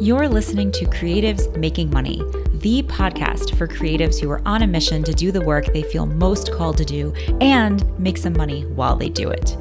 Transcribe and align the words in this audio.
You're 0.00 0.28
listening 0.28 0.72
to 0.72 0.86
Creatives 0.86 1.54
Making 1.56 1.90
Money, 1.90 2.18
the 2.54 2.82
podcast 2.84 3.56
for 3.56 3.68
creatives 3.68 4.20
who 4.20 4.30
are 4.30 4.42
on 4.46 4.62
a 4.62 4.66
mission 4.66 5.04
to 5.04 5.12
do 5.12 5.30
the 5.30 5.42
work 5.42 5.66
they 5.66 5.82
feel 5.82 6.06
most 6.06 6.50
called 6.52 6.76
to 6.78 6.84
do 6.84 7.12
and 7.40 7.86
make 7.98 8.16
some 8.16 8.32
money 8.32 8.64
while 8.66 8.96
they 8.96 9.08
do 9.08 9.30
it. 9.30 9.56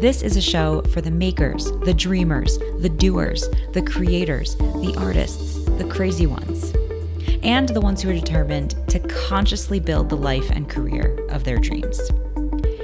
This 0.00 0.22
is 0.22 0.36
a 0.36 0.40
show 0.40 0.80
for 0.82 1.00
the 1.02 1.10
makers, 1.10 1.70
the 1.82 1.92
dreamers, 1.92 2.56
the 2.78 2.88
doers, 2.88 3.48
the 3.72 3.82
creators, 3.82 4.56
the 4.56 4.94
artists, 4.96 5.64
the 5.64 5.88
crazy 5.90 6.26
ones, 6.26 6.72
and 7.42 7.68
the 7.68 7.80
ones 7.80 8.00
who 8.00 8.10
are 8.10 8.14
determined 8.14 8.76
to 8.88 9.00
consciously 9.00 9.80
build 9.80 10.08
the 10.08 10.16
life 10.16 10.48
and 10.50 10.70
career 10.70 11.26
of 11.30 11.44
their 11.44 11.58
dreams. 11.58 12.00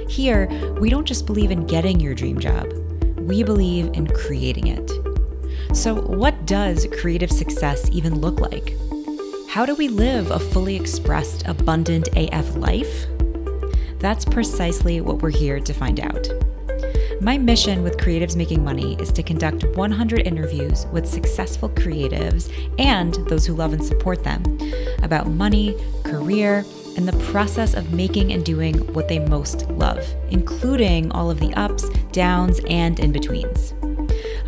Here, 0.07 0.47
we 0.79 0.89
don't 0.89 1.07
just 1.07 1.25
believe 1.25 1.51
in 1.51 1.65
getting 1.65 1.99
your 1.99 2.13
dream 2.13 2.37
job, 2.37 2.71
we 3.17 3.43
believe 3.43 3.89
in 3.93 4.07
creating 4.07 4.67
it. 4.67 4.91
So, 5.73 5.95
what 5.95 6.30
does 6.51 6.85
creative 6.99 7.31
success 7.31 7.87
even 7.93 8.19
look 8.19 8.41
like? 8.41 8.75
How 9.47 9.65
do 9.65 9.73
we 9.73 9.87
live 9.87 10.31
a 10.31 10.37
fully 10.37 10.75
expressed, 10.75 11.47
abundant 11.47 12.09
AF 12.17 12.57
life? 12.57 13.05
That's 13.99 14.25
precisely 14.25 14.99
what 14.99 15.21
we're 15.21 15.29
here 15.29 15.61
to 15.61 15.73
find 15.73 16.01
out. 16.01 16.27
My 17.21 17.37
mission 17.37 17.83
with 17.83 17.95
Creatives 17.95 18.35
Making 18.35 18.65
Money 18.65 18.97
is 18.99 19.13
to 19.13 19.23
conduct 19.23 19.63
100 19.63 20.27
interviews 20.27 20.87
with 20.87 21.07
successful 21.07 21.69
creatives 21.69 22.51
and 22.77 23.13
those 23.29 23.45
who 23.45 23.53
love 23.53 23.71
and 23.71 23.85
support 23.85 24.21
them 24.25 24.43
about 25.03 25.29
money, 25.29 25.73
career, 26.03 26.65
and 26.97 27.07
the 27.07 27.17
process 27.31 27.73
of 27.73 27.93
making 27.93 28.33
and 28.33 28.43
doing 28.43 28.75
what 28.93 29.07
they 29.07 29.19
most 29.19 29.69
love, 29.69 30.05
including 30.31 31.13
all 31.13 31.31
of 31.31 31.39
the 31.39 31.53
ups, 31.53 31.87
downs, 32.11 32.59
and 32.67 32.99
in 32.99 33.13
betweens. 33.13 33.73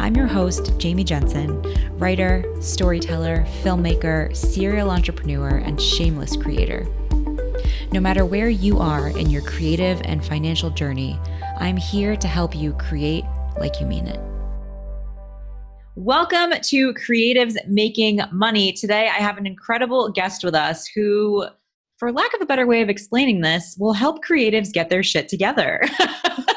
I'm 0.03 0.17
your 0.17 0.27
host, 0.27 0.77
Jamie 0.79 1.05
Jensen, 1.05 1.61
writer, 1.97 2.43
storyteller, 2.59 3.45
filmmaker, 3.63 4.35
serial 4.35 4.91
entrepreneur, 4.91 5.59
and 5.59 5.81
shameless 5.81 6.35
creator. 6.35 6.85
No 7.93 8.01
matter 8.01 8.25
where 8.25 8.49
you 8.49 8.79
are 8.79 9.07
in 9.17 9.29
your 9.29 9.41
creative 9.43 10.01
and 10.03 10.21
financial 10.21 10.69
journey, 10.69 11.17
I'm 11.57 11.77
here 11.77 12.17
to 12.17 12.27
help 12.27 12.53
you 12.53 12.73
create 12.73 13.23
like 13.57 13.79
you 13.79 13.85
mean 13.85 14.07
it. 14.07 14.19
Welcome 15.95 16.51
to 16.61 16.93
Creatives 16.95 17.55
Making 17.65 18.19
Money. 18.33 18.73
Today, 18.73 19.07
I 19.07 19.21
have 19.21 19.37
an 19.37 19.47
incredible 19.47 20.09
guest 20.09 20.43
with 20.43 20.53
us 20.53 20.85
who, 20.85 21.45
for 21.95 22.11
lack 22.11 22.33
of 22.33 22.41
a 22.41 22.45
better 22.45 22.67
way 22.67 22.81
of 22.81 22.89
explaining 22.89 23.39
this, 23.39 23.77
will 23.79 23.93
help 23.93 24.21
creatives 24.21 24.73
get 24.73 24.89
their 24.89 25.01
shit 25.01 25.29
together. 25.29 25.81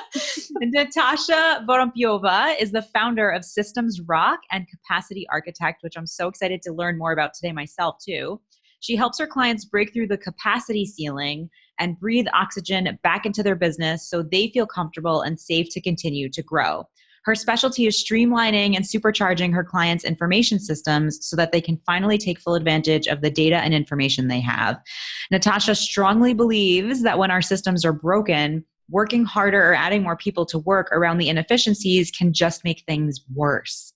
Natasha 0.61 1.65
Vorompiova 1.69 2.55
is 2.59 2.73
the 2.73 2.83
founder 2.83 3.29
of 3.29 3.45
Systems 3.45 4.01
Rock 4.01 4.41
and 4.51 4.67
Capacity 4.69 5.27
Architect, 5.31 5.83
which 5.83 5.95
I'm 5.97 6.07
so 6.07 6.29
excited 6.29 6.63
to 6.63 6.73
learn 6.73 6.99
more 6.99 7.13
about 7.13 7.35
today 7.35 7.53
myself, 7.53 7.97
too. 8.03 8.41
She 8.81 8.97
helps 8.97 9.19
her 9.19 9.27
clients 9.27 9.65
break 9.65 9.93
through 9.93 10.09
the 10.09 10.19
capacity 10.19 10.87
ceiling 10.87 11.51
and 11.79 11.99
breathe 11.99 12.27
oxygen 12.33 12.99
back 13.03 13.27
into 13.27 13.43
their 13.43 13.57
business 13.57 14.09
so 14.09 14.23
they 14.23 14.49
feel 14.49 14.67
comfortable 14.67 15.23
and 15.23 15.39
safe 15.39 15.69
to 15.73 15.81
continue 15.81 16.31
to 16.31 16.43
grow. 16.43 16.85
Her 17.25 17.35
specialty 17.35 17.87
is 17.87 18.03
streamlining 18.03 18.77
and 18.77 18.85
supercharging 18.85 19.53
her 19.53 19.65
clients' 19.65 20.05
information 20.05 20.61
systems 20.61 21.19
so 21.23 21.37
that 21.37 21.51
they 21.51 21.61
can 21.61 21.81
finally 21.85 22.19
take 22.19 22.41
full 22.41 22.55
advantage 22.55 23.09
of 23.09 23.21
the 23.21 23.31
data 23.31 23.57
and 23.57 23.75
information 23.75 24.29
they 24.29 24.41
have. 24.41 24.81
Natasha 25.31 25.75
strongly 25.75 26.35
believes 26.35 27.03
that 27.03 27.19
when 27.19 27.33
our 27.33 27.43
systems 27.43 27.85
are 27.85 27.93
broken, 27.93 28.65
working 28.89 29.25
harder 29.25 29.71
or 29.71 29.75
adding 29.75 30.03
more 30.03 30.17
people 30.17 30.47
to 30.47 30.59
work 30.59 30.91
around 30.93 31.19
the 31.19 31.29
inefficiencies 31.29 32.11
can 32.11 32.33
just 32.33 32.65
make 32.65 32.85
things 32.87 33.21
worse. 33.35 33.93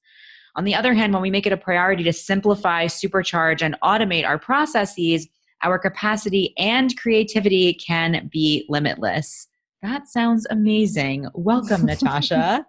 On 0.57 0.65
the 0.65 0.75
other 0.75 0.95
hand, 0.95 1.13
when 1.13 1.23
we 1.23 1.31
make 1.31 1.47
it 1.47 1.53
a 1.53 1.57
priority 1.57 2.03
to 2.05 2.13
simplify, 2.13 2.87
supercharge, 2.87 3.63
and 3.63 3.77
automate 3.83 4.27
our 4.27 4.39
processes, 4.39 5.29
our 5.63 5.79
capacity 5.79 6.55
and 6.59 6.97
creativity 6.99 7.75
can 7.75 8.29
be 8.33 8.67
limitless. 8.69 9.47
That 9.83 10.09
sounds 10.09 10.47
amazing. 10.51 11.29
Welcome, 11.35 11.87
Natasha. 11.87 12.67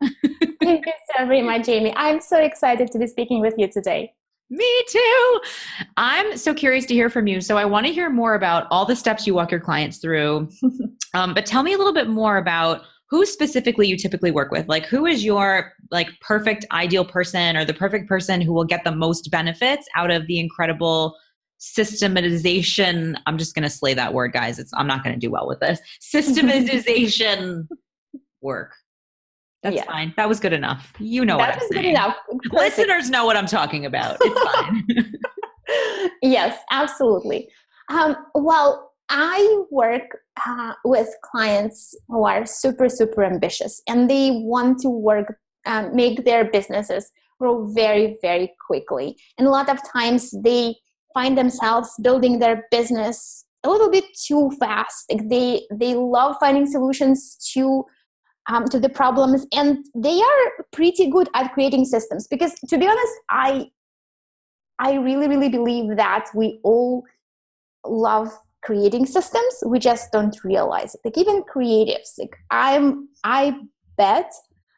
Thank 0.62 0.86
you 0.86 0.94
so 1.18 1.26
very 1.26 1.42
much, 1.42 1.66
Jamie. 1.66 1.94
I'm 1.96 2.22
so 2.22 2.38
excited 2.38 2.92
to 2.92 3.00
be 3.00 3.08
speaking 3.08 3.42
with 3.42 3.56
you 3.58 3.68
today. 3.68 4.14
Me 4.52 4.84
too. 4.90 5.42
I'm 5.96 6.36
so 6.36 6.54
curious 6.54 6.86
to 6.88 6.94
hear 6.94 7.10
from 7.10 7.26
you. 7.26 7.40
So 7.40 7.58
I 7.58 7.64
want 7.64 7.86
to 7.86 7.94
hear 7.94 8.10
more 8.10 8.36
about 8.36 8.68
all 8.70 8.86
the 8.86 8.98
steps 8.98 9.26
you 9.26 9.34
walk 9.34 9.50
your 9.50 9.62
clients 9.62 10.00
through. 10.00 10.50
um, 11.14 11.34
but 11.34 11.46
tell 11.46 11.64
me 11.64 11.72
a 11.72 11.78
little 11.78 11.94
bit 11.94 12.10
more 12.10 12.36
about 12.36 12.82
who 13.10 13.26
specifically 13.26 13.88
you 13.88 13.96
typically 13.96 14.30
work 14.30 14.52
with. 14.52 14.68
Like 14.68 14.86
who 14.86 15.06
is 15.06 15.24
your 15.24 15.72
like 15.90 16.10
perfect 16.20 16.66
ideal 16.74 17.06
person 17.06 17.56
or 17.56 17.64
the 17.64 17.74
perfect 17.74 18.10
person 18.10 18.42
who 18.42 18.52
will 18.52 18.66
get 18.66 18.84
the 18.84 18.92
most 18.92 19.32
benefits 19.32 19.88
out 19.96 20.12
of 20.12 20.28
the 20.28 20.38
incredible 20.38 21.16
systematization. 21.60 23.18
I'm 23.28 23.38
just 23.38 23.56
going 23.56 23.64
to 23.64 23.70
slay 23.70 23.94
that 23.94 24.14
word, 24.14 24.34
guys. 24.34 24.60
It's 24.60 24.74
I'm 24.76 24.88
not 24.88 25.02
going 25.02 25.14
to 25.14 25.20
do 25.20 25.32
well 25.32 25.48
with 25.48 25.62
this. 25.62 25.80
Systematization 26.02 27.70
work. 28.42 28.74
That's 29.64 29.76
yeah. 29.76 29.86
fine. 29.86 30.14
That 30.18 30.28
was 30.28 30.40
good 30.40 30.54
enough. 30.54 30.92
You 31.00 31.26
know 31.26 31.38
that 31.38 31.56
what 31.56 31.64
I'm 31.64 31.70
saying. 31.72 31.84
Good 31.84 31.90
enough. 31.90 32.16
Listeners 32.52 33.10
know 33.10 33.26
what 33.26 33.38
I'm 33.38 33.46
talking 33.46 33.86
about. 33.86 34.18
It's 34.22 34.42
fine. 34.52 35.14
yes, 36.22 36.58
absolutely. 36.72 37.50
Um, 37.90 38.16
well, 38.34 38.92
I 39.10 39.64
work 39.70 40.20
uh, 40.48 40.74
with 40.86 41.10
clients 41.24 41.96
who 42.08 42.24
are 42.24 42.46
super, 42.46 42.90
super 42.90 43.24
ambitious 43.24 43.82
and 43.88 44.10
they 44.10 44.32
want 44.32 44.80
to 44.80 44.90
work, 44.90 45.38
um, 45.66 45.96
make 45.96 46.26
their 46.26 46.46
businesses 46.46 47.12
grow 47.40 47.68
very, 47.68 48.18
very 48.22 48.54
quickly. 48.66 49.18
And 49.38 49.48
a 49.48 49.52
lot 49.52 49.70
of 49.70 49.80
times 49.92 50.34
they 50.44 50.76
find 51.14 51.38
themselves 51.38 51.94
building 52.02 52.40
their 52.40 52.66
business 52.72 53.46
a 53.64 53.70
little 53.70 53.92
bit 53.92 54.06
too 54.26 54.52
fast. 54.60 55.12
Like 55.12 55.28
they 55.30 55.68
they 55.72 55.94
love 55.94 56.38
finding 56.40 56.66
solutions 56.66 57.36
too 57.54 57.86
um, 58.50 58.66
to 58.66 58.80
the 58.80 58.90
problems 58.90 59.46
and 59.54 59.86
they 59.96 60.20
are 60.20 60.66
pretty 60.72 61.10
good 61.10 61.30
at 61.34 61.54
creating 61.54 61.86
systems. 61.86 62.28
Because 62.28 62.54
to 62.68 62.78
be 62.78 62.88
honest 62.88 63.14
i 63.30 63.70
i 64.80 64.94
really 64.96 65.28
really 65.28 65.50
believe 65.50 65.96
that 65.98 66.28
we 66.36 66.60
all 66.64 67.04
love 67.86 68.30
creating 68.64 69.08
systems. 69.08 69.64
We 69.66 69.80
just 69.80 70.12
don't 70.12 70.38
realize 70.44 70.94
it. 70.96 71.02
Like 71.04 71.18
even 71.18 71.44
creatives 71.44 72.20
like 72.20 72.36
i'm 72.52 73.10
i 73.24 73.56
bet 73.98 74.32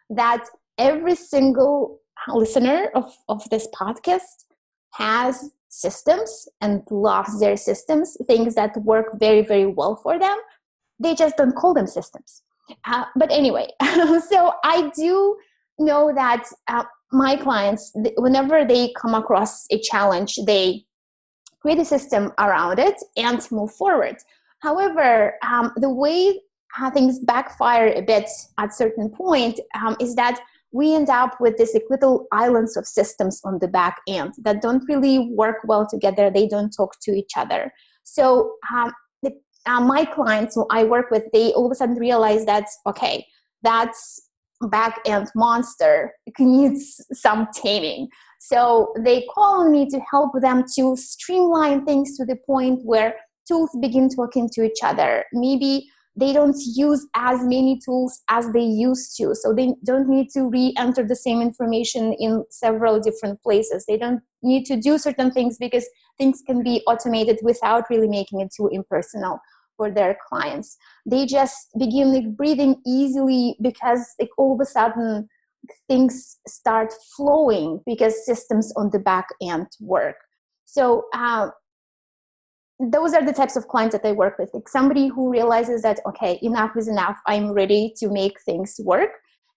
that 0.09 0.45
every 0.77 1.15
single 1.15 1.99
listener 2.33 2.89
of 2.95 3.13
of 3.29 3.49
this 3.49 3.67
podcast 3.75 4.45
has 4.93 5.51
systems 5.69 6.47
and 6.61 6.83
loves 6.91 7.39
their 7.39 7.57
systems 7.57 8.15
things 8.27 8.55
that 8.55 8.77
work 8.83 9.07
very 9.19 9.41
very 9.41 9.65
well 9.65 9.95
for 9.95 10.19
them. 10.19 10.37
They 10.99 11.15
just 11.15 11.35
don't 11.37 11.55
call 11.55 11.73
them 11.73 11.87
systems 11.87 12.43
uh, 12.85 13.05
but 13.15 13.31
anyway, 13.31 13.67
so 13.81 14.53
I 14.63 14.91
do 14.95 15.37
know 15.79 16.13
that 16.13 16.43
uh, 16.67 16.83
my 17.11 17.35
clients, 17.35 17.91
whenever 18.17 18.65
they 18.65 18.93
come 18.99 19.13
across 19.13 19.65
a 19.71 19.79
challenge, 19.79 20.37
they 20.45 20.85
create 21.61 21.79
a 21.79 21.85
system 21.85 22.31
around 22.39 22.79
it 22.79 22.95
and 23.17 23.39
move 23.51 23.71
forward. 23.73 24.17
However, 24.59 25.35
um, 25.45 25.71
the 25.77 25.89
way 25.89 26.41
things 26.93 27.19
backfire 27.19 27.93
a 27.93 28.01
bit 28.01 28.27
at 28.57 28.73
certain 28.73 29.09
point 29.09 29.59
um, 29.79 29.95
is 29.99 30.15
that 30.15 30.39
we 30.71 30.95
end 30.95 31.09
up 31.09 31.39
with 31.39 31.55
these 31.57 31.77
little 31.89 32.27
islands 32.31 32.75
of 32.75 32.87
systems 32.87 33.39
on 33.43 33.59
the 33.59 33.67
back 33.67 34.01
end 34.07 34.33
that 34.39 34.61
don't 34.61 34.83
really 34.89 35.29
work 35.35 35.57
well 35.65 35.87
together. 35.87 36.31
They 36.31 36.47
don't 36.47 36.71
talk 36.71 36.95
to 37.03 37.11
each 37.11 37.33
other. 37.37 37.71
So 38.03 38.55
um, 38.73 38.91
uh, 39.65 39.79
my 39.79 40.05
clients 40.05 40.55
who 40.55 40.65
I 40.69 40.83
work 40.83 41.09
with, 41.11 41.23
they 41.33 41.51
all 41.53 41.65
of 41.65 41.71
a 41.71 41.75
sudden 41.75 41.95
realize 41.95 42.45
that, 42.45 42.65
okay, 42.85 43.25
that's 43.61 44.29
back 44.69 44.99
end 45.05 45.27
monster 45.35 46.13
it 46.25 46.33
needs 46.39 47.05
some 47.11 47.47
taming. 47.53 48.07
So 48.39 48.93
they 48.99 49.25
call 49.33 49.61
on 49.61 49.71
me 49.71 49.89
to 49.89 49.99
help 50.09 50.31
them 50.41 50.65
to 50.75 50.95
streamline 50.95 51.85
things 51.85 52.17
to 52.17 52.25
the 52.25 52.35
point 52.35 52.81
where 52.83 53.15
tools 53.47 53.69
begin 53.81 54.09
talking 54.09 54.49
to 54.53 54.63
each 54.63 54.79
other. 54.83 55.25
Maybe 55.33 55.89
they 56.15 56.31
don't 56.31 56.55
use 56.75 57.07
as 57.15 57.41
many 57.41 57.79
tools 57.83 58.21
as 58.29 58.51
they 58.51 58.61
used 58.61 59.17
to. 59.17 59.33
So 59.33 59.53
they 59.53 59.73
don't 59.83 60.07
need 60.07 60.29
to 60.31 60.49
re 60.49 60.73
enter 60.77 61.03
the 61.03 61.15
same 61.15 61.41
information 61.41 62.13
in 62.13 62.43
several 62.51 62.99
different 62.99 63.41
places. 63.41 63.85
They 63.87 63.97
don't 63.97 64.21
need 64.43 64.65
to 64.65 64.75
do 64.75 64.97
certain 64.97 65.31
things 65.31 65.57
because 65.57 65.87
things 66.17 66.43
can 66.45 66.61
be 66.63 66.83
automated 66.85 67.39
without 67.41 67.89
really 67.89 68.07
making 68.07 68.41
it 68.41 68.49
too 68.55 68.69
impersonal 68.71 69.39
for 69.77 69.91
their 69.91 70.17
clients. 70.29 70.77
They 71.05 71.25
just 71.25 71.69
begin 71.77 72.13
like 72.13 72.35
breathing 72.35 72.75
easily 72.85 73.55
because 73.61 74.05
like 74.19 74.29
all 74.37 74.53
of 74.53 74.61
a 74.61 74.65
sudden 74.65 75.27
things 75.87 76.37
start 76.47 76.93
flowing 77.15 77.81
because 77.85 78.25
systems 78.25 78.73
on 78.75 78.89
the 78.91 78.99
back 78.99 79.27
end 79.41 79.67
work. 79.79 80.17
So 80.65 81.05
uh, 81.13 81.49
those 82.79 83.13
are 83.13 83.23
the 83.23 83.33
types 83.33 83.55
of 83.55 83.67
clients 83.67 83.95
that 83.95 84.05
i 84.07 84.11
work 84.11 84.37
with. 84.37 84.49
Like 84.53 84.67
somebody 84.67 85.07
who 85.07 85.29
realizes 85.29 85.81
that 85.83 85.99
okay 86.05 86.39
enough 86.41 86.75
is 86.75 86.87
enough 86.87 87.17
i'm 87.27 87.51
ready 87.51 87.93
to 87.97 88.09
make 88.09 88.41
things 88.41 88.79
work 88.83 89.11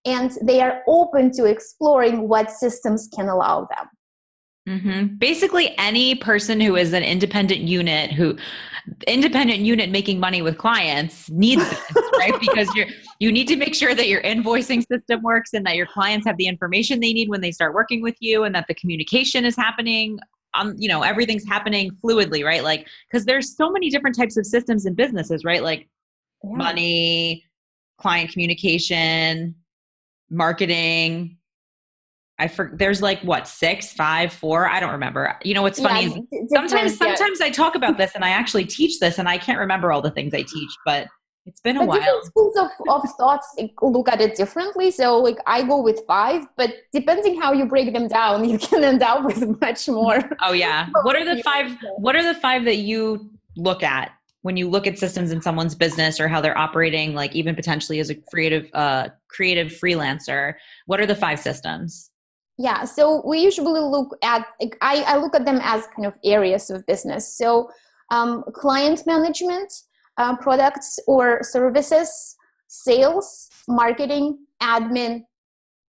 and 0.04 0.30
they 0.42 0.60
are 0.60 0.82
open 0.86 1.32
to 1.32 1.44
exploring 1.44 2.28
what 2.28 2.50
systems 2.50 3.08
can 3.14 3.28
allow 3.28 3.66
them 3.76 3.88
Mm-hmm. 4.66 5.16
Basically, 5.16 5.76
any 5.78 6.16
person 6.16 6.60
who 6.60 6.76
is 6.76 6.92
an 6.92 7.04
independent 7.04 7.60
unit 7.60 8.12
who 8.12 8.36
independent 9.06 9.60
unit 9.60 9.90
making 9.90 10.20
money 10.20 10.42
with 10.42 10.58
clients 10.58 11.28
needs 11.30 11.68
this, 11.68 11.80
right? 12.18 12.38
Because 12.40 12.72
you 12.74 12.86
you 13.20 13.30
need 13.30 13.48
to 13.48 13.56
make 13.56 13.74
sure 13.74 13.94
that 13.94 14.08
your 14.08 14.20
invoicing 14.22 14.84
system 14.86 15.22
works 15.22 15.54
and 15.54 15.64
that 15.66 15.76
your 15.76 15.86
clients 15.86 16.26
have 16.26 16.36
the 16.36 16.46
information 16.46 17.00
they 17.00 17.12
need 17.12 17.28
when 17.28 17.40
they 17.40 17.52
start 17.52 17.74
working 17.74 18.02
with 18.02 18.16
you, 18.20 18.44
and 18.44 18.54
that 18.54 18.66
the 18.66 18.74
communication 18.74 19.44
is 19.44 19.56
happening. 19.56 20.18
Um, 20.54 20.74
you 20.78 20.88
know, 20.88 21.02
everything's 21.02 21.46
happening 21.46 21.90
fluidly, 22.02 22.44
right? 22.44 22.64
Like, 22.64 22.88
because 23.10 23.24
there's 23.24 23.54
so 23.54 23.70
many 23.70 23.90
different 23.90 24.16
types 24.16 24.36
of 24.36 24.46
systems 24.46 24.86
and 24.86 24.96
businesses, 24.96 25.44
right? 25.44 25.62
Like 25.62 25.88
yeah. 26.42 26.56
money, 26.56 27.44
client 27.98 28.32
communication, 28.32 29.54
marketing, 30.30 31.35
I 32.38 32.48
for 32.48 32.70
there's 32.74 33.00
like 33.00 33.20
what 33.22 33.48
six, 33.48 33.92
five, 33.92 34.32
four. 34.32 34.68
I 34.68 34.78
don't 34.78 34.92
remember. 34.92 35.38
You 35.42 35.54
know 35.54 35.62
what's 35.62 35.80
funny 35.80 36.26
yeah, 36.32 36.40
is 36.42 36.50
sometimes 36.50 36.98
sometimes 36.98 37.40
I 37.40 37.50
talk 37.50 37.74
about 37.74 37.96
this 37.96 38.12
and 38.14 38.24
I 38.24 38.30
actually 38.30 38.66
teach 38.66 39.00
this 39.00 39.18
and 39.18 39.28
I 39.28 39.38
can't 39.38 39.58
remember 39.58 39.90
all 39.90 40.02
the 40.02 40.10
things 40.10 40.34
I 40.34 40.42
teach, 40.42 40.70
but 40.84 41.06
it's 41.46 41.60
been 41.60 41.76
a 41.76 41.80
but 41.80 41.88
while. 41.88 41.98
Different 42.00 42.24
schools 42.26 42.56
of, 42.56 42.70
of 42.88 43.02
thoughts 43.16 43.56
look 43.80 44.08
at 44.08 44.20
it 44.20 44.36
differently. 44.36 44.90
So 44.90 45.18
like 45.18 45.38
I 45.46 45.62
go 45.62 45.80
with 45.80 46.00
five, 46.06 46.42
but 46.56 46.74
depending 46.92 47.40
how 47.40 47.52
you 47.52 47.64
break 47.66 47.92
them 47.92 48.08
down, 48.08 48.44
you 48.48 48.58
can 48.58 48.84
end 48.84 49.02
up 49.02 49.24
with 49.24 49.60
much 49.60 49.88
more. 49.88 50.18
Oh 50.42 50.52
yeah. 50.52 50.88
What 51.02 51.16
are 51.16 51.24
the 51.24 51.42
five 51.42 51.74
what 51.96 52.16
are 52.16 52.22
the 52.22 52.38
five 52.38 52.64
that 52.64 52.76
you 52.76 53.30
look 53.56 53.82
at 53.82 54.10
when 54.42 54.56
you 54.56 54.68
look 54.68 54.86
at 54.86 54.98
systems 54.98 55.30
in 55.30 55.40
someone's 55.40 55.74
business 55.74 56.20
or 56.20 56.28
how 56.28 56.40
they're 56.42 56.58
operating, 56.58 57.14
like 57.14 57.34
even 57.34 57.54
potentially 57.54 57.98
as 58.00 58.10
a 58.10 58.14
creative 58.14 58.68
uh 58.74 59.08
creative 59.28 59.68
freelancer? 59.68 60.54
What 60.84 61.00
are 61.00 61.06
the 61.06 61.14
five 61.14 61.38
systems? 61.38 62.10
Yeah 62.58 62.84
so 62.84 63.22
we 63.26 63.38
usually 63.38 63.80
look 63.80 64.16
at 64.22 64.46
I, 64.80 65.02
I 65.06 65.16
look 65.18 65.34
at 65.34 65.44
them 65.44 65.60
as 65.62 65.86
kind 65.94 66.06
of 66.06 66.16
areas 66.24 66.70
of 66.70 66.86
business. 66.86 67.36
So 67.36 67.70
um, 68.10 68.44
client 68.54 69.02
management 69.06 69.72
uh, 70.16 70.36
products 70.36 70.98
or 71.06 71.42
services 71.42 72.36
sales 72.68 73.48
marketing 73.68 74.38
admin 74.62 75.22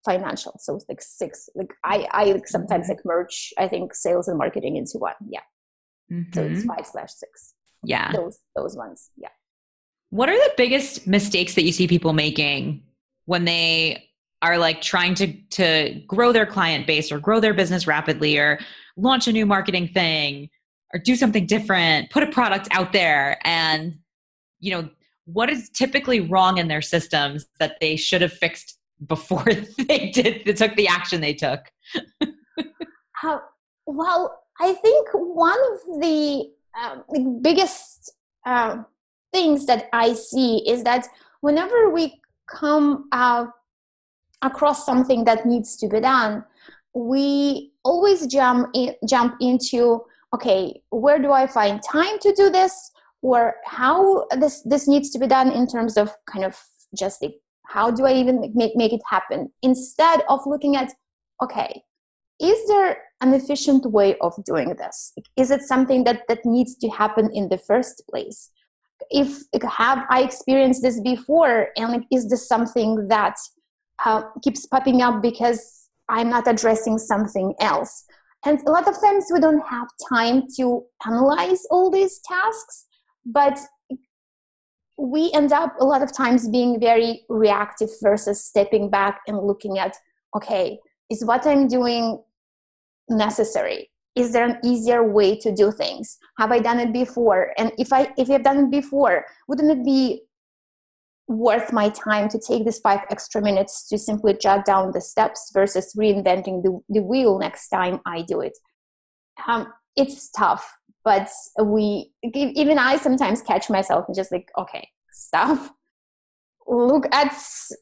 financial. 0.06 0.56
So 0.60 0.76
it's 0.76 0.86
like 0.90 1.02
six 1.02 1.50
like 1.56 1.74
i 1.84 2.08
i 2.12 2.26
like 2.26 2.48
sometimes 2.48 2.88
like 2.88 3.04
merge 3.06 3.54
i 3.58 3.68
think 3.68 3.94
sales 3.94 4.28
and 4.28 4.38
marketing 4.38 4.78
into 4.78 4.98
one. 4.98 5.14
Yeah. 5.28 5.42
Mm-hmm. 6.12 6.34
so 6.34 6.44
it's 6.44 6.60
mm-hmm. 6.62 6.70
five 6.70 6.86
slash 6.86 7.12
six. 7.14 7.54
Yeah. 7.84 8.12
Those 8.12 8.40
those 8.56 8.76
ones. 8.76 9.12
Yeah. 9.18 9.30
What 10.10 10.30
are 10.30 10.36
the 10.36 10.54
biggest 10.58 11.06
mistakes 11.06 11.54
that 11.56 11.64
you 11.64 11.72
see 11.72 11.88
people 11.88 12.14
making 12.14 12.84
when 13.26 13.46
they 13.46 14.09
are 14.42 14.58
like 14.58 14.82
trying 14.82 15.14
to 15.16 15.34
to 15.50 16.02
grow 16.08 16.32
their 16.32 16.46
client 16.46 16.88
base 16.88 17.12
or 17.12 17.20
grow 17.20 17.40
their 17.40 17.54
business 17.54 17.88
rapidly 17.88 18.38
or 18.38 18.60
launch 18.98 19.28
a 19.28 19.32
new 19.32 19.46
marketing 19.46 19.88
thing 19.88 20.50
or 20.94 21.00
do 21.00 21.16
something 21.16 21.46
different 21.46 22.10
put 22.10 22.24
a 22.24 22.28
product 22.28 22.68
out 22.72 22.94
there 22.94 23.38
and 23.46 23.98
you 24.60 24.72
know 24.72 24.90
what 25.26 25.50
is 25.50 25.70
typically 25.70 26.20
wrong 26.20 26.58
in 26.58 26.68
their 26.68 26.82
systems 26.82 27.46
that 27.60 27.76
they 27.80 27.96
should 27.96 28.22
have 28.22 28.34
fixed 28.34 28.80
before 29.08 29.44
they 29.88 30.12
did 30.12 30.44
they 30.46 30.54
took 30.54 30.76
the 30.76 30.88
action 30.88 31.22
they 31.22 31.34
took? 31.34 31.62
Well 33.86 34.44
i 34.62 34.74
think 34.74 35.10
one 35.14 35.60
of 35.72 36.00
the, 36.00 36.52
um, 36.80 37.42
biggest 37.42 38.14
uh, 38.46 38.84
things 39.34 39.66
that 39.66 39.90
i 39.94 40.14
see 40.14 40.64
is 40.70 40.84
that 40.84 41.08
whenever 41.42 41.90
we 41.90 42.22
come 42.48 43.10
out 43.12 43.50
across 44.42 44.86
something 44.86 45.24
that 45.26 45.46
needs 45.46 45.76
to 45.78 45.88
be 45.88 46.00
done 46.00 46.44
we 46.94 47.72
always 47.84 48.26
jump 48.28 48.70
in, 48.74 48.96
jump 49.08 49.36
into 49.40 50.02
okay 50.34 50.82
where 50.90 51.20
do 51.20 51.32
i 51.32 51.46
find 51.46 51.82
time 51.84 52.20
to 52.20 52.34
do 52.34 52.50
this? 52.50 52.92
Or 53.22 53.56
how 53.66 54.28
this 54.38 54.62
this 54.62 54.88
needs 54.88 55.10
to 55.12 55.20
be 55.20 55.28
done 55.28 55.52
in 55.52 55.68
terms 55.68 55.98
of 55.98 56.16
kind 56.26 56.46
of 56.46 56.58
just 56.98 57.22
like 57.22 57.36
how 57.66 57.92
do 57.92 58.06
i 58.06 58.14
even 58.14 58.52
make, 58.56 58.76
make 58.76 58.94
it 58.94 59.02
happen? 59.10 59.52
Instead 59.62 60.24
of 60.30 60.40
looking 60.46 60.76
at 60.76 60.94
okay 61.44 61.84
is 62.40 62.68
there 62.70 62.98
an 63.20 63.34
efficient 63.34 63.86
way 63.92 64.16
of 64.20 64.34
doing 64.46 64.70
this? 64.76 65.12
Is 65.36 65.52
it 65.52 65.62
something 65.62 66.06
that 66.06 66.22
that 66.30 66.46
needs 66.46 66.76
to 66.76 66.90
happen 66.90 67.30
in 67.34 67.50
the 67.50 67.58
first 67.58 68.04
place? 68.10 68.50
If 69.12 69.44
have 69.64 70.06
i 70.10 70.22
experienced 70.22 70.82
this 70.82 71.02
before? 71.02 71.70
And 71.76 71.92
like, 71.92 72.08
is 72.12 72.30
this 72.30 72.48
something 72.48 73.10
that 73.10 73.36
keeps 74.44 74.66
popping 74.66 75.02
up 75.02 75.22
because 75.22 75.90
I'm 76.08 76.30
not 76.30 76.48
addressing 76.48 76.98
something 76.98 77.54
else. 77.60 78.06
And 78.46 78.60
a 78.66 78.72
lot 78.72 78.88
of 78.88 79.00
times 79.00 79.26
we 79.32 79.40
don't 79.40 79.66
have 79.68 79.88
time 80.10 80.44
to 80.58 80.84
analyze 81.06 81.66
all 81.70 81.92
these 81.92 82.20
tasks, 82.20 82.86
but 83.26 83.60
we 84.98 85.32
end 85.34 85.52
up 85.52 85.76
a 85.80 85.86
lot 85.86 86.02
of 86.02 86.14
times 86.14 86.48
being 86.48 86.80
very 86.80 87.24
reactive 87.30 87.90
versus 88.02 88.44
stepping 88.44 88.90
back 88.90 89.22
and 89.28 89.38
looking 89.38 89.78
at 89.78 89.96
okay, 90.36 90.78
is 91.10 91.26
what 91.26 91.48
I'm 91.48 91.68
doing 91.68 92.22
necessary? 93.10 93.90
Is 94.16 94.32
there 94.32 94.46
an 94.46 94.60
easier 94.64 95.04
way 95.04 95.38
to 95.40 95.52
do 95.54 95.72
things? 95.72 96.18
Have 96.38 96.52
I 96.52 96.60
done 96.60 96.80
it 96.80 96.94
before? 96.94 97.54
And 97.58 97.72
if 97.78 97.92
I 97.92 98.14
if 98.18 98.30
I've 98.30 98.44
done 98.44 98.66
it 98.66 98.72
before, 98.72 99.26
wouldn't 99.48 99.72
it 99.72 99.86
be 99.86 100.22
worth 101.30 101.72
my 101.72 101.90
time 101.90 102.28
to 102.28 102.40
take 102.40 102.66
these 102.66 102.80
five 102.80 103.02
extra 103.12 103.40
minutes 103.40 103.88
to 103.88 103.98
simply 104.00 104.34
jot 104.34 104.66
down 104.66 104.92
the 104.92 105.00
steps 105.00 105.52
versus 105.54 105.94
reinventing 105.96 106.64
the, 106.64 106.82
the 106.90 107.04
wheel 107.04 107.38
next 107.38 107.70
time 107.70 108.00
I 108.06 108.24
do 108.24 108.42
it. 108.42 108.58
Um, 109.48 109.68
it's 109.96 110.30
tough, 110.32 110.68
but 111.06 111.30
we, 111.64 112.12
even 112.34 112.80
I 112.80 112.98
sometimes 112.98 113.44
catch 113.44 113.70
myself 113.70 114.06
and 114.08 114.16
just 114.16 114.32
like, 114.32 114.50
okay, 114.58 114.90
stop. 115.12 115.76
Look 116.68 117.08
at 117.12 117.36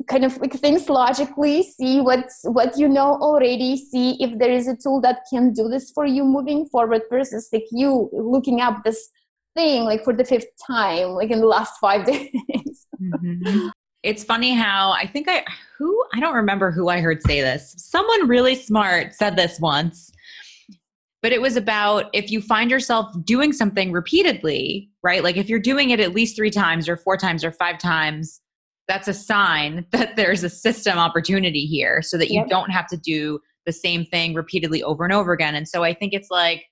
kind 0.07 0.25
of 0.25 0.37
like 0.37 0.53
things 0.53 0.89
logically, 0.89 1.63
see 1.63 1.99
what's 1.99 2.41
what 2.43 2.77
you 2.77 2.87
know 2.87 3.15
already, 3.15 3.75
see 3.75 4.21
if 4.21 4.37
there 4.39 4.51
is 4.51 4.67
a 4.67 4.77
tool 4.77 5.01
that 5.01 5.19
can 5.29 5.51
do 5.51 5.67
this 5.67 5.91
for 5.91 6.05
you 6.05 6.23
moving 6.23 6.65
forward 6.67 7.01
versus 7.09 7.49
like 7.51 7.65
you 7.71 8.09
looking 8.13 8.61
up 8.61 8.83
this 8.83 9.09
thing 9.57 9.83
like 9.83 10.03
for 10.03 10.13
the 10.13 10.23
fifth 10.23 10.47
time, 10.65 11.09
like 11.09 11.31
in 11.31 11.39
the 11.39 11.47
last 11.47 11.77
five 11.79 12.05
days. 12.05 12.87
mm-hmm. 13.01 13.67
It's 14.03 14.23
funny 14.23 14.53
how 14.53 14.91
I 14.91 15.07
think 15.07 15.27
I 15.27 15.43
who 15.77 16.01
I 16.13 16.19
don't 16.19 16.35
remember 16.35 16.71
who 16.71 16.87
I 16.87 17.01
heard 17.01 17.21
say 17.23 17.41
this. 17.41 17.73
Someone 17.77 18.27
really 18.27 18.55
smart 18.55 19.13
said 19.13 19.35
this 19.35 19.59
once. 19.59 20.11
But 21.23 21.33
it 21.33 21.41
was 21.41 21.57
about 21.57 22.05
if 22.13 22.31
you 22.31 22.41
find 22.41 22.69
yourself 22.69 23.07
doing 23.25 23.51
something 23.51 23.91
repeatedly, 23.91 24.91
right? 25.03 25.23
Like 25.23 25.35
if 25.35 25.49
you're 25.49 25.59
doing 25.59 25.89
it 25.89 25.99
at 25.99 26.13
least 26.13 26.37
3 26.37 26.51
times 26.51 26.87
or 26.87 26.95
4 26.95 27.17
times 27.17 27.43
or 27.43 27.51
5 27.51 27.79
times, 27.79 28.39
that's 28.87 29.07
a 29.07 29.13
sign 29.15 29.85
that 29.91 30.15
there's 30.15 30.43
a 30.43 30.49
system 30.49 30.97
opportunity 30.99 31.65
here 31.65 32.03
so 32.03 32.17
that 32.17 32.29
you 32.29 32.41
yep. 32.41 32.49
don't 32.49 32.69
have 32.69 32.87
to 32.89 32.97
do 32.97 33.39
the 33.65 33.73
same 33.73 34.05
thing 34.05 34.35
repeatedly 34.35 34.83
over 34.83 35.03
and 35.03 35.11
over 35.11 35.33
again. 35.33 35.55
And 35.55 35.67
so 35.67 35.83
I 35.83 35.93
think 35.93 36.13
it's 36.13 36.29
like 36.29 36.65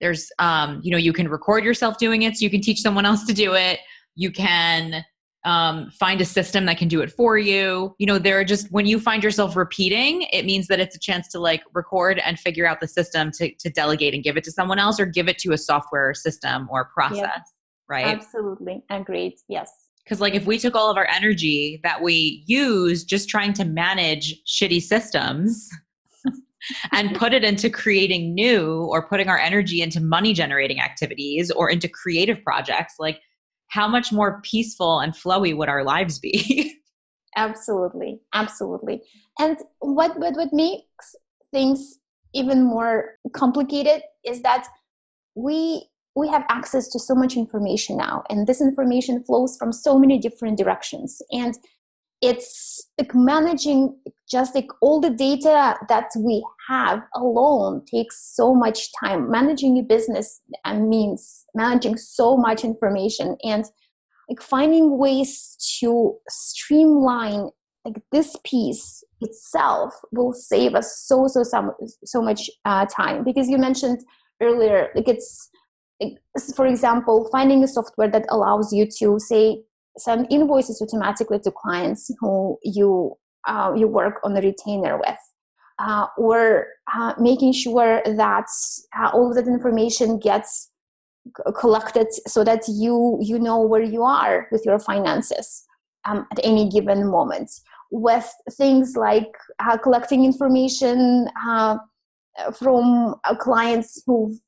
there's 0.00 0.30
um, 0.38 0.80
you 0.82 0.90
know 0.90 0.98
you 0.98 1.12
can 1.12 1.28
record 1.28 1.64
yourself 1.64 1.98
doing 1.98 2.22
it 2.22 2.36
so 2.36 2.44
you 2.44 2.50
can 2.50 2.60
teach 2.60 2.80
someone 2.80 3.06
else 3.06 3.24
to 3.24 3.32
do 3.32 3.54
it. 3.54 3.80
You 4.16 4.30
can 4.30 5.04
um, 5.44 5.90
find 5.90 6.20
a 6.20 6.24
system 6.24 6.66
that 6.66 6.76
can 6.76 6.88
do 6.88 7.00
it 7.00 7.10
for 7.10 7.38
you. 7.38 7.94
You 7.98 8.06
know 8.06 8.18
there 8.18 8.38
are 8.38 8.44
just 8.44 8.70
when 8.70 8.86
you 8.86 9.00
find 9.00 9.22
yourself 9.22 9.56
repeating 9.56 10.26
it 10.32 10.44
means 10.44 10.66
that 10.68 10.80
it's 10.80 10.96
a 10.96 11.00
chance 11.00 11.28
to 11.28 11.38
like 11.38 11.62
record 11.74 12.18
and 12.18 12.38
figure 12.38 12.66
out 12.66 12.80
the 12.80 12.88
system 12.88 13.30
to, 13.32 13.54
to 13.54 13.70
delegate 13.70 14.14
and 14.14 14.22
give 14.22 14.36
it 14.36 14.44
to 14.44 14.52
someone 14.52 14.78
else 14.78 14.98
or 14.98 15.06
give 15.06 15.28
it 15.28 15.38
to 15.38 15.52
a 15.52 15.58
software 15.58 16.14
system 16.14 16.68
or 16.70 16.86
process 16.86 17.18
yep. 17.18 17.42
right? 17.88 18.06
Absolutely. 18.06 18.82
Agreed. 18.90 19.34
Yes. 19.48 19.70
Because 20.04 20.20
like 20.20 20.34
if 20.34 20.46
we 20.46 20.58
took 20.58 20.74
all 20.74 20.90
of 20.90 20.96
our 20.96 21.06
energy 21.06 21.80
that 21.84 22.02
we 22.02 22.42
use 22.46 23.04
just 23.04 23.28
trying 23.28 23.52
to 23.54 23.64
manage 23.64 24.42
shitty 24.44 24.82
systems 24.82 25.68
and 26.92 27.14
put 27.16 27.32
it 27.32 27.44
into 27.44 27.70
creating 27.70 28.34
new 28.34 28.84
or 28.90 29.06
putting 29.06 29.28
our 29.28 29.38
energy 29.38 29.82
into 29.82 30.00
money 30.00 30.32
generating 30.32 30.80
activities 30.80 31.50
or 31.50 31.70
into 31.70 31.88
creative 31.88 32.42
projects, 32.42 32.94
like 32.98 33.20
how 33.68 33.86
much 33.88 34.12
more 34.12 34.40
peaceful 34.42 35.00
and 35.00 35.14
flowy 35.14 35.56
would 35.56 35.68
our 35.68 35.84
lives 35.84 36.18
be? 36.18 36.74
absolutely, 37.36 38.20
absolutely. 38.34 39.02
And 39.38 39.56
what, 39.78 40.18
what 40.18 40.34
what 40.34 40.52
makes 40.52 41.14
things 41.52 41.98
even 42.34 42.62
more 42.62 43.16
complicated 43.32 44.02
is 44.24 44.42
that 44.42 44.66
we 45.34 45.86
we 46.16 46.28
have 46.28 46.44
access 46.48 46.88
to 46.88 46.98
so 46.98 47.14
much 47.14 47.36
information 47.36 47.96
now 47.96 48.22
and 48.28 48.46
this 48.46 48.60
information 48.60 49.22
flows 49.24 49.56
from 49.56 49.72
so 49.72 49.98
many 49.98 50.18
different 50.18 50.58
directions 50.58 51.22
and 51.30 51.56
it's 52.22 52.88
like 52.98 53.14
managing 53.14 53.98
just 54.30 54.54
like 54.54 54.68
all 54.80 55.00
the 55.00 55.10
data 55.10 55.76
that 55.88 56.08
we 56.18 56.44
have 56.68 57.02
alone 57.14 57.82
takes 57.86 58.34
so 58.34 58.54
much 58.54 58.88
time. 59.02 59.30
Managing 59.30 59.78
a 59.78 59.82
business 59.82 60.40
means 60.72 61.44
managing 61.54 61.96
so 61.96 62.36
much 62.36 62.62
information 62.62 63.36
and 63.42 63.64
like 64.28 64.40
finding 64.40 64.98
ways 64.98 65.56
to 65.80 66.14
streamline 66.28 67.48
like 67.84 68.02
this 68.12 68.36
piece 68.44 69.02
itself 69.22 69.94
will 70.12 70.34
save 70.34 70.74
us 70.74 71.00
so 71.06 71.26
so 71.26 71.42
so, 71.42 71.74
so 72.04 72.22
much 72.22 72.50
uh, 72.66 72.84
time. 72.86 73.24
Because 73.24 73.48
you 73.48 73.56
mentioned 73.56 74.00
earlier 74.42 74.90
like 74.94 75.08
it's 75.08 75.50
for 76.54 76.66
example 76.66 77.28
finding 77.32 77.64
a 77.64 77.68
software 77.68 78.08
that 78.08 78.24
allows 78.30 78.72
you 78.72 78.86
to 78.98 79.18
say 79.18 79.62
send 79.98 80.26
invoices 80.30 80.80
automatically 80.80 81.38
to 81.40 81.50
clients 81.50 82.10
who 82.20 82.58
you 82.62 83.16
uh, 83.46 83.72
you 83.76 83.88
work 83.88 84.20
on 84.22 84.36
a 84.36 84.40
retainer 84.40 84.98
with 84.98 85.18
uh, 85.78 86.06
or 86.18 86.66
uh, 86.94 87.14
making 87.18 87.52
sure 87.52 88.02
that 88.04 88.46
uh, 88.98 89.10
all 89.12 89.30
of 89.30 89.34
that 89.34 89.48
information 89.48 90.18
gets 90.18 90.70
collected 91.58 92.06
so 92.26 92.44
that 92.44 92.62
you 92.68 93.18
you 93.20 93.38
know 93.38 93.60
where 93.60 93.82
you 93.82 94.02
are 94.02 94.46
with 94.52 94.64
your 94.64 94.78
finances 94.78 95.64
um, 96.04 96.26
at 96.30 96.40
any 96.44 96.68
given 96.68 97.06
moment. 97.06 97.50
With 97.90 98.30
things 98.52 98.94
like 98.96 99.32
uh, 99.58 99.76
collecting 99.78 100.24
information 100.24 101.28
uh, 101.44 101.78
from 102.56 103.16
clients 103.38 104.02
who've 104.06 104.38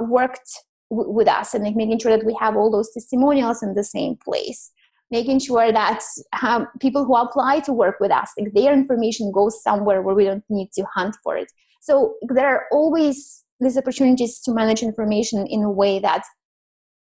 worked 0.00 0.50
w- 0.90 1.10
with 1.10 1.26
us 1.26 1.54
and 1.54 1.64
like 1.64 1.74
making 1.74 1.98
sure 1.98 2.16
that 2.16 2.24
we 2.24 2.36
have 2.38 2.54
all 2.54 2.70
those 2.70 2.92
testimonials 2.92 3.62
in 3.62 3.74
the 3.74 3.82
same 3.82 4.16
place 4.16 4.70
making 5.12 5.38
sure 5.38 5.70
that 5.70 6.00
um, 6.42 6.66
people 6.80 7.04
who 7.04 7.14
apply 7.14 7.60
to 7.60 7.72
work 7.72 7.96
with 8.00 8.10
us 8.10 8.30
like 8.38 8.52
their 8.54 8.72
information 8.72 9.30
goes 9.30 9.62
somewhere 9.62 10.02
where 10.02 10.14
we 10.14 10.24
don't 10.24 10.42
need 10.48 10.72
to 10.72 10.84
hunt 10.94 11.14
for 11.22 11.36
it. 11.36 11.52
So 11.80 12.14
there 12.30 12.48
are 12.48 12.64
always 12.72 13.44
these 13.60 13.76
opportunities 13.76 14.40
to 14.40 14.52
manage 14.52 14.82
information 14.82 15.46
in 15.46 15.62
a 15.62 15.70
way 15.70 16.00
that 16.00 16.24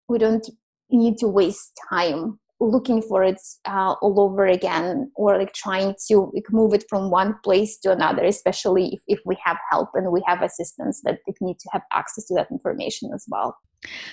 we 0.09 0.19
don't 0.19 0.47
need 0.91 1.17
to 1.19 1.27
waste 1.27 1.71
time 1.89 2.37
looking 2.69 3.01
for 3.01 3.23
it 3.23 3.41
uh, 3.67 3.95
all 4.01 4.19
over 4.19 4.45
again 4.45 5.11
or 5.15 5.37
like 5.37 5.53
trying 5.53 5.95
to 6.07 6.31
like, 6.33 6.45
move 6.51 6.73
it 6.73 6.85
from 6.89 7.09
one 7.09 7.35
place 7.43 7.77
to 7.79 7.91
another 7.91 8.23
especially 8.23 8.93
if, 8.93 9.01
if 9.07 9.19
we 9.25 9.37
have 9.43 9.57
help 9.71 9.89
and 9.95 10.11
we 10.11 10.21
have 10.27 10.41
assistance 10.41 11.01
that 11.03 11.19
like, 11.27 11.37
need 11.41 11.57
to 11.59 11.69
have 11.71 11.81
access 11.91 12.25
to 12.25 12.35
that 12.35 12.47
information 12.51 13.09
as 13.13 13.25
well. 13.27 13.57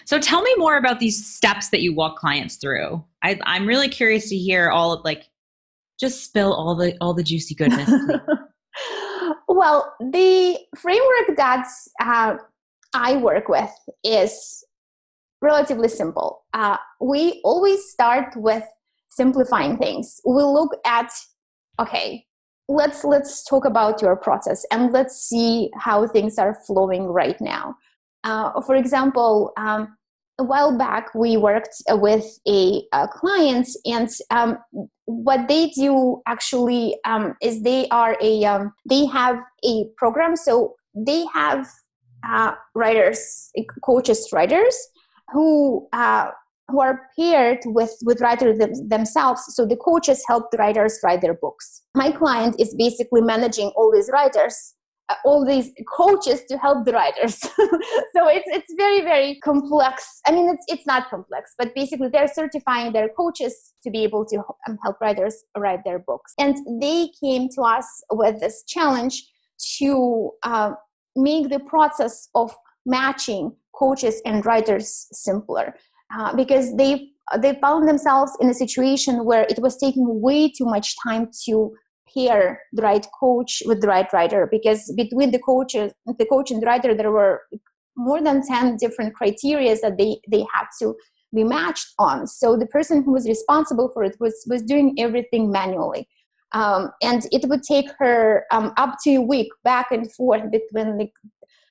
So 0.07 0.19
tell 0.19 0.41
me 0.41 0.55
more 0.57 0.79
about 0.79 0.99
these 0.99 1.27
steps 1.27 1.69
that 1.69 1.83
you 1.83 1.95
walk 1.95 2.17
clients 2.17 2.57
through. 2.57 3.05
I, 3.23 3.39
i'm 3.45 3.67
really 3.67 3.89
curious 3.89 4.29
to 4.31 4.37
hear 4.37 4.71
all 4.71 4.93
of 4.93 5.05
like 5.05 5.25
just 6.01 6.25
spill 6.25 6.55
all 6.55 6.75
the 6.75 6.97
all 7.01 7.15
the 7.15 7.25
juicy 7.25 7.55
goodness. 7.55 7.91
Well 9.49 9.93
the 9.99 10.59
framework 10.77 11.37
that 11.37 11.67
uh, 12.01 12.37
i 12.95 13.17
work 13.17 13.49
with 13.49 13.71
is 14.05 14.65
relatively 15.41 15.89
simple. 15.89 16.45
Uh, 16.55 16.77
we 17.01 17.41
always 17.45 17.91
start 17.91 18.35
with 18.37 18.65
simplifying 19.09 19.77
things. 19.77 20.21
We 20.25 20.43
look 20.43 20.77
at, 20.85 21.11
okay, 21.81 22.25
let's 22.69 23.05
let's 23.05 23.45
talk 23.45 23.65
about 23.65 24.03
your 24.03 24.17
process 24.17 24.65
and 24.71 24.93
let's 24.93 25.17
see 25.17 25.71
how 25.75 26.07
things 26.07 26.39
are 26.39 26.55
flowing 26.67 27.05
right 27.05 27.41
now. 27.41 27.77
Uh, 28.25 28.61
for 28.61 28.75
example, 28.75 29.53
um, 29.57 29.97
a 30.39 30.45
while 30.45 30.77
back 30.77 31.13
we 31.15 31.37
worked 31.37 31.83
with 31.89 32.39
a, 32.47 32.83
a 32.93 33.09
client, 33.09 33.69
and 33.85 34.09
um, 34.31 34.59
what 35.07 35.49
they 35.49 35.71
do 35.71 36.21
actually 36.27 36.97
um, 37.05 37.35
is 37.43 37.63
they 37.63 37.89
are 37.89 38.17
a 38.21 38.45
um, 38.45 38.73
they 38.89 39.07
have 39.07 39.39
a 39.65 39.85
program, 39.97 40.37
so 40.37 40.75
they 40.95 41.25
have 41.33 41.67
uh, 42.29 42.53
writers, 42.75 43.51
coaches, 43.83 44.29
writers 44.33 44.77
who 45.33 45.89
uh, 45.93 46.31
who 46.69 46.81
are 46.81 47.09
paired 47.19 47.61
with 47.67 47.97
with 48.03 48.21
writers 48.21 48.59
them, 48.59 48.73
themselves. 48.89 49.43
So 49.55 49.67
the 49.67 49.77
coaches 49.77 50.23
help 50.27 50.51
the 50.51 50.59
writers 50.59 50.99
write 51.03 51.23
their 51.23 51.35
books. 51.35 51.83
My 51.95 52.11
client 52.11 52.57
is 52.59 52.75
basically 52.77 53.23
managing 53.23 53.69
all 53.77 53.93
these 53.93 54.11
writers 54.13 54.75
uh, 55.11 55.15
all 55.25 55.45
these 55.45 55.73
coaches 55.97 56.43
to 56.49 56.59
help 56.59 56.85
the 56.85 56.93
writers. 56.93 57.41
So 58.15 58.27
it's 58.27 58.49
it's 58.49 58.75
very 58.77 59.01
very 59.03 59.39
complex. 59.45 60.21
I 60.27 60.33
mean 60.33 60.49
it's 60.49 60.65
it's 60.67 60.87
not 60.87 61.09
complex 61.09 61.55
but 61.57 61.75
basically 61.75 62.09
they're 62.09 62.29
certifying 62.29 62.93
their 62.93 63.09
coaches 63.09 63.75
to 63.85 63.91
be 63.91 64.03
able 64.03 64.25
to 64.27 64.39
um, 64.69 64.77
help 64.83 65.01
writers 65.01 65.45
write 65.57 65.85
their 65.85 66.01
books. 66.01 66.33
And 66.39 66.57
they 66.81 67.11
came 67.23 67.49
to 67.55 67.63
us 67.63 67.87
with 68.11 68.41
this 68.41 68.65
challenge 68.67 69.25
to 69.79 70.31
uh, 70.43 70.73
make 71.17 71.49
the 71.49 71.61
process 71.61 72.29
of 72.35 72.55
matching 72.89 73.53
coaches 73.75 74.21
and 74.25 74.45
writers 74.45 75.07
simpler 75.13 75.75
uh, 76.17 76.35
because 76.35 76.77
they 76.77 77.11
they 77.43 77.55
found 77.61 77.87
themselves 77.87 78.33
in 78.41 78.49
a 78.49 78.55
situation 78.55 79.25
where 79.25 79.47
it 79.51 79.59
was 79.61 79.77
taking 79.77 80.23
way 80.23 80.49
too 80.49 80.65
much 80.65 80.95
time 81.07 81.29
to 81.45 81.73
pair 82.13 82.61
the 82.73 82.83
right 82.83 83.07
coach 83.21 83.63
with 83.67 83.83
the 83.83 83.87
right 83.87 84.11
writer 84.15 84.49
because 84.51 84.93
between 84.97 85.31
the 85.31 85.39
coaches 85.39 85.93
the 86.17 86.25
coach 86.27 86.51
and 86.51 86.63
the 86.63 86.67
writer 86.67 86.95
there 86.95 87.13
were 87.13 87.43
more 87.97 88.23
than 88.23 88.47
10 88.47 88.77
different 88.77 89.15
criteria 89.15 89.77
that 89.83 89.99
they 89.99 90.17
they 90.31 90.45
had 90.55 90.67
to 90.81 90.97
be 91.35 91.45
matched 91.45 91.93
on. 91.99 92.27
So 92.27 92.57
the 92.57 92.67
person 92.67 93.03
who 93.03 93.13
was 93.13 93.29
responsible 93.29 93.91
for 93.93 94.05
it 94.05 94.17
was 94.19 94.35
was 94.47 94.63
doing 94.63 94.95
everything 94.99 95.51
manually. 95.51 96.09
Um, 96.53 96.91
and 97.03 97.27
it 97.31 97.47
would 97.49 97.63
take 97.63 97.91
her 97.99 98.45
um, 98.51 98.73
up 98.79 98.97
to 99.05 99.17
a 99.17 99.21
week 99.21 99.49
back 99.65 99.89
and 99.91 100.11
forth 100.15 100.51
between 100.51 100.97
the 100.97 101.09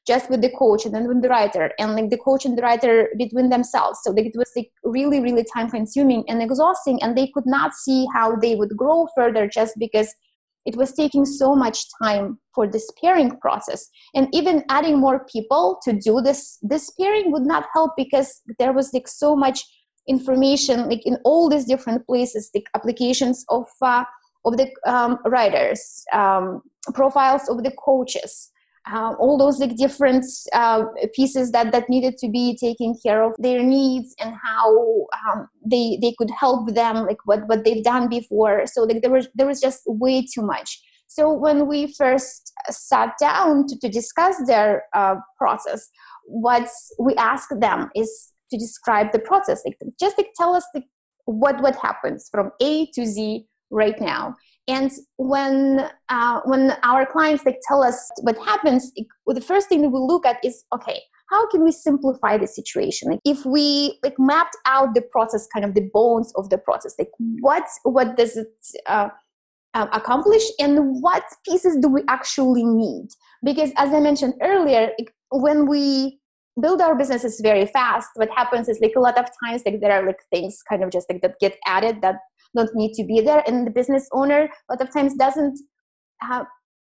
just 0.08 0.30
with 0.30 0.42
the 0.42 0.50
coach 0.52 0.86
and 0.86 0.96
then 0.96 1.08
with 1.08 1.22
the 1.22 1.30
writer. 1.30 1.72
And 1.78 1.94
like 1.94 2.10
the 2.10 2.18
coach 2.18 2.46
and 2.46 2.58
the 2.58 2.62
writer 2.62 3.10
between 3.18 3.50
themselves. 3.50 4.00
So 4.04 4.12
like 4.12 4.26
it 4.26 4.36
was 4.36 4.52
like 4.56 4.72
really 4.84 5.20
really 5.20 5.46
time 5.54 5.70
consuming 5.70 6.24
and 6.28 6.42
exhausting 6.42 7.02
and 7.04 7.18
they 7.18 7.28
could 7.34 7.46
not 7.46 7.74
see 7.74 8.08
how 8.14 8.36
they 8.36 8.56
would 8.56 8.76
grow 8.78 9.08
further 9.16 9.48
just 9.48 9.76
because 9.78 10.14
it 10.66 10.76
was 10.76 10.94
taking 10.94 11.26
so 11.26 11.56
much 11.56 11.86
time 12.02 12.40
for 12.54 12.68
this 12.68 12.90
pairing 13.02 13.40
process. 13.40 13.88
And 14.14 14.28
even 14.34 14.66
adding 14.70 15.00
more 15.00 15.26
people 15.32 15.80
to 15.84 15.94
do 15.94 16.22
this 16.22 16.58
this 16.62 16.90
pairing 17.00 17.32
would 17.32 17.46
not 17.46 17.66
help 17.74 17.92
because 17.98 18.42
there 18.60 18.74
was 18.74 18.94
like 18.94 19.08
so 19.08 19.36
much 19.36 19.64
information 20.08 20.90
like 20.90 21.06
in 21.06 21.18
all 21.26 21.50
these 21.50 21.66
different 21.66 22.06
places 22.06 22.50
like 22.56 22.66
applications 22.76 23.46
of 23.50 23.66
uh, 23.82 24.06
of 24.46 24.56
the 24.56 24.70
um, 24.86 25.20
writers 25.26 26.04
um, 26.14 26.62
profiles 26.94 27.50
of 27.50 27.64
the 27.64 27.72
coaches 27.72 28.50
uh, 28.91 29.13
all 29.20 29.38
those 29.38 29.60
like 29.60 29.75
different 29.75 30.25
uh, 30.53 30.86
pieces 31.13 31.51
that 31.51 31.72
that 31.72 31.89
needed 31.89 32.17
to 32.17 32.29
be 32.29 32.58
taken 32.58 32.96
care 33.03 33.24
of 33.24 33.34
their 33.39 33.63
needs 33.63 34.15
and 34.20 34.36
how 34.44 35.08
um, 35.27 35.48
they 35.65 35.98
they 36.01 36.13
could 36.17 36.32
help 36.32 36.74
them 36.74 37.06
like 37.06 37.25
what 37.25 37.48
what 37.48 37.63
they've 37.63 37.84
done 37.84 38.10
before. 38.10 38.65
So 38.67 38.84
like 38.84 39.01
there 39.01 39.12
was 39.12 39.27
there 39.36 39.48
was 39.48 39.62
just 39.62 39.82
way 39.86 40.25
too 40.25 40.41
much. 40.41 40.82
So 41.10 41.32
when 41.32 41.67
we 41.67 41.94
first 41.94 42.51
sat 42.70 43.13
down 43.20 43.65
to, 43.67 43.79
to 43.79 43.88
discuss 43.88 44.36
their 44.46 44.84
uh, 44.94 45.15
process 45.38 45.89
what 46.27 46.70
we 47.00 47.15
asked 47.15 47.60
them 47.60 47.89
is 47.96 48.34
to 48.51 48.58
describe 48.58 49.12
the 49.12 49.20
process. 49.20 49.63
Like 49.65 49.77
just 50.00 50.17
like 50.17 50.29
tell 50.36 50.53
us 50.53 50.65
the, 50.74 50.84
what 51.25 51.62
what 51.62 51.75
happens 51.77 52.29
from 52.32 52.51
a 52.62 52.86
to 52.91 53.06
z 53.06 53.46
right 53.70 54.00
now 54.00 54.34
and 54.68 54.92
when 55.18 55.90
uh, 56.10 56.42
when 56.46 56.74
our 56.84 57.06
clients 57.06 57.46
like 57.46 57.60
tell 57.68 57.84
us 57.84 58.10
what 58.22 58.38
happens 58.40 58.92
well, 59.26 59.36
the 59.36 59.42
first 59.42 59.70
thing 59.70 59.82
that 59.82 59.90
we 59.90 60.00
look 60.00 60.26
at 60.26 60.44
is 60.44 60.64
okay 60.74 61.02
how 61.30 61.48
can 61.50 61.64
we 61.64 61.72
simplify 61.72 62.38
the 62.38 62.48
situation? 62.48 63.10
Like 63.10 63.20
if 63.26 63.46
we 63.46 64.00
like 64.04 64.16
mapped 64.18 64.56
out 64.66 64.96
the 64.96 65.02
process 65.02 65.48
kind 65.54 65.66
of 65.66 65.74
the 65.74 65.90
bones 65.94 66.32
of 66.36 66.50
the 66.50 66.58
process 66.58 66.96
like 66.98 67.10
what 67.42 67.64
what 67.84 68.16
does 68.16 68.38
it 68.38 68.48
uh, 68.86 69.10
uh, 69.74 69.88
accomplish 69.92 70.44
and 70.60 71.02
what 71.02 71.24
pieces 71.46 71.78
do 71.82 71.90
we 71.90 72.02
actually 72.08 72.64
need? 72.64 73.08
Because 73.44 73.72
as 73.78 73.94
i 73.94 74.00
mentioned 74.00 74.34
earlier 74.42 74.92
when 75.32 75.68
we 75.68 76.20
build 76.60 76.82
our 76.82 76.96
businesses 76.96 77.40
very 77.44 77.68
fast 77.68 78.10
what 78.16 78.30
happens 78.36 78.68
is 78.68 78.80
like 78.82 78.94
a 78.98 79.00
lot 79.00 79.18
of 79.18 79.28
times 79.44 79.62
like 79.66 79.80
there 79.80 79.92
are 79.92 80.06
like 80.06 80.18
things 80.32 80.64
kind 80.68 80.84
of 80.84 80.90
just 80.90 81.08
like 81.08 81.22
that 81.22 81.36
get 81.40 81.56
added 81.68 82.02
that 82.02 82.16
don't 82.56 82.75
need 82.75 82.94
to 82.94 83.04
be 83.04 83.22
there 83.22 83.44
and 83.48 83.66
the 83.66 83.72
business 83.72 84.08
owner 84.12 84.50
a 84.70 84.74
lot 84.74 84.82
of 84.82 84.92
times 84.92 85.16
doesn't 85.16 85.60
have, 86.22 86.46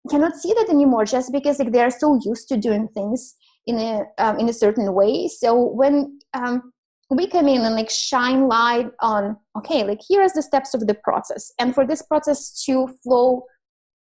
cannot 0.09 0.35
see 0.35 0.53
that 0.53 0.69
anymore 0.69 1.05
just 1.05 1.31
because 1.31 1.59
like 1.59 1.71
they 1.71 1.81
are 1.81 1.91
so 1.91 2.19
used 2.23 2.47
to 2.47 2.57
doing 2.57 2.87
things 2.89 3.35
in 3.67 3.77
a 3.77 4.03
um, 4.17 4.39
in 4.39 4.49
a 4.49 4.53
certain 4.53 4.93
way. 4.93 5.27
So 5.27 5.55
when 5.55 6.19
um, 6.33 6.71
we 7.09 7.27
come 7.27 7.47
in 7.47 7.61
and 7.61 7.75
like 7.75 7.89
shine 7.89 8.47
light 8.47 8.91
on 9.01 9.35
okay 9.57 9.83
like 9.83 9.99
here 10.07 10.21
is 10.21 10.33
the 10.33 10.41
steps 10.41 10.73
of 10.73 10.85
the 10.87 10.93
process 10.93 11.51
and 11.59 11.73
for 11.73 11.85
this 11.85 12.01
process 12.03 12.63
to 12.65 12.87
flow 13.03 13.43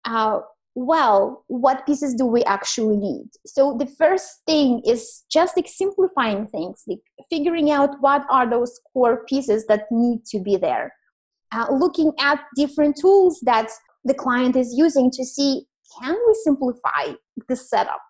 uh, 0.05 0.39
well 0.73 1.43
what 1.47 1.85
pieces 1.85 2.15
do 2.15 2.25
we 2.25 2.43
actually 2.43 2.97
need? 2.97 3.27
So 3.45 3.77
the 3.77 3.85
first 3.85 4.41
thing 4.45 4.81
is 4.85 5.23
just 5.31 5.55
like 5.55 5.67
simplifying 5.67 6.47
things 6.47 6.83
like 6.87 6.99
figuring 7.29 7.71
out 7.71 8.01
what 8.01 8.25
are 8.29 8.49
those 8.49 8.79
core 8.91 9.23
pieces 9.25 9.65
that 9.67 9.85
need 9.91 10.25
to 10.25 10.39
be 10.39 10.57
there 10.57 10.93
uh, 11.55 11.67
looking 11.71 12.11
at 12.19 12.39
different 12.55 12.97
tools 12.99 13.39
that 13.43 13.69
the 14.03 14.13
client 14.13 14.55
is 14.55 14.73
using 14.75 15.09
to 15.11 15.23
see 15.23 15.65
can 15.99 16.15
we 16.27 16.33
simplify 16.43 17.13
the 17.47 17.55
setup? 17.55 18.01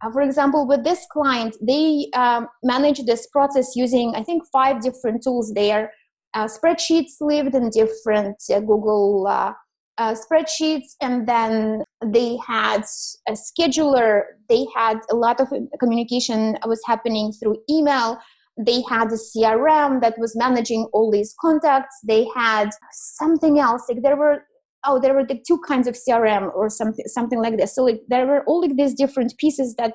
Uh, 0.00 0.10
for 0.10 0.22
example 0.22 0.66
with 0.66 0.84
this 0.84 1.06
client 1.12 1.56
they 1.60 2.08
um, 2.14 2.48
manage 2.62 3.00
this 3.04 3.26
process 3.28 3.76
using 3.76 4.12
i 4.16 4.22
think 4.22 4.42
five 4.52 4.80
different 4.80 5.22
tools. 5.22 5.52
There 5.54 5.92
uh, 6.34 6.46
spreadsheets 6.46 7.14
lived 7.20 7.54
in 7.54 7.70
different 7.70 8.36
uh, 8.52 8.60
google 8.60 9.26
uh, 9.28 9.52
uh, 9.98 10.14
spreadsheets 10.14 10.96
and 11.00 11.26
then 11.26 11.84
they 12.04 12.38
had 12.46 12.82
a 13.28 13.32
scheduler. 13.32 14.22
They 14.48 14.66
had 14.74 14.98
a 15.10 15.16
lot 15.16 15.40
of 15.40 15.48
communication 15.78 16.56
was 16.66 16.80
happening 16.86 17.32
through 17.32 17.58
email 17.70 18.18
they 18.58 18.82
had 18.88 19.08
a 19.08 19.16
crm 19.16 20.00
that 20.00 20.18
was 20.18 20.36
managing 20.36 20.86
all 20.92 21.10
these 21.10 21.34
contacts. 21.40 21.96
They 22.06 22.28
had 22.34 22.70
something 22.92 23.58
else 23.58 23.82
like 23.88 24.02
there 24.02 24.16
were 24.16 24.44
oh 24.84 24.98
there 24.98 25.14
were 25.14 25.24
the 25.24 25.40
two 25.46 25.58
kinds 25.66 25.86
of 25.86 25.94
crm 25.94 26.54
or 26.54 26.68
something 26.68 27.06
something 27.06 27.40
like 27.40 27.56
this. 27.56 27.74
So 27.74 27.84
like 27.84 28.02
there 28.08 28.26
were 28.26 28.44
all 28.44 28.60
like 28.60 28.76
these 28.76 28.94
different 28.94 29.34
pieces 29.38 29.74
that 29.76 29.94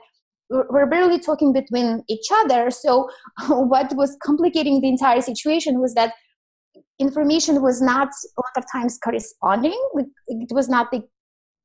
were 0.50 0.88
barely 0.88 1.20
talking 1.20 1.54
between 1.54 2.04
each 2.08 2.28
other. 2.32 2.72
So 2.72 3.10
what 3.48 3.94
was 3.96 4.18
complicating 4.24 4.82
the 4.82 4.90
entire 4.90 5.22
situation 5.22 5.80
was 5.80 5.94
that 5.94 6.14
information 7.00 7.62
was 7.62 7.82
not 7.82 8.08
a 8.08 8.42
lot 8.42 8.58
of 8.58 8.66
times 8.72 8.98
corresponding. 9.04 9.80
It 10.28 10.52
was 10.52 10.68
not 10.68 10.90
the 10.92 11.04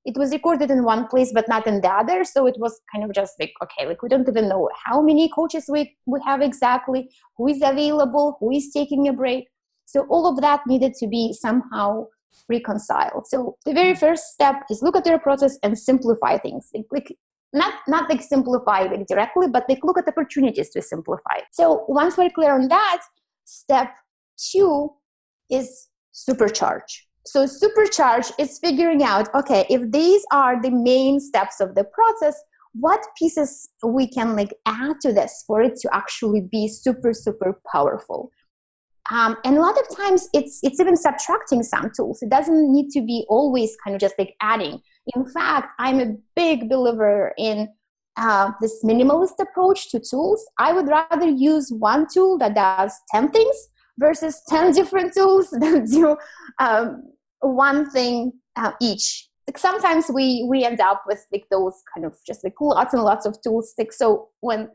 it 0.05 0.17
was 0.17 0.33
recorded 0.33 0.71
in 0.71 0.85
one 0.85 1.07
place 1.07 1.33
but 1.33 1.49
not 1.49 1.67
in 1.67 1.81
the 1.81 1.89
other. 1.89 2.25
So 2.25 2.47
it 2.47 2.57
was 2.59 2.81
kind 2.93 3.05
of 3.05 3.13
just 3.15 3.39
like 3.39 3.53
okay 3.63 3.87
like 3.87 4.03
we 4.03 4.09
don't 4.09 4.29
even 4.29 4.49
know 4.49 4.69
how 4.85 5.01
many 5.01 5.29
coaches 5.29 5.67
we, 5.69 5.97
we 6.07 6.21
have 6.27 6.43
exactly 6.43 7.11
who 7.37 7.49
is 7.49 7.61
available 7.63 8.37
who 8.41 8.53
is 8.53 8.71
taking 8.73 9.09
a 9.09 9.13
break. 9.13 9.47
So 9.87 10.07
all 10.09 10.27
of 10.27 10.41
that 10.41 10.61
needed 10.67 10.95
to 10.95 11.07
be 11.07 11.33
somehow 11.33 12.07
reconciled. 12.49 13.27
So 13.27 13.57
the 13.65 13.73
very 13.73 13.95
first 13.95 14.25
step 14.33 14.63
is 14.71 14.83
look 14.83 14.97
at 14.97 15.05
their 15.05 15.19
process 15.19 15.59
and 15.63 15.79
simplify 15.79 16.39
things. 16.39 16.71
Like 16.91 17.17
not 17.53 17.75
not 17.87 18.09
like 18.09 18.23
simplify 18.23 18.83
like 18.85 19.07
directly 19.07 19.49
but 19.49 19.65
like 19.69 19.85
look 19.85 19.99
at 19.99 20.09
opportunities 20.09 20.71
to 20.71 20.83
simplify. 20.83 21.41
So 21.53 21.85
once 21.89 22.17
we're 22.17 22.31
clear 22.31 22.55
on 22.55 22.69
that 22.69 23.03
step 23.45 23.95
two 24.37 24.93
is 25.51 25.89
supercharge. 26.13 27.03
So, 27.25 27.47
supercharge 27.47 28.33
is 28.39 28.59
figuring 28.59 29.03
out 29.03 29.33
okay, 29.35 29.67
if 29.71 29.91
these 29.91 30.25
are 30.33 30.61
the 30.61 30.71
main 30.71 31.21
steps 31.21 31.61
of 31.61 31.75
the 31.75 31.85
process, 31.85 32.41
what 32.75 33.05
pieces 33.19 33.69
we 33.85 34.09
can 34.09 34.35
like 34.35 34.55
add 34.67 34.97
to 35.03 35.13
this 35.13 35.45
for 35.47 35.63
it 35.63 35.77
to 35.81 35.95
actually 35.95 36.41
be 36.41 36.69
super, 36.69 37.13
super 37.13 37.61
powerful. 37.71 38.31
Um, 39.11 39.37
and 39.45 39.57
a 39.57 39.61
lot 39.61 39.77
of 39.79 39.97
times 39.97 40.29
it's 40.33 40.61
it's 40.63 40.81
even 40.81 40.97
subtracting 40.97 41.63
some 41.63 41.91
tools. 41.95 42.23
It 42.23 42.31
doesn't 42.31 42.73
need 42.73 42.91
to 42.91 43.03
be 43.03 43.27
always 43.29 43.77
kind 43.85 43.95
of 43.95 44.01
just 44.01 44.15
like 44.19 44.35
adding. 44.41 44.81
In 45.15 45.27
fact, 45.27 45.69
I'm 45.79 46.01
a 46.01 46.17
big 46.37 46.69
believer 46.69 47.33
in 47.37 47.69
uh, 48.17 48.53
this 48.61 48.85
minimalist 48.85 49.41
approach 49.41 49.91
to 49.91 49.99
tools. 50.01 50.45
I 50.59 50.73
would 50.73 50.87
rather 50.87 51.29
use 51.29 51.73
one 51.73 52.07
tool 52.13 52.39
that 52.39 52.55
does 52.55 52.95
10 53.13 53.31
things 53.31 53.69
versus 53.99 54.43
10 54.49 54.73
different 54.73 55.15
tools 55.17 55.51
that 55.51 55.89
do 55.91 56.17
um, 56.59 57.03
one 57.41 57.91
thing 57.91 58.33
uh, 58.57 58.73
each. 58.81 59.29
Like 59.47 59.59
sometimes 59.59 60.07
we 60.13 60.47
we 60.49 60.65
end 60.65 60.81
up 60.81 61.03
with 61.07 61.27
like 61.33 61.47
those 61.51 61.83
kind 61.93 62.07
of 62.07 62.17
just 62.27 62.45
like 62.45 62.55
lots 62.61 62.95
and 62.95 63.03
lots 63.03 63.27
of 63.27 63.37
tools 63.43 63.75
like 63.77 63.93
so 63.93 64.29
when 64.41 64.69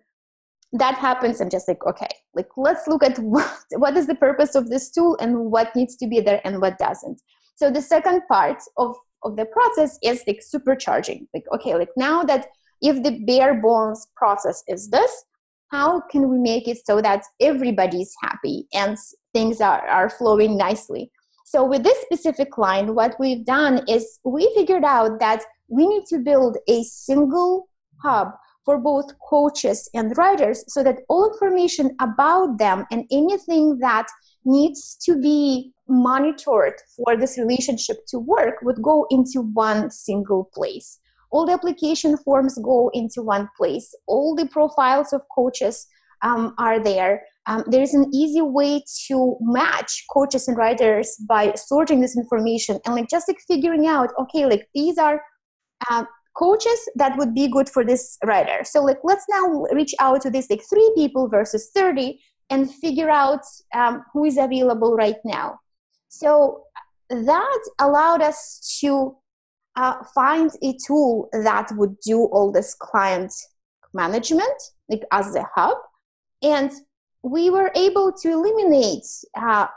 that 0.73 0.95
happens 0.95 1.39
i'm 1.39 1.49
just 1.49 1.69
like 1.69 1.83
okay 1.87 2.09
like 2.37 2.49
let's 2.55 2.87
look 2.87 3.03
at 3.03 3.17
what, 3.19 3.51
what 3.71 3.97
is 3.97 4.07
the 4.07 4.15
purpose 4.15 4.55
of 4.55 4.69
this 4.69 4.91
tool 4.91 5.17
and 5.19 5.37
what 5.51 5.75
needs 5.75 5.95
to 5.97 6.07
be 6.07 6.21
there 6.21 6.39
and 6.45 6.61
what 6.61 6.77
doesn't. 6.77 7.21
So 7.55 7.69
the 7.71 7.81
second 7.81 8.21
part 8.29 8.61
of 8.77 8.95
of 9.23 9.35
the 9.35 9.45
process 9.45 9.97
is 10.03 10.23
like 10.27 10.41
supercharging. 10.53 11.27
Like 11.33 11.45
okay 11.53 11.75
like 11.75 11.89
now 11.97 12.23
that 12.23 12.47
if 12.81 13.01
the 13.03 13.23
bare 13.25 13.55
bones 13.55 14.07
process 14.15 14.63
is 14.67 14.89
this 14.89 15.23
how 15.69 16.01
can 16.11 16.29
we 16.29 16.37
make 16.37 16.67
it 16.67 16.85
so 16.85 17.01
that 17.01 17.23
everybody's 17.39 18.13
happy 18.21 18.67
and 18.73 18.97
things 19.33 19.61
are, 19.61 19.87
are 19.87 20.09
flowing 20.09 20.57
nicely? 20.57 21.11
So 21.45 21.63
with 21.63 21.83
this 21.83 22.01
specific 22.01 22.57
line 22.57 22.95
what 22.95 23.15
we've 23.19 23.45
done 23.45 23.83
is 23.87 24.19
we 24.25 24.51
figured 24.55 24.83
out 24.83 25.19
that 25.19 25.43
we 25.69 25.87
need 25.87 26.05
to 26.07 26.19
build 26.19 26.57
a 26.67 26.83
single 26.83 27.69
hub 28.01 28.29
for 28.65 28.77
both 28.77 29.17
coaches 29.29 29.89
and 29.93 30.17
writers 30.17 30.63
so 30.67 30.83
that 30.83 30.99
all 31.07 31.31
information 31.31 31.95
about 32.01 32.57
them 32.57 32.85
and 32.91 33.05
anything 33.11 33.77
that 33.79 34.07
needs 34.43 34.97
to 35.03 35.17
be 35.19 35.71
monitored 35.87 36.73
for 36.95 37.15
this 37.15 37.37
relationship 37.37 38.05
to 38.09 38.19
work 38.19 38.55
would 38.61 38.81
go 38.81 39.07
into 39.09 39.41
one 39.53 39.89
single 39.89 40.49
place 40.53 40.99
all 41.31 41.45
the 41.45 41.53
application 41.53 42.17
forms 42.17 42.57
go 42.63 42.89
into 42.93 43.21
one 43.21 43.49
place. 43.57 43.93
All 44.07 44.35
the 44.35 44.47
profiles 44.47 45.13
of 45.13 45.21
coaches 45.33 45.87
um, 46.21 46.53
are 46.57 46.81
there. 46.81 47.23
Um, 47.45 47.63
there 47.67 47.81
is 47.81 47.93
an 47.93 48.11
easy 48.13 48.41
way 48.41 48.83
to 49.07 49.37
match 49.39 50.05
coaches 50.11 50.47
and 50.47 50.57
writers 50.57 51.15
by 51.27 51.53
sorting 51.55 52.01
this 52.01 52.17
information 52.17 52.79
and 52.85 52.95
like 52.95 53.09
just 53.09 53.27
like 53.27 53.37
figuring 53.47 53.87
out 53.87 54.09
okay 54.19 54.45
like 54.45 54.67
these 54.75 54.97
are 54.97 55.21
uh, 55.89 56.03
coaches 56.35 56.77
that 56.95 57.17
would 57.17 57.33
be 57.33 57.47
good 57.47 57.69
for 57.69 57.85
this 57.85 58.17
writer 58.25 58.63
so 58.65 58.83
like 58.83 58.97
let's 59.03 59.23
now 59.29 59.63
reach 59.71 59.93
out 59.99 60.19
to 60.21 60.29
these 60.29 60.49
like 60.49 60.61
three 60.69 60.91
people 60.97 61.29
versus 61.29 61.69
30 61.73 62.19
and 62.49 62.73
figure 62.73 63.09
out 63.09 63.41
um, 63.73 64.03
who 64.13 64.25
is 64.25 64.37
available 64.37 64.95
right 64.95 65.17
now. 65.25 65.59
So 66.09 66.63
that 67.09 67.59
allowed 67.79 68.21
us 68.21 68.77
to 68.81 69.17
uh, 69.77 70.03
find 70.13 70.51
a 70.63 70.73
tool 70.85 71.29
that 71.31 71.69
would 71.77 71.97
do 71.99 72.25
all 72.25 72.51
this 72.51 72.73
client 72.73 73.31
management, 73.93 74.57
like 74.89 75.03
as 75.11 75.35
a 75.35 75.45
hub. 75.55 75.77
And 76.41 76.71
we 77.23 77.49
were 77.49 77.71
able 77.75 78.11
to 78.11 78.31
eliminate 78.31 79.05
uh, 79.39 79.67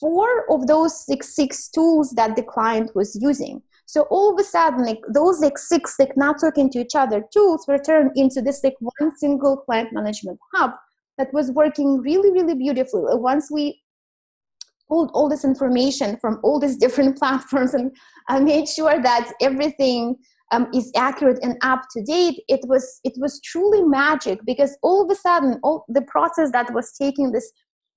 four 0.00 0.44
of 0.50 0.66
those 0.66 1.04
like, 1.08 1.22
six 1.22 1.68
tools 1.68 2.10
that 2.12 2.36
the 2.36 2.42
client 2.42 2.90
was 2.94 3.16
using. 3.20 3.62
So 3.86 4.02
all 4.10 4.32
of 4.32 4.40
a 4.40 4.44
sudden, 4.44 4.84
like 4.84 5.00
those 5.08 5.40
like 5.40 5.58
six 5.58 5.96
like 5.98 6.16
not 6.16 6.40
talking 6.40 6.68
to 6.70 6.80
each 6.80 6.94
other 6.96 7.22
tools 7.32 7.64
were 7.68 7.78
turned 7.78 8.12
into 8.16 8.42
this 8.42 8.64
like 8.64 8.76
one 8.80 9.16
single 9.16 9.58
client 9.58 9.92
management 9.92 10.40
hub 10.54 10.72
that 11.18 11.32
was 11.32 11.52
working 11.52 12.00
really 12.00 12.32
really 12.32 12.54
beautifully. 12.54 13.14
Once 13.14 13.50
we 13.52 13.83
pulled 14.88 15.10
all 15.14 15.28
this 15.28 15.44
information 15.44 16.16
from 16.20 16.38
all 16.42 16.58
these 16.58 16.76
different 16.84 17.18
platforms 17.18 17.74
and 17.74 17.94
I 18.28 18.40
made 18.40 18.68
sure 18.68 19.00
that 19.02 19.32
everything 19.40 20.16
um, 20.52 20.68
is 20.74 20.92
accurate 20.94 21.38
and 21.42 21.56
up 21.62 21.82
to 21.92 22.02
date 22.02 22.42
it 22.48 22.60
was 22.64 23.00
it 23.04 23.14
was 23.16 23.40
truly 23.40 23.82
magic 23.82 24.40
because 24.44 24.76
all 24.82 25.02
of 25.02 25.10
a 25.10 25.14
sudden 25.14 25.58
all 25.62 25.84
the 25.88 26.02
process 26.02 26.52
that 26.52 26.72
was 26.72 26.92
taking 26.92 27.32
this 27.32 27.50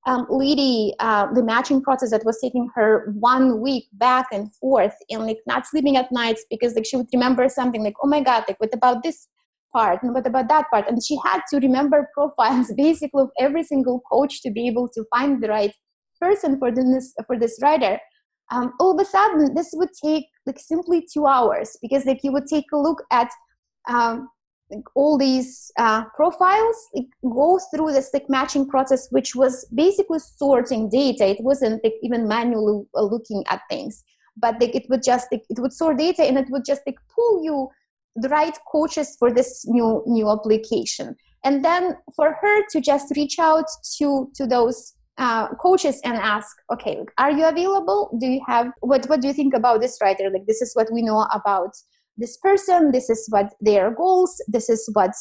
um, 0.06 0.26
lady 0.30 0.93
uh, 1.00 1.28
the 1.34 1.43
matching 1.43 1.82
process 1.82 2.12
that 2.12 2.23
was 2.23 2.39
taking 2.41 2.69
her 2.73 3.13
one 3.19 3.60
week 3.62 3.86
back 3.93 4.28
and 4.32 4.54
forth 4.56 4.95
and 5.10 5.26
like 5.26 5.39
not 5.45 5.67
sleeping 5.67 5.97
at 5.97 6.12
nights 6.12 6.45
because 6.50 6.73
like 6.76 6.86
she 6.86 6.95
would 6.95 7.08
remember 7.13 7.50
something 7.50 7.84
like 7.84 7.95
oh 8.02 8.08
my 8.08 8.21
god 8.21 8.45
like 8.47 8.60
what 8.60 8.73
about 8.73 9.04
this 9.04 9.28
part 9.73 10.02
and 10.04 10.13
what 10.13 10.28
about 10.28 10.50
that 10.50 10.65
part? 10.69 10.88
And 10.88 11.04
she 11.04 11.17
had 11.23 11.41
to 11.52 11.60
remember 11.60 12.10
profiles 12.13 12.71
basically 12.76 13.23
of 13.23 13.30
every 13.39 13.63
single 13.63 14.02
coach 14.12 14.41
to 14.41 14.52
be 14.52 14.67
able 14.67 14.89
to 14.89 15.04
find 15.15 15.41
the 15.41 15.50
right 15.50 15.73
person 16.19 16.58
for 16.60 16.71
this 16.71 17.13
for 17.25 17.38
this 17.38 17.60
writer 17.62 17.99
um, 18.51 18.73
all 18.80 18.91
of 18.91 18.99
a 18.99 19.10
sudden 19.10 19.53
this 19.53 19.69
would 19.73 19.89
take 20.03 20.25
like 20.45 20.60
simply 20.60 21.06
two 21.12 21.25
hours 21.25 21.77
because 21.82 22.06
like 22.06 22.23
you 22.23 22.32
would 22.32 22.47
take 22.47 22.65
a 22.73 22.77
look 22.77 23.03
at 23.12 23.30
um, 23.89 24.30
like 24.69 24.84
all 24.95 25.17
these 25.17 25.71
uh, 25.77 26.03
profiles 26.15 26.75
like, 26.93 27.08
go 27.23 27.60
through 27.73 27.91
this 27.91 28.10
like 28.13 28.30
matching 28.30 28.67
process 28.67 29.08
which 29.12 29.36
was 29.36 29.65
basically 29.73 30.19
sorting 30.19 30.89
data. 30.89 31.25
It 31.25 31.41
wasn't 31.41 31.84
like 31.84 31.95
even 32.01 32.27
manually 32.27 32.84
uh, 32.95 33.01
looking 33.01 33.43
at 33.49 33.62
things 33.69 34.03
but 34.38 34.60
like 34.62 34.75
it 34.75 34.86
would 34.89 35.03
just 35.03 35.27
like, 35.32 35.43
it 35.49 35.60
would 35.60 35.73
sort 35.73 35.97
data 35.97 36.23
and 36.23 36.38
it 36.38 36.49
would 36.49 36.65
just 36.65 36.82
like 36.86 36.97
pull 37.13 37.43
you 37.43 37.69
the 38.15 38.30
right 38.30 38.58
coaches 38.71 39.15
for 39.17 39.32
this 39.32 39.65
new 39.67 40.03
new 40.08 40.30
application. 40.30 41.15
And 41.43 41.63
then 41.63 41.97
for 42.15 42.36
her 42.41 42.65
to 42.71 42.82
just 42.82 43.15
reach 43.15 43.39
out 43.39 43.65
to 43.97 44.32
to 44.36 44.47
those 44.47 44.93
uh, 45.17 45.47
coaches 45.56 45.99
and 46.03 46.15
ask 46.17 46.56
okay 46.71 47.03
are 47.17 47.32
you 47.32 47.47
available? 47.47 48.15
Do 48.19 48.27
you 48.27 48.41
have 48.47 48.67
what 48.82 49.06
what 49.08 49.21
do 49.21 49.27
you 49.27 49.34
think 49.34 49.53
about 49.53 49.82
this 49.82 49.97
writer? 50.01 50.30
Like 50.32 50.45
this 50.47 50.62
is 50.62 50.73
what 50.73 50.91
we 50.91 51.01
know 51.01 51.27
about 51.34 51.71
this 52.17 52.38
person. 52.38 52.91
This 52.91 53.10
is 53.10 53.25
what 53.30 53.53
their 53.62 53.91
goals. 53.91 54.41
This 54.47 54.69
is 54.69 54.89
what 54.93 55.12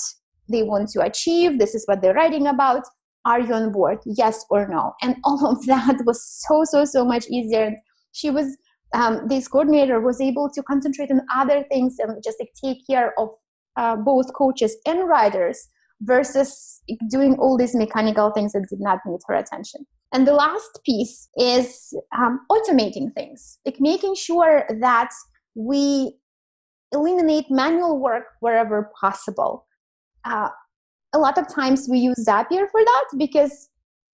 they 0.48 0.62
want 0.62 0.90
to 0.90 1.02
achieve. 1.02 1.58
This 1.58 1.74
is 1.74 1.84
what 1.86 2.02
they're 2.02 2.14
writing 2.14 2.46
about. 2.46 2.84
Are 3.24 3.40
you 3.40 3.54
on 3.54 3.72
board? 3.72 3.98
Yes 4.04 4.44
or 4.50 4.68
no? 4.68 4.92
And 5.02 5.16
all 5.24 5.46
of 5.46 5.64
that 5.66 6.02
was 6.04 6.22
so 6.46 6.64
so 6.64 6.84
so 6.84 7.04
much 7.04 7.26
easier. 7.28 7.74
She 8.12 8.30
was 8.30 8.56
um, 8.94 9.26
this 9.28 9.48
coordinator 9.48 10.00
was 10.00 10.20
able 10.20 10.48
to 10.50 10.62
concentrate 10.62 11.10
on 11.10 11.20
other 11.34 11.64
things 11.70 11.96
and 11.98 12.22
just 12.24 12.38
like 12.40 12.52
take 12.62 12.86
care 12.86 13.12
of 13.18 13.30
uh, 13.76 13.96
both 13.96 14.32
coaches 14.32 14.76
and 14.86 15.08
writers 15.08 15.68
versus 16.00 16.82
doing 17.10 17.36
all 17.38 17.56
these 17.56 17.74
mechanical 17.74 18.30
things 18.30 18.52
that 18.52 18.66
did 18.68 18.80
not 18.80 18.98
need 19.06 19.20
her 19.26 19.34
attention. 19.34 19.86
And 20.12 20.26
the 20.26 20.34
last 20.34 20.80
piece 20.84 21.28
is 21.36 21.92
um, 22.16 22.40
automating 22.50 23.12
things, 23.14 23.58
like 23.66 23.80
making 23.80 24.14
sure 24.14 24.64
that 24.80 25.10
we 25.54 26.14
eliminate 26.92 27.46
manual 27.50 27.98
work 27.98 28.24
wherever 28.40 28.90
possible. 29.00 29.66
Uh, 30.24 30.48
a 31.12 31.18
lot 31.18 31.38
of 31.38 31.52
times 31.52 31.88
we 31.90 31.98
use 31.98 32.24
Zapier 32.26 32.70
for 32.70 32.84
that 32.84 33.04
because 33.18 33.68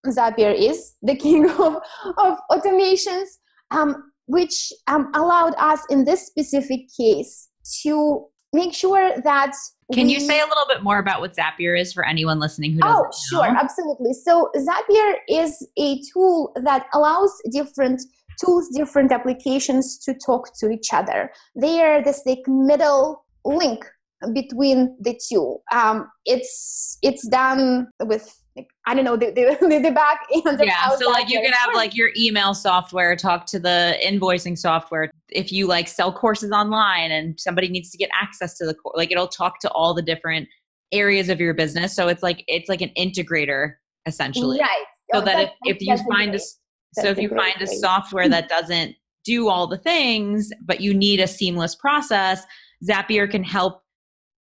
Zapier 0.06 0.54
is 0.54 0.94
the 1.02 1.16
king 1.16 1.48
of, 1.58 1.76
of 2.18 2.38
automations. 2.50 3.26
Um, 3.70 4.12
which 4.26 4.72
um, 4.86 5.10
allowed 5.14 5.54
us 5.58 5.80
in 5.90 6.04
this 6.04 6.26
specific 6.26 6.80
case 6.98 7.48
to 7.82 8.24
make 8.52 8.74
sure 8.74 9.12
that 9.22 9.52
can 9.92 10.06
we, 10.06 10.14
you 10.14 10.20
say 10.20 10.40
a 10.40 10.46
little 10.46 10.66
bit 10.68 10.82
more 10.82 10.98
about 10.98 11.20
what 11.20 11.34
zapier 11.34 11.78
is 11.78 11.92
for 11.92 12.04
anyone 12.04 12.38
listening 12.38 12.72
who 12.72 12.80
oh, 12.82 13.04
doesn't 13.04 13.06
oh 13.06 13.18
sure 13.30 13.52
know? 13.52 13.58
absolutely 13.58 14.12
so 14.12 14.50
zapier 14.56 15.14
is 15.28 15.66
a 15.78 16.00
tool 16.12 16.52
that 16.56 16.86
allows 16.94 17.32
different 17.50 18.02
tools 18.42 18.68
different 18.74 19.12
applications 19.12 19.98
to 19.98 20.14
talk 20.14 20.54
to 20.58 20.70
each 20.70 20.92
other 20.92 21.30
they 21.56 21.82
are 21.82 22.02
this 22.02 22.22
like 22.26 22.42
middle 22.46 23.24
link 23.44 23.84
between 24.32 24.96
the 25.00 25.18
two 25.28 25.58
um, 25.72 26.08
it's 26.26 26.98
it's 27.02 27.26
done 27.28 27.88
with 28.04 28.42
like, 28.56 28.68
I 28.86 28.94
don't 28.94 29.04
know 29.04 29.16
the, 29.16 29.30
the, 29.30 29.80
the 29.82 29.90
back 29.90 30.26
end. 30.30 30.60
Yeah, 30.62 30.90
so 30.96 31.08
like 31.08 31.30
you 31.30 31.40
can 31.40 31.52
have 31.52 31.74
like 31.74 31.96
your 31.96 32.10
email 32.18 32.54
software 32.54 33.16
talk 33.16 33.46
to 33.46 33.58
the 33.58 33.96
invoicing 34.04 34.58
software. 34.58 35.10
If 35.30 35.52
you 35.52 35.66
like 35.66 35.88
sell 35.88 36.12
courses 36.12 36.50
online 36.50 37.10
and 37.10 37.38
somebody 37.40 37.68
needs 37.68 37.90
to 37.90 37.98
get 37.98 38.10
access 38.12 38.56
to 38.58 38.66
the 38.66 38.74
course, 38.74 38.94
like 38.96 39.10
it'll 39.10 39.28
talk 39.28 39.58
to 39.60 39.70
all 39.70 39.94
the 39.94 40.02
different 40.02 40.48
areas 40.92 41.30
of 41.30 41.40
your 41.40 41.54
business. 41.54 41.94
So 41.94 42.08
it's 42.08 42.22
like 42.22 42.44
it's 42.46 42.68
like 42.68 42.82
an 42.82 42.90
integrator 42.96 43.74
essentially. 44.06 44.60
Right. 44.60 44.84
So 45.12 45.20
oh, 45.20 45.24
that 45.24 45.54
if, 45.64 45.76
if 45.76 45.78
you 45.80 45.96
find 46.10 46.34
a, 46.34 46.38
so 46.38 47.08
if 47.08 47.18
you 47.18 47.28
find 47.28 47.60
a 47.60 47.66
software 47.66 48.28
that 48.28 48.48
doesn't 48.48 48.94
do 49.24 49.48
all 49.48 49.66
the 49.66 49.78
things, 49.78 50.50
but 50.62 50.80
you 50.80 50.92
need 50.92 51.20
a 51.20 51.26
seamless 51.26 51.74
process, 51.74 52.44
Zapier 52.86 53.30
can 53.30 53.44
help 53.44 53.82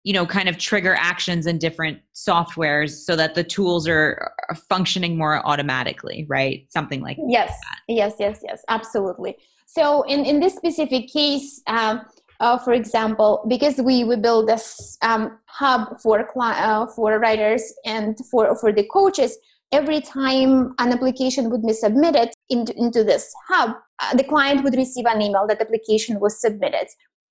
you 0.09 0.15
know 0.15 0.25
kind 0.25 0.49
of 0.49 0.57
trigger 0.57 0.95
actions 0.99 1.45
in 1.45 1.59
different 1.59 1.99
softwares 2.15 2.93
so 3.07 3.15
that 3.15 3.35
the 3.35 3.45
tools 3.45 3.87
are, 3.87 4.33
are 4.49 4.57
functioning 4.73 5.19
more 5.19 5.47
automatically 5.47 6.25
right? 6.31 6.67
Something 6.71 7.03
like 7.03 7.19
yes. 7.29 7.51
that. 7.51 7.79
yes 7.95 8.15
yes 8.19 8.41
yes. 8.43 8.63
Absolutely. 8.69 9.37
So 9.67 10.03
in 10.05 10.25
in 10.25 10.41
this 10.41 10.55
specific 10.55 11.09
case 11.13 11.61
um, 11.67 12.01
uh, 12.41 12.57
for 12.57 12.73
example, 12.73 13.45
because 13.49 13.77
we, 13.79 14.05
we 14.05 14.15
build 14.15 14.49
this 14.49 14.97
um, 15.03 15.39
hub 15.47 16.01
for 16.01 16.27
uh, 16.41 16.87
for 16.95 17.19
writers 17.19 17.63
and 17.85 18.17
for 18.31 18.57
for 18.61 18.73
the 18.73 18.85
coaches, 18.85 19.37
every 19.73 20.01
time 20.01 20.75
an 20.79 20.93
application 20.93 21.51
would 21.51 21.65
be 21.67 21.73
submitted 21.73 22.31
into, 22.49 22.73
into 22.77 23.05
this 23.05 23.31
hub, 23.49 23.77
uh, 24.01 24.15
the 24.17 24.25
client 24.25 24.63
would 24.65 24.77
receive 24.77 25.05
an 25.07 25.21
email 25.21 25.47
that 25.47 25.61
application 25.61 26.21
was 26.21 26.41
submitted 26.41 26.87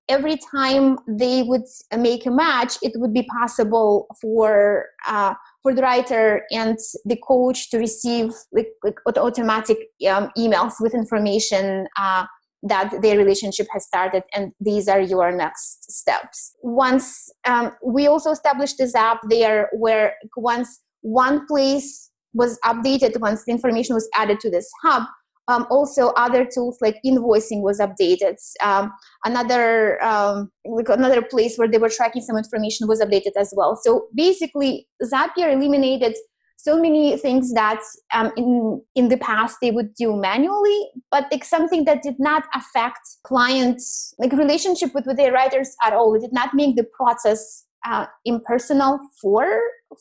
every 0.08 0.38
time 0.50 0.98
they 1.06 1.42
would 1.42 1.64
make 1.96 2.26
a 2.26 2.30
match, 2.30 2.76
it 2.82 2.92
would 2.96 3.12
be 3.12 3.24
possible 3.24 4.06
for 4.20 4.86
uh, 5.06 5.34
for 5.62 5.74
the 5.74 5.82
writer 5.82 6.42
and 6.50 6.78
the 7.04 7.16
coach 7.16 7.70
to 7.70 7.78
receive 7.78 8.32
like, 8.52 8.68
like 8.84 8.98
automatic 9.18 9.78
um, 10.08 10.30
emails 10.36 10.74
with 10.80 10.94
information 10.94 11.86
uh, 11.98 12.24
that 12.62 13.02
their 13.02 13.16
relationship 13.16 13.66
has 13.72 13.84
started, 13.86 14.22
and 14.34 14.52
these 14.60 14.88
are 14.88 15.00
your 15.00 15.30
next 15.30 15.92
steps. 15.92 16.54
Once 16.62 17.30
um, 17.44 17.72
we 17.84 18.06
also 18.06 18.30
established 18.30 18.78
this 18.78 18.94
app 18.94 19.20
there, 19.28 19.68
where 19.72 20.14
once 20.36 20.80
one 21.02 21.46
place 21.46 22.10
was 22.34 22.58
updated, 22.64 23.18
once 23.20 23.44
the 23.44 23.52
information 23.52 23.94
was 23.94 24.08
added 24.16 24.40
to 24.40 24.50
this 24.50 24.68
hub, 24.82 25.04
um, 25.48 25.66
also, 25.70 26.08
other 26.08 26.44
tools 26.44 26.76
like 26.82 26.96
invoicing 27.04 27.62
was 27.62 27.80
updated. 27.80 28.36
Um, 28.62 28.92
another 29.24 30.02
um, 30.04 30.50
like 30.66 30.90
another 30.90 31.22
place 31.22 31.56
where 31.56 31.66
they 31.66 31.78
were 31.78 31.88
tracking 31.88 32.20
some 32.20 32.36
information 32.36 32.86
was 32.86 33.00
updated 33.00 33.32
as 33.38 33.52
well. 33.56 33.74
So 33.82 34.08
basically, 34.14 34.86
Zapier 35.02 35.50
eliminated 35.50 36.16
so 36.58 36.78
many 36.78 37.16
things 37.16 37.54
that 37.54 37.80
um, 38.12 38.30
in 38.36 38.82
in 38.94 39.08
the 39.08 39.16
past 39.16 39.56
they 39.62 39.70
would 39.70 39.94
do 39.94 40.14
manually, 40.14 40.90
but 41.10 41.24
like 41.32 41.44
something 41.44 41.86
that 41.86 42.02
did 42.02 42.16
not 42.18 42.42
affect 42.54 43.00
clients 43.24 44.14
like 44.18 44.32
relationship 44.32 44.94
with, 44.94 45.06
with 45.06 45.16
their 45.16 45.32
writers 45.32 45.74
at 45.82 45.94
all. 45.94 46.14
It 46.14 46.20
did 46.20 46.32
not 46.34 46.52
make 46.52 46.76
the 46.76 46.84
process 46.94 47.64
uh, 47.86 48.04
impersonal 48.26 48.98
for 49.22 49.46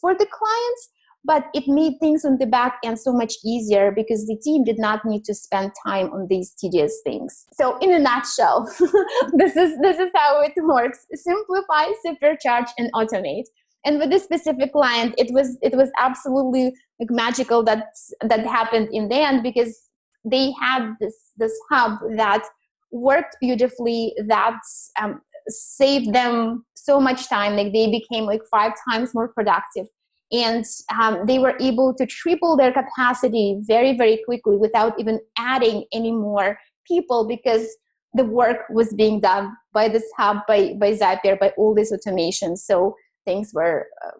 for 0.02 0.14
the 0.14 0.26
clients 0.26 0.90
but 1.28 1.48
it 1.54 1.68
made 1.68 2.00
things 2.00 2.24
on 2.24 2.38
the 2.38 2.46
back 2.46 2.78
end 2.86 2.98
so 2.98 3.12
much 3.12 3.34
easier 3.46 3.92
because 3.92 4.26
the 4.26 4.38
team 4.38 4.64
did 4.64 4.80
not 4.80 5.04
need 5.04 5.26
to 5.26 5.36
spend 5.36 5.74
time 5.86 6.10
on 6.14 6.26
these 6.30 6.52
tedious 6.52 7.02
things. 7.04 7.46
So 7.52 7.78
in 7.80 7.92
a 7.92 8.00
nutshell 8.00 8.64
this 9.34 9.58
is 9.58 9.78
this 9.82 10.00
is 10.00 10.10
how 10.16 10.42
it 10.42 10.54
works. 10.64 11.06
Simplify 11.14 11.88
supercharge 12.06 12.70
and 12.78 12.92
automate. 12.94 13.44
And 13.86 14.00
with 14.00 14.10
this 14.10 14.24
specific 14.24 14.72
client 14.72 15.16
it 15.18 15.34
was 15.34 15.58
it 15.62 15.76
was 15.76 15.90
absolutely 16.00 16.74
like 17.00 17.12
magical 17.12 17.62
that 17.66 17.88
that 18.22 18.46
happened 18.46 18.88
in 18.94 19.10
the 19.10 19.18
end 19.18 19.44
because 19.44 19.78
they 20.24 20.54
had 20.62 20.94
this 21.02 21.16
this 21.36 21.54
hub 21.70 22.00
that 22.16 22.44
worked 22.92 23.36
beautifully 23.42 24.16
that 24.28 24.60
um, 25.02 25.20
saved 25.50 26.14
them 26.14 26.66
so 26.74 27.02
much 27.02 27.28
time. 27.28 27.58
Like 27.58 27.74
they 27.74 27.92
became 27.92 28.24
like 28.24 28.42
five 28.50 28.72
times 28.90 29.14
more 29.14 29.28
productive 29.28 29.88
and 30.32 30.66
um, 31.00 31.26
they 31.26 31.40
were 31.40 31.56
able 31.62 31.94
to 31.94 32.06
triple 32.06 32.58
their 32.58 32.72
capacity 32.72 33.60
very 33.62 33.98
very 33.98 34.22
quickly 34.26 34.58
without 34.58 35.00
even 35.00 35.20
adding 35.38 35.86
any 35.94 36.12
more 36.12 36.58
people 36.86 37.28
because 37.28 37.68
the 38.14 38.26
work 38.26 38.66
was 38.70 38.94
being 38.94 39.20
done 39.20 39.56
by 39.74 39.88
this 39.88 40.04
hub 40.18 40.38
by 40.48 40.74
by 40.80 40.92
zapier 40.94 41.40
by 41.40 41.54
all 41.58 41.74
these 41.74 41.92
automations. 41.92 42.60
So 42.60 42.96
things 43.26 43.52
were 43.54 43.88
uh, 44.06 44.18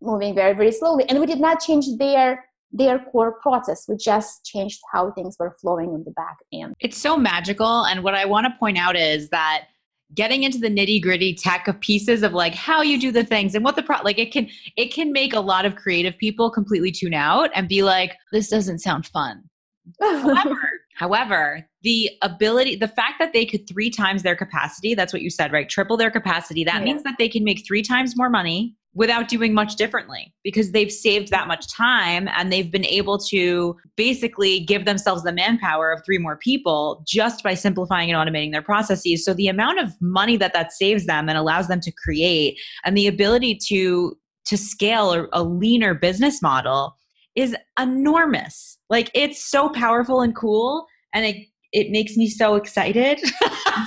moving 0.00 0.34
very 0.34 0.54
very 0.54 0.72
slowly. 0.72 1.04
And 1.08 1.20
we 1.20 1.26
did 1.26 1.40
not 1.40 1.60
change 1.60 1.86
their 1.98 2.44
their 2.70 2.98
core 2.98 3.38
process. 3.40 3.86
We 3.88 3.96
just 3.96 4.44
changed 4.44 4.80
how 4.92 5.10
things 5.12 5.36
were 5.38 5.56
flowing 5.60 5.90
on 5.90 6.04
the 6.04 6.10
back 6.10 6.36
end. 6.52 6.74
It's 6.80 6.98
so 6.98 7.16
magical. 7.16 7.84
And 7.86 8.02
what 8.02 8.14
i 8.14 8.24
want 8.24 8.46
to 8.46 8.58
point 8.58 8.78
out 8.78 8.96
is 8.96 9.28
that 9.30 9.64
getting 10.14 10.42
into 10.42 10.58
the 10.58 10.68
nitty 10.68 11.02
gritty 11.02 11.34
tech 11.34 11.68
of 11.68 11.78
pieces 11.80 12.22
of 12.22 12.32
like 12.32 12.54
how 12.54 12.80
you 12.80 12.98
do 12.98 13.12
the 13.12 13.24
things 13.24 13.54
and 13.54 13.64
what 13.64 13.76
the 13.76 13.82
pro 13.82 13.96
like 14.02 14.18
it 14.18 14.32
can 14.32 14.48
it 14.76 14.92
can 14.92 15.12
make 15.12 15.34
a 15.34 15.40
lot 15.40 15.64
of 15.64 15.76
creative 15.76 16.16
people 16.18 16.50
completely 16.50 16.90
tune 16.90 17.14
out 17.14 17.50
and 17.54 17.68
be 17.68 17.82
like 17.82 18.16
this 18.32 18.48
doesn't 18.48 18.78
sound 18.78 19.06
fun 19.06 19.42
however 20.00 20.70
however 20.96 21.68
the 21.82 22.10
ability 22.22 22.76
the 22.76 22.88
fact 22.88 23.14
that 23.18 23.32
they 23.32 23.44
could 23.44 23.68
three 23.68 23.90
times 23.90 24.22
their 24.22 24.36
capacity 24.36 24.94
that's 24.94 25.12
what 25.12 25.22
you 25.22 25.30
said 25.30 25.52
right 25.52 25.68
triple 25.68 25.96
their 25.96 26.10
capacity 26.10 26.64
that 26.64 26.78
yeah. 26.78 26.84
means 26.84 27.02
that 27.02 27.16
they 27.18 27.28
can 27.28 27.44
make 27.44 27.66
three 27.66 27.82
times 27.82 28.16
more 28.16 28.30
money 28.30 28.74
without 28.98 29.28
doing 29.28 29.54
much 29.54 29.76
differently 29.76 30.34
because 30.42 30.72
they've 30.72 30.90
saved 30.90 31.28
that 31.28 31.46
much 31.46 31.72
time 31.72 32.28
and 32.36 32.52
they've 32.52 32.72
been 32.72 32.84
able 32.84 33.16
to 33.16 33.76
basically 33.96 34.58
give 34.58 34.86
themselves 34.86 35.22
the 35.22 35.30
manpower 35.30 35.92
of 35.92 36.02
three 36.04 36.18
more 36.18 36.36
people 36.36 37.04
just 37.06 37.44
by 37.44 37.54
simplifying 37.54 38.10
and 38.10 38.18
automating 38.18 38.50
their 38.50 38.60
processes. 38.60 39.24
So 39.24 39.34
the 39.34 39.46
amount 39.46 39.78
of 39.78 39.92
money 40.00 40.36
that 40.38 40.52
that 40.52 40.72
saves 40.72 41.06
them 41.06 41.28
and 41.28 41.38
allows 41.38 41.68
them 41.68 41.78
to 41.78 41.92
create 41.92 42.58
and 42.84 42.96
the 42.96 43.06
ability 43.06 43.60
to 43.68 44.18
to 44.46 44.56
scale 44.56 45.28
a, 45.32 45.42
leaner 45.44 45.94
business 45.94 46.42
model 46.42 46.96
is 47.36 47.54
enormous. 47.78 48.78
Like 48.90 49.12
it's 49.14 49.44
so 49.44 49.68
powerful 49.68 50.22
and 50.22 50.34
cool 50.34 50.86
and 51.14 51.24
it 51.24 51.36
it 51.72 51.90
makes 51.90 52.16
me 52.16 52.28
so 52.28 52.56
excited. 52.56 53.20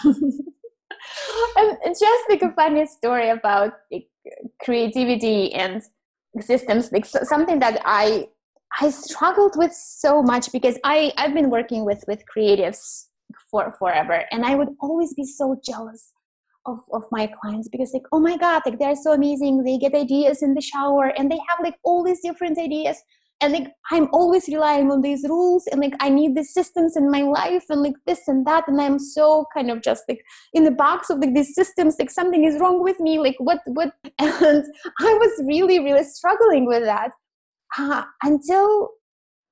and 1.58 1.96
just 2.00 2.30
like 2.30 2.42
a 2.42 2.52
funny 2.52 2.86
story 2.86 3.30
about 3.30 3.74
creativity 4.64 5.54
and 5.54 5.82
systems 6.40 6.92
like 6.92 7.06
so, 7.06 7.20
something 7.24 7.60
that 7.60 7.82
i 7.84 8.28
i 8.80 8.90
struggled 8.90 9.54
with 9.58 9.74
so 9.74 10.22
much 10.22 10.52
because 10.52 10.78
i 10.84 11.12
i've 11.18 11.34
been 11.34 11.50
working 11.50 11.84
with 11.84 12.04
with 12.08 12.24
creatives 12.34 13.08
for 13.50 13.74
forever 13.78 14.24
and 14.32 14.46
i 14.46 14.56
would 14.56 14.70
always 14.80 15.14
be 15.14 15.26
so 15.26 15.60
jealous 15.66 16.14
of, 16.66 16.80
of 16.94 17.04
my 17.12 17.28
clients 17.42 17.68
because 17.70 17.94
like 17.94 18.06
oh 18.12 18.20
my 18.20 18.38
god 18.38 18.62
like 18.66 18.78
they're 18.80 18.96
so 18.96 19.14
amazing. 19.14 19.64
They 19.64 19.78
get 19.78 19.96
ideas 19.96 20.44
in 20.44 20.54
the 20.54 20.62
shower 20.62 21.08
and 21.18 21.32
they 21.32 21.40
have 21.50 21.60
like 21.64 21.76
all 21.84 22.04
these 22.04 22.22
different 22.22 22.60
ideas 22.60 22.98
and 23.42 23.54
like 23.54 23.68
i'm 23.92 24.08
always 24.14 24.48
relying 24.48 24.92
on 24.92 25.02
these 25.02 25.24
rules 25.28 25.68
and 25.68 25.82
like 25.82 25.94
i 26.00 26.10
need 26.10 26.36
these 26.36 26.54
systems 26.54 26.96
in 26.96 27.10
my 27.10 27.22
life 27.22 27.66
and 27.70 27.82
like 27.82 27.96
this 28.06 28.28
and 28.28 28.46
that 28.46 28.68
and 28.68 28.80
i'm 28.80 29.00
so 29.00 29.46
kind 29.54 29.70
of 29.70 29.82
just 29.82 30.04
like 30.08 30.24
in 30.54 30.64
the 30.64 30.72
box 30.72 31.10
of 31.10 31.20
like 31.20 31.34
these 31.34 31.54
systems 31.54 31.96
like 32.00 32.10
something 32.10 32.44
is 32.44 32.60
wrong 32.60 32.82
with 32.82 33.00
me 33.00 33.20
like 33.20 33.36
what 33.40 33.60
what 33.66 33.94
and 34.20 34.66
i 35.00 35.14
was 35.14 35.44
really 35.46 35.80
really 35.80 36.04
struggling 36.04 36.66
with 36.66 36.84
that 36.84 37.12
uh, 37.78 38.04
until 38.24 38.90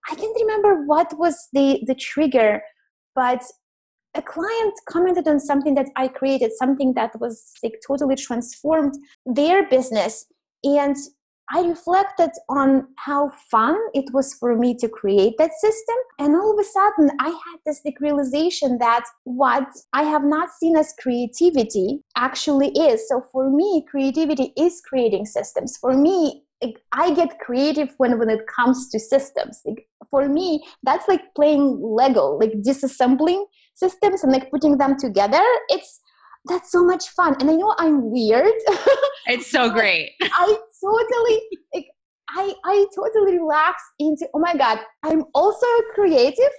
i 0.10 0.16
can't 0.16 0.38
remember 0.40 0.86
what 0.86 1.18
was 1.18 1.48
the 1.54 1.82
the 1.88 1.96
trigger 1.96 2.62
but 3.16 3.44
a 4.16 4.22
client 4.22 4.74
commented 4.88 5.28
on 5.28 5.40
something 5.40 5.76
that 5.76 5.88
i 5.96 6.08
created 6.08 6.52
something 6.58 6.94
that 6.94 7.12
was 7.20 7.54
like 7.64 7.74
totally 7.86 8.16
transformed 8.16 8.94
their 9.26 9.68
business 9.70 10.26
and 10.64 10.96
I 11.52 11.62
reflected 11.62 12.32
on 12.48 12.88
how 12.98 13.32
fun 13.50 13.78
it 13.94 14.06
was 14.14 14.34
for 14.34 14.56
me 14.56 14.76
to 14.76 14.88
create 14.88 15.36
that 15.38 15.52
system. 15.54 15.96
And 16.20 16.36
all 16.36 16.54
of 16.54 16.60
a 16.60 16.64
sudden, 16.64 17.12
I 17.20 17.30
had 17.30 17.60
this 17.66 17.82
realization 18.00 18.78
that 18.80 19.06
what 19.24 19.68
I 19.94 20.04
have 20.04 20.24
not 20.24 20.50
seen 20.52 20.78
as 20.78 20.94
creativity 21.00 22.02
actually 22.16 22.70
is. 22.70 23.08
So 23.08 23.22
for 23.32 23.50
me, 23.50 23.86
creativity 23.90 24.54
is 24.58 24.82
creating 24.88 25.26
systems. 25.26 25.78
For 25.78 25.98
me, 25.98 26.44
I 26.92 27.14
get 27.14 27.40
creative 27.40 27.94
when, 27.98 28.20
when 28.20 28.30
it 28.30 28.46
comes 28.48 28.90
to 28.90 29.00
systems. 29.00 29.62
Like 29.66 29.88
for 30.12 30.28
me, 30.28 30.66
that's 30.84 31.08
like 31.08 31.34
playing 31.36 31.80
Lego, 31.82 32.38
like 32.38 32.52
disassembling 32.66 33.46
systems 33.80 34.24
and 34.24 34.32
like 34.32 34.52
putting 34.52 34.78
them 34.78 34.98
together 34.98 35.44
it's 35.70 36.02
that's 36.46 36.72
so 36.72 36.84
much 36.84 37.08
fun 37.10 37.36
and 37.40 37.50
i 37.50 37.56
know 37.56 37.74
i'm 37.80 38.12
weird 38.12 38.54
it's 39.28 39.50
so 39.50 39.70
great 39.70 40.12
i 40.22 40.58
totally 40.84 41.42
like 41.74 41.88
i 42.30 42.54
i 42.66 42.86
totally 42.96 43.38
relax 43.38 43.82
into 44.00 44.28
oh 44.34 44.40
my 44.40 44.56
god 44.56 44.80
i'm 45.04 45.24
also 45.34 45.68
creative. 45.94 46.52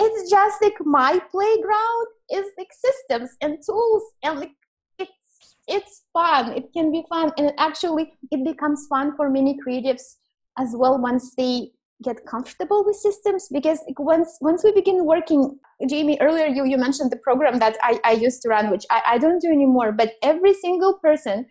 It's 0.00 0.28
just 0.28 0.60
like 0.60 0.74
my 0.84 1.20
playground 1.30 2.06
is 2.32 2.46
like 2.58 2.72
systems 2.72 3.30
and 3.40 3.58
tools 3.64 4.02
and 4.24 4.40
like 4.40 4.52
it's 4.98 5.56
it's 5.68 6.02
fun. 6.12 6.52
It 6.52 6.72
can 6.72 6.90
be 6.90 7.04
fun 7.08 7.30
and 7.38 7.46
it 7.46 7.54
actually 7.58 8.12
it 8.30 8.44
becomes 8.44 8.86
fun 8.88 9.16
for 9.16 9.30
many 9.30 9.56
creatives 9.64 10.16
as 10.58 10.74
well 10.74 10.98
once 10.98 11.34
they 11.36 11.70
get 12.02 12.26
comfortable 12.26 12.84
with 12.84 12.96
systems 12.96 13.48
because 13.52 13.78
once 13.98 14.36
once 14.40 14.64
we 14.64 14.72
begin 14.72 15.04
working 15.06 15.58
jamie 15.88 16.18
earlier 16.20 16.46
you 16.46 16.64
you 16.64 16.76
mentioned 16.76 17.10
the 17.10 17.16
program 17.16 17.58
that 17.60 17.76
i, 17.82 17.98
I 18.04 18.12
used 18.12 18.42
to 18.42 18.48
run 18.48 18.68
which 18.68 18.84
I, 18.90 19.02
I 19.12 19.18
don't 19.18 19.40
do 19.40 19.48
anymore 19.48 19.92
but 19.92 20.14
every 20.22 20.54
single 20.54 20.98
person 20.98 21.46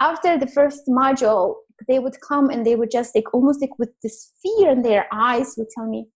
after 0.00 0.38
the 0.38 0.46
first 0.46 0.82
module 0.88 1.54
they 1.88 1.98
would 1.98 2.16
come 2.26 2.48
and 2.50 2.64
they 2.64 2.76
would 2.76 2.90
just 2.90 3.14
like 3.14 3.32
almost 3.34 3.60
like 3.60 3.78
with 3.78 3.90
this 4.02 4.32
fear 4.42 4.70
in 4.70 4.82
their 4.82 5.06
eyes 5.12 5.54
would 5.56 5.68
tell 5.76 5.86
me 5.86 6.06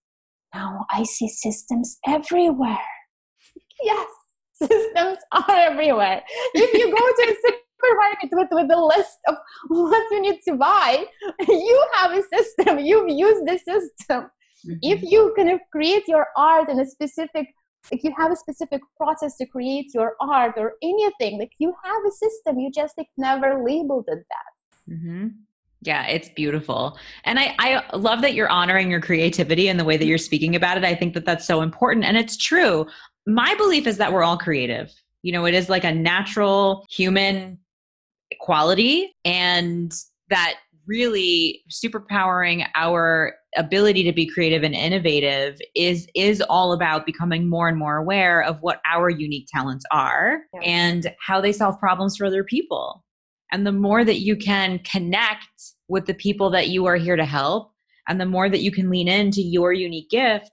now 0.54 0.84
i 0.90 1.02
see 1.02 1.28
systems 1.28 1.98
everywhere. 2.06 2.78
Yes 3.82 4.08
systems 4.62 5.18
are 5.32 5.56
everywhere. 5.56 6.22
If 6.54 6.74
you 6.74 6.86
go 6.90 6.96
to 6.96 7.32
a 7.32 7.34
supermarket 7.80 8.30
with, 8.32 8.48
with 8.52 8.70
a 8.70 8.84
list 8.84 9.18
of 9.26 9.36
what 9.68 10.12
you 10.12 10.20
need 10.20 10.40
to 10.48 10.56
buy 10.56 11.06
you 11.48 11.86
have 11.94 12.12
a 12.12 12.22
system. 12.36 12.78
You've 12.78 13.08
used 13.08 13.46
the 13.46 13.58
system. 13.58 14.30
Mm-hmm. 14.60 14.76
if 14.82 15.02
you 15.02 15.32
kind 15.34 15.48
of 15.48 15.58
create 15.72 16.06
your 16.06 16.26
art 16.36 16.68
in 16.68 16.80
a 16.80 16.84
specific 16.84 17.46
if 17.90 18.04
you 18.04 18.12
have 18.16 18.30
a 18.30 18.36
specific 18.36 18.80
process 18.96 19.36
to 19.36 19.46
create 19.46 19.92
your 19.94 20.14
art 20.20 20.54
or 20.56 20.74
anything 20.82 21.38
like 21.38 21.52
you 21.58 21.74
have 21.82 22.02
a 22.06 22.10
system 22.10 22.58
you 22.58 22.70
just 22.70 22.96
like 22.98 23.08
never 23.16 23.62
labeled 23.64 24.04
it 24.08 24.24
that. 24.28 24.92
Mm-hmm. 24.92 25.28
yeah 25.82 26.06
it's 26.06 26.28
beautiful. 26.30 26.98
And 27.24 27.38
I, 27.38 27.54
I 27.58 27.96
love 27.96 28.22
that 28.22 28.34
you're 28.34 28.48
honoring 28.48 28.90
your 28.90 29.00
creativity 29.00 29.68
and 29.68 29.78
the 29.78 29.84
way 29.84 29.96
that 29.96 30.06
you're 30.06 30.18
speaking 30.18 30.56
about 30.56 30.76
it. 30.76 30.84
I 30.84 30.94
think 30.94 31.14
that 31.14 31.24
that's 31.24 31.46
so 31.46 31.62
important 31.62 32.04
and 32.04 32.16
it's 32.16 32.36
true. 32.36 32.86
My 33.26 33.54
belief 33.56 33.86
is 33.86 33.96
that 33.98 34.12
we're 34.12 34.24
all 34.24 34.38
creative. 34.38 34.92
You 35.22 35.32
know 35.32 35.44
it 35.46 35.54
is 35.54 35.68
like 35.68 35.84
a 35.84 35.92
natural 35.92 36.86
human 36.90 37.58
quality 38.40 39.14
and 39.24 39.92
that 40.28 40.54
really 40.86 41.62
superpowering 41.70 42.66
our 42.74 43.34
ability 43.56 44.04
to 44.04 44.12
be 44.12 44.26
creative 44.26 44.62
and 44.62 44.74
innovative 44.74 45.58
is 45.74 46.06
is 46.14 46.40
all 46.42 46.72
about 46.72 47.06
becoming 47.06 47.48
more 47.48 47.68
and 47.68 47.78
more 47.78 47.96
aware 47.96 48.42
of 48.42 48.58
what 48.60 48.80
our 48.86 49.10
unique 49.10 49.48
talents 49.52 49.84
are 49.90 50.42
yeah. 50.54 50.60
and 50.60 51.12
how 51.26 51.40
they 51.40 51.52
solve 51.52 51.78
problems 51.78 52.16
for 52.16 52.26
other 52.26 52.44
people. 52.44 53.04
And 53.52 53.66
the 53.66 53.72
more 53.72 54.04
that 54.04 54.20
you 54.20 54.36
can 54.36 54.78
connect 54.80 55.48
with 55.88 56.06
the 56.06 56.14
people 56.14 56.50
that 56.50 56.68
you 56.68 56.86
are 56.86 56.96
here 56.96 57.16
to 57.16 57.24
help 57.24 57.72
and 58.08 58.20
the 58.20 58.26
more 58.26 58.48
that 58.48 58.60
you 58.60 58.70
can 58.70 58.88
lean 58.88 59.08
into 59.08 59.42
your 59.42 59.72
unique 59.72 60.10
gifts 60.10 60.50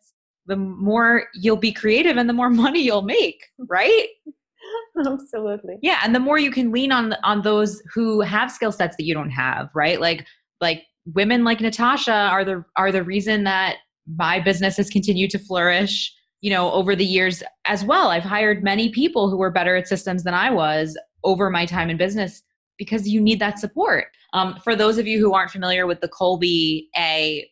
the 0.48 0.56
more 0.56 1.26
you'll 1.34 1.58
be 1.58 1.74
creative 1.74 2.18
and 2.18 2.28
the 2.28 2.34
more 2.34 2.50
money 2.64 2.82
you'll 2.82 3.02
make 3.04 3.44
right? 3.68 4.08
Absolutely. 5.06 5.76
Yeah 5.84 6.00
and 6.04 6.16
the 6.16 6.20
more 6.20 6.40
you 6.40 6.50
can 6.50 6.72
lean 6.72 6.92
on 6.92 7.14
on 7.24 7.44
those 7.44 7.82
who 7.94 8.22
have 8.22 8.52
skill 8.52 8.72
sets 8.72 8.96
that 8.98 9.04
you 9.04 9.14
don't 9.14 9.30
have 9.30 9.70
right? 9.76 10.02
Like 10.02 10.26
like 10.60 10.84
women 11.14 11.44
like 11.44 11.60
natasha 11.60 12.12
are 12.12 12.44
the 12.44 12.64
are 12.76 12.92
the 12.92 13.04
reason 13.04 13.44
that 13.44 13.78
my 14.18 14.40
business 14.40 14.78
has 14.78 14.90
continued 14.90 15.30
to 15.30 15.40
flourish 15.40 16.14
you 16.42 16.50
know 16.50 16.72
over 16.72 16.96
the 16.96 17.06
years 17.06 17.44
as 17.66 17.84
well 17.84 18.10
i've 18.10 18.24
hired 18.24 18.64
many 18.64 18.90
people 18.90 19.30
who 19.30 19.38
were 19.38 19.52
better 19.52 19.76
at 19.76 19.88
systems 19.88 20.24
than 20.24 20.34
i 20.34 20.50
was 20.50 20.98
over 21.24 21.50
my 21.50 21.66
time 21.66 21.90
in 21.90 21.98
business 21.98 22.44
because 22.78 23.08
you 23.08 23.20
need 23.20 23.40
that 23.40 23.60
support 23.60 24.06
um, 24.34 24.60
for 24.64 24.76
those 24.76 24.98
of 24.98 25.08
you 25.08 25.20
who 25.20 25.34
aren't 25.34 25.52
familiar 25.52 25.88
with 25.88 26.02
the 26.02 26.10
Kolbe 26.10 26.88
a 26.96 27.50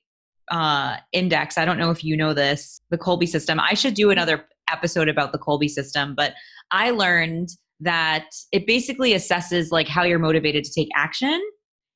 uh, 0.52 0.98
index 1.14 1.58
i 1.58 1.66
don't 1.66 1.80
know 1.80 1.92
if 1.92 2.04
you 2.04 2.16
know 2.16 2.34
this 2.34 2.80
the 2.90 2.98
Kolbe 2.98 3.28
system 3.28 3.60
i 3.60 3.74
should 3.74 3.96
do 3.96 4.12
another 4.12 4.46
episode 4.72 5.10
about 5.10 5.32
the 5.32 5.40
Kolbe 5.40 5.70
system 5.70 6.14
but 6.16 6.34
I 6.72 6.92
learned 6.92 7.50
that 7.82 8.30
it 8.52 8.66
basically 8.66 9.14
assesses 9.14 9.72
like 9.72 9.88
how 9.88 10.04
you're 10.04 10.20
motivated 10.20 10.64
to 10.64 10.72
take 10.74 10.90
action. 10.96 11.42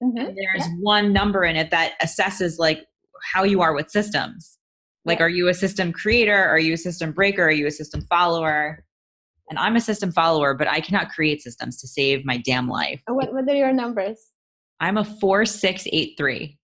Mm-hmm. 0.01 0.33
There's 0.35 0.67
yeah. 0.67 0.73
one 0.79 1.13
number 1.13 1.43
in 1.43 1.55
it 1.55 1.71
that 1.71 1.93
assesses 2.01 2.57
like 2.57 2.85
how 3.33 3.43
you 3.43 3.61
are 3.61 3.73
with 3.73 3.89
systems. 3.89 4.57
Like, 5.05 5.19
yeah. 5.19 5.25
are 5.25 5.29
you 5.29 5.47
a 5.47 5.53
system 5.53 5.91
creator? 5.91 6.43
Are 6.43 6.59
you 6.59 6.73
a 6.73 6.77
system 6.77 7.11
breaker? 7.11 7.43
Are 7.43 7.51
you 7.51 7.67
a 7.67 7.71
system 7.71 8.01
follower? 8.09 8.83
And 9.49 9.57
I'm 9.57 9.75
a 9.75 9.81
system 9.81 10.11
follower, 10.11 10.53
but 10.53 10.67
I 10.67 10.79
cannot 10.79 11.09
create 11.09 11.41
systems 11.41 11.79
to 11.81 11.87
save 11.87 12.23
my 12.25 12.37
damn 12.37 12.67
life. 12.67 13.01
What, 13.07 13.33
what 13.33 13.49
are 13.49 13.55
your 13.55 13.73
numbers? 13.73 14.27
I'm 14.79 14.97
a 14.97 15.03
four 15.03 15.45
six 15.45 15.85
eight 15.91 16.15
three. 16.17 16.57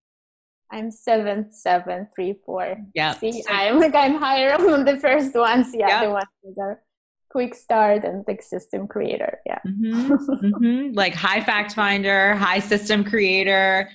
I'm 0.72 0.90
seven 0.90 1.52
seven 1.52 2.08
three 2.14 2.36
four. 2.44 2.76
Yeah. 2.94 3.14
See, 3.14 3.42
I'm 3.48 3.78
like 3.78 3.94
I'm 3.94 4.16
higher 4.16 4.54
on 4.58 4.84
the 4.84 4.98
first 4.98 5.34
ones. 5.34 5.74
Yeah, 5.74 6.04
the 6.04 6.10
ones 6.10 6.26
that 6.44 6.60
are 6.60 6.80
quick 7.30 7.54
start 7.54 8.04
and 8.04 8.24
like 8.26 8.42
system 8.42 8.86
creator 8.86 9.40
yeah. 9.46 9.58
Mm-hmm, 9.66 10.12
mm-hmm. 10.12 10.94
like 10.94 11.14
high 11.14 11.42
fact 11.42 11.74
finder 11.74 12.34
high 12.34 12.60
system 12.60 13.04
creator. 13.04 13.90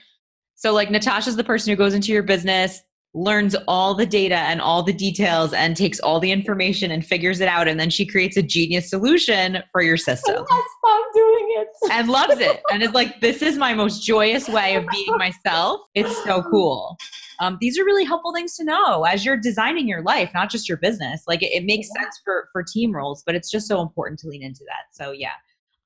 So 0.55 0.73
like 0.73 0.91
natasha's 0.91 1.35
the 1.35 1.43
person 1.43 1.71
who 1.71 1.75
goes 1.75 1.93
into 1.93 2.11
your 2.11 2.23
business 2.23 2.81
learns 3.13 3.55
all 3.67 3.93
the 3.93 4.05
data 4.05 4.35
and 4.35 4.61
all 4.61 4.83
the 4.83 4.93
details 4.93 5.51
and 5.51 5.75
takes 5.75 5.99
all 5.99 6.19
the 6.19 6.31
information 6.31 6.91
and 6.91 7.05
figures 7.05 7.41
it 7.41 7.47
out 7.47 7.67
and 7.67 7.77
then 7.79 7.89
she 7.89 8.05
creates 8.05 8.37
a 8.37 8.41
genius 8.41 8.89
solution 8.89 9.61
for 9.71 9.81
your 9.81 9.97
system. 9.97 10.35
And 10.35 10.47
has 10.49 10.63
fun 10.81 11.01
doing 11.13 11.47
it. 11.49 11.67
And 11.91 12.09
loves 12.09 12.39
it. 12.39 12.61
And 12.71 12.81
is 12.81 12.91
like 12.91 13.19
this 13.19 13.41
is 13.41 13.57
my 13.57 13.73
most 13.73 14.05
joyous 14.05 14.47
way 14.47 14.75
of 14.75 14.85
being 14.91 15.17
myself. 15.17 15.81
It's 15.93 16.23
so 16.23 16.41
cool 16.43 16.97
um, 17.41 17.57
these 17.59 17.77
are 17.77 17.83
really 17.83 18.05
helpful 18.05 18.33
things 18.33 18.55
to 18.55 18.63
know 18.63 19.03
as 19.03 19.25
you're 19.25 19.35
designing 19.35 19.87
your 19.87 20.03
life 20.03 20.31
not 20.33 20.49
just 20.49 20.69
your 20.69 20.77
business. 20.77 21.23
Like 21.27 21.43
it, 21.43 21.51
it 21.51 21.65
makes 21.65 21.89
yeah. 21.93 22.03
sense 22.03 22.21
for 22.23 22.47
for 22.53 22.63
team 22.63 22.95
roles 22.95 23.23
but 23.25 23.35
it's 23.35 23.51
just 23.51 23.67
so 23.67 23.81
important 23.81 24.19
to 24.19 24.27
lean 24.27 24.43
into 24.43 24.63
that. 24.65 24.93
So 24.93 25.11
yeah. 25.11 25.33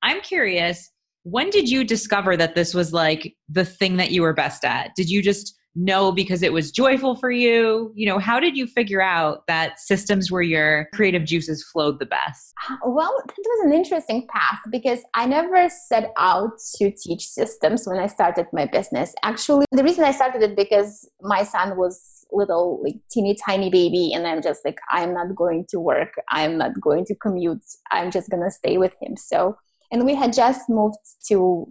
I'm 0.02 0.20
curious 0.20 0.90
when 1.24 1.50
did 1.50 1.68
you 1.68 1.82
discover 1.82 2.36
that 2.36 2.54
this 2.54 2.72
was 2.72 2.92
like 2.92 3.34
the 3.48 3.64
thing 3.64 3.96
that 3.96 4.12
you 4.12 4.22
were 4.22 4.32
best 4.32 4.64
at? 4.64 4.92
Did 4.94 5.10
you 5.10 5.20
just 5.20 5.56
know 5.76 6.10
because 6.10 6.42
it 6.42 6.52
was 6.52 6.70
joyful 6.72 7.16
for 7.16 7.30
you? 7.30 7.92
You 7.94 8.06
know, 8.06 8.18
how 8.18 8.40
did 8.40 8.56
you 8.56 8.66
figure 8.66 9.02
out 9.02 9.46
that 9.46 9.78
systems 9.78 10.30
where 10.30 10.42
your 10.42 10.88
creative 10.94 11.24
juices 11.24 11.62
flowed 11.62 11.98
the 11.98 12.06
best? 12.06 12.52
Uh, 12.68 12.76
well, 12.86 13.14
that 13.26 13.36
was 13.36 13.66
an 13.66 13.72
interesting 13.72 14.26
path 14.28 14.60
because 14.70 15.00
I 15.14 15.26
never 15.26 15.68
set 15.68 16.12
out 16.18 16.52
to 16.76 16.90
teach 16.90 17.26
systems 17.26 17.86
when 17.86 17.98
I 17.98 18.06
started 18.06 18.46
my 18.52 18.66
business. 18.66 19.14
Actually, 19.22 19.66
the 19.70 19.84
reason 19.84 20.04
I 20.04 20.12
started 20.12 20.42
it 20.42 20.56
because 20.56 21.08
my 21.20 21.42
son 21.42 21.76
was 21.76 22.16
little 22.32 22.82
like 22.82 22.96
teeny 23.10 23.36
tiny 23.46 23.70
baby 23.70 24.12
and 24.12 24.26
i'm 24.26 24.42
just 24.42 24.64
like 24.64 24.78
i'm 24.90 25.14
not 25.14 25.34
going 25.34 25.64
to 25.68 25.78
work 25.78 26.14
i'm 26.30 26.58
not 26.58 26.78
going 26.80 27.04
to 27.04 27.14
commute 27.14 27.62
i'm 27.92 28.10
just 28.10 28.28
going 28.30 28.42
to 28.42 28.50
stay 28.50 28.78
with 28.78 28.94
him 29.00 29.16
so 29.16 29.56
and 29.92 30.04
we 30.04 30.14
had 30.14 30.32
just 30.32 30.68
moved 30.68 30.98
to 31.24 31.66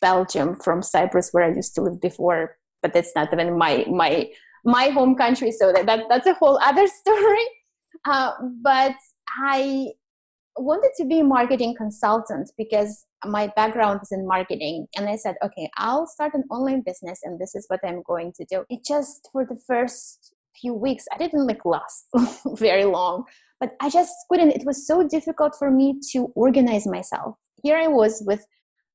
belgium 0.00 0.54
from 0.56 0.82
cyprus 0.82 1.30
where 1.30 1.44
i 1.44 1.54
used 1.54 1.74
to 1.74 1.82
live 1.82 2.00
before 2.00 2.56
but 2.82 2.92
that's 2.92 3.12
not 3.14 3.32
even 3.32 3.56
my 3.56 3.84
my 3.88 4.30
my 4.64 4.88
home 4.88 5.14
country. 5.14 5.50
So 5.50 5.72
that, 5.72 5.86
that 5.86 6.04
that's 6.08 6.26
a 6.26 6.34
whole 6.34 6.58
other 6.62 6.86
story. 7.00 7.46
Uh, 8.04 8.32
but 8.62 8.94
i 9.42 9.88
wanted 10.56 10.90
to 10.96 11.04
be 11.04 11.20
a 11.20 11.24
marketing 11.24 11.74
consultant 11.76 12.50
because 12.58 13.06
my 13.24 13.46
background 13.54 14.00
is 14.02 14.10
in 14.10 14.26
marketing. 14.26 14.86
And 14.96 15.08
i 15.08 15.16
said 15.16 15.36
okay 15.44 15.68
i'll 15.76 16.06
start 16.06 16.34
an 16.34 16.44
online 16.50 16.82
business 16.84 17.20
and 17.24 17.38
this 17.38 17.54
is 17.54 17.66
what 17.68 17.80
i'm 17.84 18.02
going 18.02 18.32
to 18.36 18.44
do. 18.50 18.64
It 18.68 18.84
just 18.84 19.28
for 19.32 19.44
the 19.44 19.58
first 19.66 20.34
few 20.60 20.74
weeks 20.74 21.04
i 21.12 21.16
didn't 21.16 21.46
like 21.46 21.64
last 21.64 22.06
very 22.58 22.84
long 22.84 23.24
but 23.60 23.72
i 23.80 23.88
just 23.90 24.12
couldn't. 24.30 24.52
It 24.52 24.66
was 24.66 24.86
so 24.86 25.06
difficult 25.06 25.54
for 25.58 25.70
me 25.70 26.00
to 26.12 26.32
organize 26.34 26.86
myself. 26.86 27.36
Here 27.62 27.76
i 27.76 27.86
was 27.86 28.22
with 28.26 28.44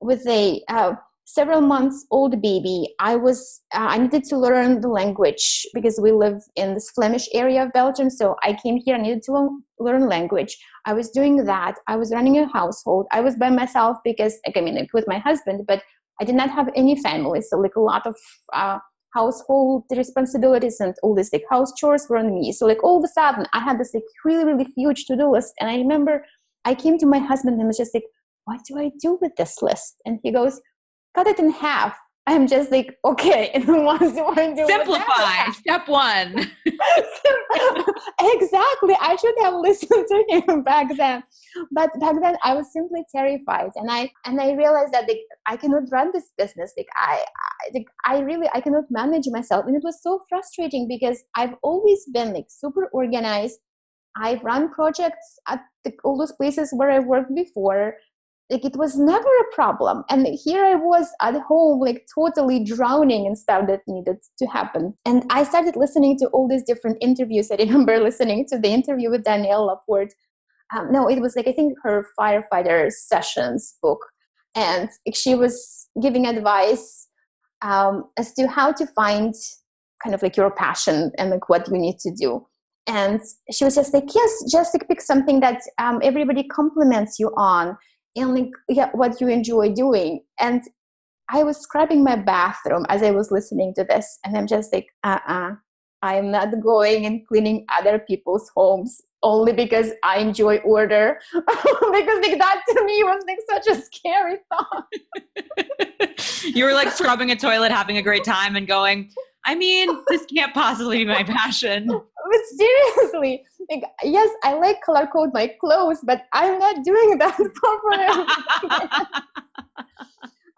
with 0.02 0.26
a 0.28 0.62
uh, 0.68 0.94
several 1.26 1.60
months 1.60 2.06
old 2.12 2.40
baby 2.42 2.88
i 3.00 3.16
was 3.16 3.62
uh, 3.74 3.88
i 3.90 3.98
needed 3.98 4.24
to 4.24 4.38
learn 4.38 4.80
the 4.82 4.88
language 4.88 5.66
because 5.74 6.00
we 6.00 6.12
live 6.12 6.42
in 6.56 6.76
this 6.76 6.92
flemish 6.92 7.28
area 7.34 7.64
of 7.64 7.74
belgium 7.74 8.10
so 8.10 8.36
i 8.44 8.54
came 8.54 8.78
here 8.78 8.96
i 8.96 9.02
needed 9.02 9.24
to 9.24 9.62
learn 9.80 10.08
language. 10.08 10.58
I 10.86 10.94
was 10.94 11.10
doing 11.10 11.46
that. 11.46 11.76
I 11.88 11.96
was 11.96 12.12
running 12.14 12.38
a 12.38 12.48
household. 12.48 13.08
I 13.12 13.22
was 13.22 13.36
by 13.36 13.50
myself 13.50 13.98
because 14.04 14.40
i 14.48 14.62
mean 14.62 14.88
with 14.94 15.08
my 15.08 15.20
husband 15.20 15.66
but 15.68 15.82
i 16.22 16.24
did 16.24 16.36
not 16.36 16.50
have 16.50 16.70
any 16.76 17.02
family 17.02 17.42
so 17.42 17.58
like 17.58 17.76
a 17.76 17.82
lot 17.82 18.06
of 18.08 18.16
uh, 18.54 18.80
household 19.14 19.84
responsibilities 19.92 20.80
and 20.80 20.94
all 21.02 21.16
these 21.16 21.32
like 21.32 21.44
house 21.50 21.74
chores 21.78 22.06
were 22.10 22.18
on 22.18 22.34
me. 22.36 22.52
So 22.52 22.66
like 22.66 22.84
all 22.84 22.98
of 22.98 23.04
a 23.04 23.08
sudden 23.08 23.46
i 23.54 23.60
had 23.60 23.80
this 23.80 23.94
like 23.94 24.04
really 24.24 24.46
really 24.46 24.68
huge 24.76 25.06
to-do 25.06 25.32
list 25.32 25.54
and 25.60 25.70
i 25.70 25.76
remember 25.76 26.24
i 26.66 26.76
came 26.76 26.98
to 27.00 27.06
my 27.06 27.20
husband 27.20 27.58
and 27.58 27.68
was 27.68 27.78
just 27.78 27.94
like 27.94 28.06
what 28.46 28.62
do 28.68 28.78
i 28.80 28.92
do 29.02 29.18
with 29.22 29.36
this 29.36 29.62
list? 29.62 29.96
And 30.06 30.20
he 30.24 30.32
goes 30.32 30.62
cut 31.16 31.28
it 31.28 31.40
in 31.40 31.50
half 31.52 31.98
I'm 32.28 32.48
just 32.48 32.72
like, 32.72 32.98
okay, 33.06 33.52
and 33.54 33.68
what 33.68 34.00
do 34.00 34.26
I 34.26 34.54
do? 34.54 34.66
Simplify. 34.66 35.52
Step 35.52 35.88
one. 35.88 36.52
exactly. 38.22 38.98
I 39.00 39.16
should 39.20 39.36
have 39.42 39.54
listened 39.56 40.06
to 40.08 40.26
him 40.30 40.64
back 40.64 40.88
then. 40.98 41.24
But 41.72 41.92
back 42.00 42.16
then 42.22 42.36
I 42.44 42.56
was 42.56 42.74
simply 42.74 43.04
terrified. 43.16 43.72
And 43.76 43.92
I 43.92 44.12
and 44.26 44.42
I 44.42 44.54
realized 44.54 44.94
that 44.94 45.08
like, 45.08 45.20
I 45.46 45.56
cannot 45.56 45.84
run 45.92 46.12
this 46.14 46.32
business. 46.38 46.74
Like 46.76 46.88
I, 46.98 47.24
I 47.24 47.70
like 47.74 47.86
I 48.06 48.20
really 48.20 48.50
I 48.54 48.62
cannot 48.62 48.86
manage 48.90 49.26
myself. 49.28 49.66
And 49.68 49.76
it 49.76 49.84
was 49.84 50.02
so 50.02 50.22
frustrating 50.28 50.88
because 50.88 51.24
I've 51.36 51.54
always 51.62 52.06
been 52.12 52.34
like 52.34 52.48
super 52.50 52.90
organized. 52.92 53.60
I've 54.18 54.44
run 54.44 54.72
projects 54.72 55.40
at 55.48 55.62
the, 55.84 55.92
all 56.04 56.18
those 56.18 56.32
places 56.32 56.74
where 56.74 56.90
I 56.90 57.00
worked 57.00 57.36
before 57.36 57.96
like 58.50 58.64
it 58.64 58.76
was 58.76 58.98
never 58.98 59.28
a 59.28 59.56
problem. 59.56 60.04
And 60.10 60.28
here 60.28 60.64
i 60.64 60.76
was 60.76 61.08
at 61.22 61.36
home 61.42 61.80
like 61.80 62.08
totally 62.14 62.64
drowning 62.64 63.26
in 63.26 63.36
stuff 63.36 63.68
that 63.68 63.82
needed 63.88 64.18
to 64.38 64.46
happen. 64.46 64.94
And 65.06 65.24
i 65.30 65.44
started 65.44 65.76
listening 65.76 66.18
to 66.20 66.28
all 66.28 66.48
these 66.48 66.64
different 66.64 66.98
interviews. 67.02 67.52
I 67.52 67.56
remember 67.56 68.00
listening 68.00 68.46
to 68.50 68.58
the 68.58 68.70
interview 68.70 69.10
with 69.10 69.24
danielle 69.24 69.66
laporte. 69.66 70.14
Um, 70.76 70.92
no 70.92 71.08
it 71.08 71.20
was 71.20 71.36
like 71.36 71.48
i 71.48 71.52
think 71.52 71.78
her 71.84 72.06
fire 72.16 72.44
starter 72.48 72.90
sessions 72.90 73.76
book. 73.82 74.00
And 74.58 74.90
she 75.14 75.36
was 75.36 75.90
giving 76.02 76.26
advice 76.26 77.10
um, 77.62 78.06
as 78.18 78.32
to 78.36 78.48
how 78.48 78.72
to 78.72 78.88
find 78.88 79.34
kind 80.02 80.16
of 80.16 80.24
like 80.24 80.38
your 80.38 80.50
passion 80.50 81.12
and 81.18 81.30
like 81.30 81.50
what 81.50 81.68
you 81.68 81.78
need 81.78 82.00
to 82.00 82.12
do. 82.12 82.48
And 82.88 83.20
she 83.52 83.66
was 83.66 83.76
just 83.76 83.94
like 83.94 84.14
yes 84.14 84.44
just 84.52 84.76
like 84.76 84.88
pick 84.88 85.02
something 85.02 85.40
that 85.40 85.62
um, 85.80 86.00
everybody 86.04 86.44
compliments 86.44 87.20
you 87.20 87.34
on 87.36 87.76
and 88.16 88.34
like 88.34 88.52
yeah 88.70 88.90
what 88.94 89.20
you 89.22 89.28
enjoy 89.28 89.72
doing. 89.74 90.22
And 90.40 90.62
i 91.30 91.44
was 91.44 91.58
scrubbing 91.58 92.04
my 92.04 92.16
bathroom 92.16 92.86
as 92.90 93.02
i 93.02 93.12
was 93.12 93.32
listening 93.32 93.74
to 93.76 93.84
this 93.84 94.20
and 94.24 94.38
i'm 94.38 94.46
just 94.46 94.72
like 94.72 94.88
uh-uh 95.04 95.52
i'm 96.02 96.30
not 96.30 96.50
going 96.62 97.06
and 97.08 97.26
cleaning 97.28 97.66
other 97.76 97.98
people's 97.98 98.52
homes 98.56 99.02
only 99.24 99.54
because 99.54 99.92
i 100.04 100.20
enjoy 100.20 100.58
order. 100.58 101.20
Because 101.96 102.20
like 102.28 102.38
that 102.38 102.62
to 102.70 102.84
me 102.84 103.04
was 103.04 103.24
like 103.26 103.40
such 103.50 103.78
a 103.78 103.82
scary 103.82 104.38
thought. 104.50 104.86
You 106.44 106.66
were 106.66 106.74
like 106.74 106.92
scrubbing 106.92 107.32
a 107.32 107.36
toilet 107.36 107.72
having 107.72 107.98
a 107.98 108.02
great 108.04 108.24
time 108.24 108.56
and 108.56 108.68
going 108.68 109.10
I 109.46 109.56
mean, 109.56 109.90
this 110.08 110.26
can't 110.26 110.54
possibly 110.54 111.00
be 111.00 111.06
my 111.06 111.24
passion. 111.24 111.88
But 112.28 112.42
seriously, 112.58 113.46
like, 113.70 113.84
yes, 114.04 114.30
I 114.44 114.54
like 114.54 114.82
color 114.82 115.08
code 115.14 115.30
my 115.32 115.54
clothes, 115.62 116.00
but 116.04 116.24
I'm 116.34 116.58
not 116.58 116.84
doing 116.84 117.18
that 117.20 117.36
for 117.38 117.46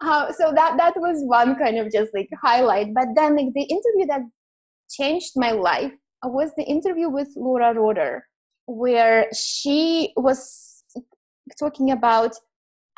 uh, 0.00 0.32
so 0.32 0.50
that 0.54 0.78
that 0.78 0.94
was 0.96 1.22
one 1.26 1.56
kind 1.56 1.76
of 1.76 1.92
just 1.92 2.14
like 2.14 2.30
highlight. 2.42 2.94
But 2.94 3.08
then 3.14 3.36
like 3.36 3.52
the 3.54 3.64
interview 3.64 4.06
that 4.06 4.22
changed 4.90 5.32
my 5.36 5.50
life 5.50 5.92
was 6.24 6.52
the 6.56 6.64
interview 6.64 7.10
with 7.10 7.28
Laura 7.36 7.74
Roeder, 7.74 8.24
where 8.64 9.26
she 9.34 10.14
was 10.16 10.82
talking 11.58 11.90
about 11.90 12.34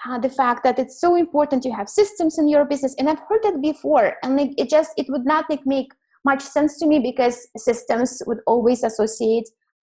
uh, 0.07 0.19
the 0.19 0.29
fact 0.29 0.65
that 0.65 0.79
it's 0.79 1.01
so 1.01 1.17
important 1.17 1.63
to 1.63 1.71
have 1.71 1.89
systems 1.89 2.39
in 2.39 2.49
your 2.49 2.65
business 2.65 2.95
and 2.99 3.09
i've 3.09 3.21
heard 3.29 3.43
that 3.43 3.61
before 3.61 4.15
and 4.23 4.37
like 4.37 4.53
it 4.59 4.69
just 4.69 4.93
it 4.97 5.07
would 5.09 5.25
not 5.25 5.45
like 5.51 5.67
make 5.67 5.93
much 6.25 6.43
sense 6.43 6.79
to 6.79 6.87
me 6.87 6.99
because 6.99 7.49
systems 7.57 8.23
would 8.27 8.39
always 8.47 8.83
associate 8.83 9.49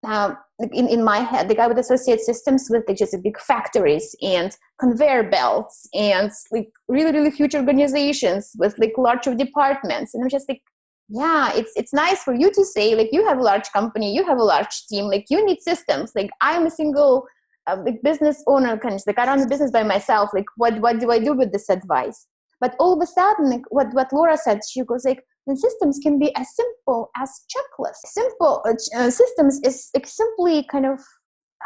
um, 0.06 0.36
in, 0.72 0.88
in 0.88 1.02
my 1.02 1.18
head 1.18 1.48
like 1.48 1.58
i 1.58 1.66
would 1.66 1.78
associate 1.78 2.20
systems 2.20 2.68
with 2.70 2.84
like 2.86 2.96
just 2.96 3.16
big 3.22 3.38
factories 3.38 4.14
and 4.22 4.56
conveyor 4.78 5.24
belts 5.24 5.88
and 5.94 6.30
like 6.52 6.68
really 6.88 7.12
really 7.12 7.30
huge 7.30 7.54
organizations 7.54 8.52
with 8.58 8.78
like 8.78 8.92
large 8.98 9.24
departments 9.24 10.14
and 10.14 10.22
i'm 10.22 10.30
just 10.30 10.48
like 10.48 10.60
yeah 11.08 11.52
it's 11.54 11.72
it's 11.76 11.92
nice 11.92 12.22
for 12.22 12.34
you 12.34 12.50
to 12.50 12.64
say 12.64 12.94
like 12.94 13.10
you 13.12 13.26
have 13.26 13.38
a 13.38 13.42
large 13.42 13.70
company 13.72 14.14
you 14.14 14.24
have 14.24 14.38
a 14.38 14.42
large 14.42 14.86
team 14.86 15.04
like 15.04 15.26
you 15.28 15.44
need 15.44 15.60
systems 15.60 16.12
like 16.14 16.30
i'm 16.40 16.66
a 16.66 16.70
single 16.70 17.26
a 17.66 17.76
big 17.76 18.02
business 18.02 18.42
owner 18.46 18.76
kind 18.76 18.94
of 18.94 19.02
like 19.06 19.18
I 19.18 19.26
run 19.26 19.40
the 19.40 19.46
business 19.46 19.70
by 19.70 19.82
myself. 19.82 20.30
Like 20.34 20.46
what 20.56 20.80
what 20.80 21.00
do 21.00 21.10
I 21.10 21.18
do 21.18 21.32
with 21.32 21.52
this 21.52 21.68
advice? 21.68 22.26
But 22.60 22.76
all 22.78 22.94
of 22.94 23.02
a 23.02 23.06
sudden, 23.06 23.50
like 23.50 23.62
what 23.70 23.92
what 23.92 24.12
Laura 24.12 24.36
said, 24.36 24.60
she 24.68 24.82
goes 24.82 25.04
like, 25.04 25.22
the 25.46 25.56
systems 25.56 25.98
can 26.02 26.18
be 26.18 26.34
as 26.36 26.48
simple 26.54 27.10
as 27.20 27.30
checklists. 27.52 28.06
Simple 28.06 28.62
uh, 28.66 28.74
uh, 28.96 29.10
systems 29.10 29.60
is 29.64 29.90
like 29.94 30.06
simply 30.06 30.64
kind 30.70 30.86
of 30.86 31.00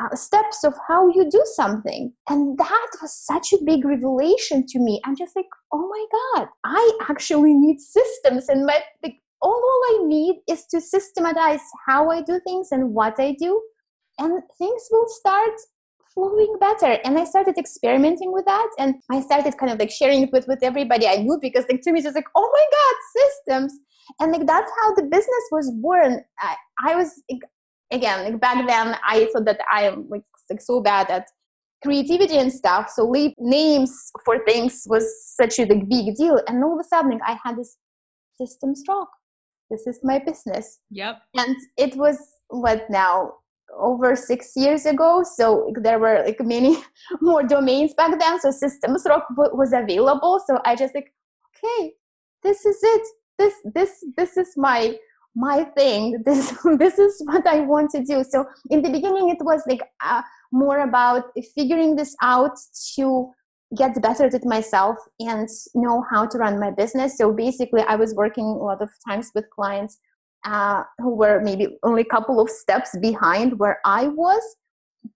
uh, 0.00 0.14
steps 0.14 0.64
of 0.64 0.74
how 0.86 1.08
you 1.08 1.28
do 1.30 1.42
something, 1.54 2.12
and 2.28 2.58
that 2.58 2.88
was 3.02 3.14
such 3.14 3.52
a 3.52 3.64
big 3.64 3.84
revelation 3.84 4.64
to 4.68 4.78
me. 4.78 5.00
I'm 5.04 5.16
just 5.16 5.36
like, 5.36 5.46
oh 5.72 5.88
my 5.88 6.06
god, 6.18 6.48
I 6.64 6.98
actually 7.08 7.54
need 7.54 7.80
systems, 7.80 8.48
and 8.48 8.66
my 8.66 8.80
like 9.02 9.16
all, 9.40 9.52
all 9.52 9.82
I 9.94 10.06
need 10.06 10.36
is 10.48 10.66
to 10.66 10.80
systematize 10.80 11.62
how 11.86 12.10
I 12.10 12.22
do 12.22 12.40
things 12.44 12.68
and 12.72 12.94
what 12.94 13.18
I 13.18 13.36
do, 13.38 13.60
and 14.18 14.42
things 14.58 14.88
will 14.90 15.08
start 15.08 15.52
flowing 16.14 16.56
better. 16.60 16.98
And 17.04 17.18
i 17.18 17.24
started 17.24 17.58
experimenting 17.58 18.32
with 18.32 18.44
that 18.46 18.68
and 18.78 18.94
i 19.10 19.20
started 19.20 19.56
kind 19.58 19.72
of 19.72 19.78
like 19.78 19.90
sharing 19.90 20.22
it 20.22 20.32
with 20.32 20.46
with 20.46 20.62
everybody 20.62 21.06
i 21.06 21.16
knew 21.16 21.38
because 21.40 21.64
like 21.70 21.82
to 21.82 21.92
me 21.92 22.02
just 22.02 22.14
like 22.14 22.28
oh 22.36 22.50
my 22.52 22.66
god 22.76 22.96
systems! 23.18 23.80
And 24.20 24.32
like 24.32 24.46
that's 24.46 24.70
how 24.80 24.94
the 24.94 25.02
business 25.02 25.44
was 25.52 25.70
born. 25.82 26.24
I, 26.38 26.56
I 26.86 26.96
was 26.96 27.22
again 27.90 28.24
like 28.24 28.40
back 28.40 28.66
then 28.66 28.96
i 29.06 29.28
thought 29.32 29.46
that 29.46 29.60
i 29.72 29.82
am 29.84 30.06
like, 30.10 30.22
like 30.50 30.60
so 30.60 30.80
bad 30.80 31.10
at 31.10 31.26
creativity 31.82 32.36
and 32.36 32.52
stuff 32.52 32.90
so 32.94 33.08
leave 33.08 33.32
names 33.38 34.10
for 34.24 34.44
things 34.44 34.82
was 34.86 35.04
such 35.40 35.58
a 35.58 35.62
like, 35.62 35.88
big 35.88 36.14
deal. 36.16 36.38
And 36.46 36.62
all 36.62 36.74
of 36.74 36.84
a 36.84 36.88
sudden 36.88 37.12
like, 37.12 37.22
i 37.26 37.38
had 37.44 37.56
this 37.56 37.76
systems 38.38 38.82
rock 38.88 39.08
this 39.70 39.86
is 39.86 40.00
my 40.02 40.18
business. 40.18 40.80
Yep. 40.90 41.20
And 41.36 41.56
it 41.76 41.96
was 41.96 42.18
what 42.48 42.88
now 42.90 43.34
over 43.76 44.16
six 44.16 44.52
years 44.56 44.86
ago 44.86 45.22
so 45.22 45.72
there 45.80 45.98
were 45.98 46.22
like 46.24 46.40
many 46.40 46.82
more 47.20 47.42
domains 47.42 47.94
back 47.94 48.18
then 48.18 48.40
so 48.40 48.50
systems 48.50 49.04
rock 49.08 49.26
was 49.36 49.72
available 49.72 50.40
so 50.46 50.58
i 50.64 50.74
just 50.74 50.94
like 50.94 51.12
okay 51.54 51.92
this 52.42 52.64
is 52.64 52.78
it 52.82 53.02
this 53.38 53.54
this 53.74 54.04
this 54.16 54.36
is 54.36 54.54
my 54.56 54.96
my 55.34 55.64
thing 55.76 56.20
this 56.26 56.52
this 56.78 56.98
is 56.98 57.22
what 57.24 57.46
i 57.46 57.60
want 57.60 57.90
to 57.90 58.04
do. 58.04 58.24
So 58.24 58.46
in 58.70 58.82
the 58.82 58.90
beginning 58.90 59.30
it 59.30 59.42
was 59.44 59.62
like 59.68 59.82
uh, 60.04 60.22
more 60.52 60.80
about 60.80 61.24
figuring 61.54 61.96
this 61.96 62.16
out 62.22 62.56
to 62.96 63.30
get 63.76 64.00
better 64.00 64.24
at 64.24 64.44
myself 64.44 64.96
and 65.20 65.48
know 65.74 66.02
how 66.10 66.26
to 66.26 66.38
run 66.38 66.58
my 66.58 66.70
business. 66.70 67.16
So 67.16 67.32
basically 67.32 67.82
i 67.82 67.94
was 67.94 68.14
working 68.14 68.44
a 68.44 68.64
lot 68.70 68.82
of 68.82 68.90
times 69.06 69.30
with 69.34 69.48
clients 69.50 69.98
uh, 70.44 70.82
who 70.98 71.14
were 71.14 71.40
maybe 71.40 71.78
only 71.82 72.02
a 72.02 72.06
couple 72.06 72.40
of 72.40 72.48
steps 72.48 72.96
behind 73.00 73.58
where 73.58 73.80
I 73.84 74.08
was. 74.08 74.42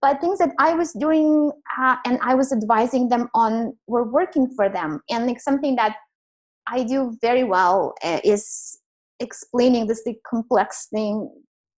But 0.01 0.21
things 0.21 0.39
that 0.39 0.51
I 0.59 0.73
was 0.73 0.93
doing 0.93 1.51
uh, 1.79 1.97
and 2.05 2.17
I 2.21 2.35
was 2.35 2.51
advising 2.51 3.09
them 3.09 3.29
on 3.33 3.77
were 3.87 4.03
working 4.03 4.49
for 4.55 4.69
them. 4.69 5.01
And 5.09 5.27
like 5.27 5.39
something 5.39 5.75
that 5.75 5.97
I 6.67 6.83
do 6.83 7.17
very 7.21 7.43
well 7.43 7.93
uh, 8.03 8.19
is 8.23 8.79
explaining 9.19 9.87
this 9.87 10.01
like 10.05 10.17
complex 10.27 10.87
thing 10.87 11.29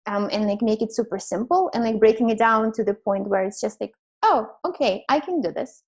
um, 0.07 0.29
and 0.31 0.47
like 0.47 0.61
make 0.61 0.81
it 0.81 0.93
super 0.93 1.19
simple 1.19 1.69
and 1.73 1.83
like 1.83 1.99
breaking 1.99 2.29
it 2.29 2.37
down 2.37 2.71
to 2.73 2.83
the 2.83 2.93
point 2.93 3.27
where 3.27 3.43
it's 3.43 3.59
just 3.59 3.81
like, 3.81 3.93
oh, 4.23 4.49
okay, 4.65 5.03
I 5.09 5.19
can 5.19 5.41
do 5.41 5.51
this. 5.51 5.83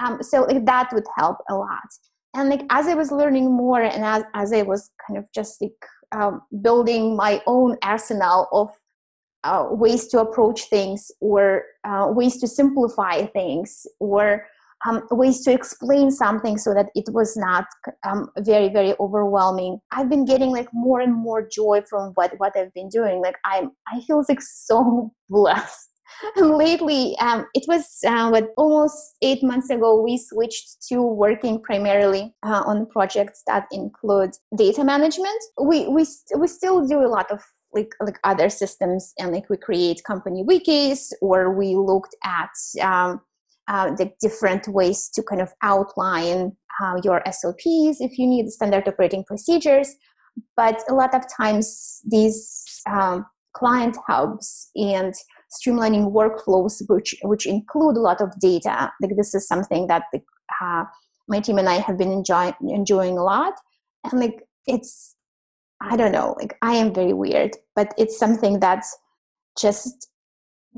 Um, 0.00 0.22
so 0.22 0.42
like 0.42 0.64
that 0.66 0.90
would 0.92 1.06
help 1.16 1.38
a 1.50 1.54
lot. 1.54 1.88
And 2.34 2.48
like 2.48 2.62
as 2.70 2.86
I 2.86 2.94
was 2.94 3.10
learning 3.10 3.50
more 3.50 3.82
and 3.82 4.04
as, 4.04 4.24
as 4.34 4.52
I 4.52 4.62
was 4.62 4.90
kind 5.06 5.18
of 5.18 5.26
just 5.32 5.60
like 5.60 5.72
um, 6.12 6.42
building 6.62 7.16
my 7.16 7.42
own 7.46 7.76
arsenal 7.82 8.48
of 8.52 8.70
uh, 9.44 9.68
ways 9.70 10.08
to 10.08 10.20
approach 10.20 10.64
things 10.64 11.10
or 11.20 11.62
uh, 11.84 12.06
ways 12.08 12.36
to 12.38 12.48
simplify 12.48 13.26
things 13.26 13.86
or 14.00 14.46
um, 14.86 15.02
ways 15.10 15.42
to 15.42 15.52
explain 15.52 16.10
something 16.10 16.58
so 16.58 16.74
that 16.74 16.86
it 16.94 17.04
was 17.12 17.36
not 17.36 17.64
um, 18.06 18.28
very 18.40 18.68
very 18.68 18.94
overwhelming. 19.00 19.78
I've 19.92 20.08
been 20.08 20.24
getting 20.24 20.50
like 20.50 20.68
more 20.72 21.00
and 21.00 21.14
more 21.14 21.48
joy 21.48 21.82
from 21.88 22.12
what 22.14 22.32
what 22.38 22.56
i've 22.56 22.74
been 22.74 22.88
doing. 22.88 23.22
Like 23.22 23.36
i'm 23.44 23.70
i 23.92 24.00
feel 24.00 24.22
like 24.28 24.42
so 24.42 25.12
blessed 25.30 25.95
lately 26.36 27.16
um, 27.18 27.46
it 27.54 27.64
was 27.68 27.98
uh, 28.06 28.28
what 28.28 28.50
almost 28.56 29.16
eight 29.22 29.42
months 29.42 29.70
ago 29.70 30.00
we 30.00 30.18
switched 30.18 30.82
to 30.88 31.02
working 31.02 31.60
primarily 31.62 32.34
uh, 32.44 32.62
on 32.66 32.86
projects 32.86 33.42
that 33.46 33.66
include 33.72 34.30
data 34.56 34.84
management 34.84 35.40
we 35.60 35.88
we, 35.88 36.04
st- 36.04 36.40
we 36.40 36.46
still 36.46 36.86
do 36.86 37.00
a 37.00 37.08
lot 37.08 37.30
of 37.30 37.40
like 37.74 37.92
like 38.00 38.18
other 38.24 38.48
systems 38.48 39.12
and 39.18 39.32
like 39.32 39.48
we 39.50 39.56
create 39.56 40.02
company 40.04 40.44
wikis 40.44 41.12
or 41.20 41.52
we 41.52 41.74
looked 41.74 42.14
at 42.24 42.50
um, 42.80 43.20
uh, 43.68 43.94
the 43.96 44.12
different 44.20 44.68
ways 44.68 45.08
to 45.08 45.22
kind 45.22 45.40
of 45.40 45.52
outline 45.62 46.52
uh, 46.80 47.00
your 47.02 47.22
SOPs 47.30 48.00
if 48.00 48.18
you 48.18 48.26
need 48.26 48.48
standard 48.50 48.86
operating 48.86 49.24
procedures. 49.24 49.94
But 50.56 50.82
a 50.88 50.94
lot 50.94 51.14
of 51.14 51.22
times, 51.34 52.00
these 52.06 52.82
um, 52.88 53.26
client 53.54 53.96
hubs 54.06 54.70
and 54.76 55.14
streamlining 55.50 56.12
workflows 56.12 56.82
which 56.88 57.14
which 57.22 57.46
include 57.46 57.96
a 57.96 58.00
lot 58.00 58.20
of 58.20 58.38
data. 58.40 58.92
Like 59.00 59.16
this 59.16 59.34
is 59.34 59.46
something 59.46 59.86
that 59.86 60.04
the, 60.12 60.20
uh, 60.60 60.84
my 61.28 61.40
team 61.40 61.58
and 61.58 61.68
i 61.68 61.74
have 61.74 61.98
been 61.98 62.12
enjoy, 62.12 62.52
enjoying 62.60 63.18
a 63.18 63.22
lot. 63.22 63.54
And 64.04 64.20
like 64.20 64.42
it's 64.66 65.14
i 65.80 65.96
don't 65.96 66.12
know 66.12 66.34
like 66.38 66.56
i 66.62 66.74
am 66.74 66.92
very 66.92 67.12
weird 67.12 67.56
but 67.74 67.92
it's 67.98 68.18
something 68.18 68.60
that's 68.60 68.96
just 69.58 70.08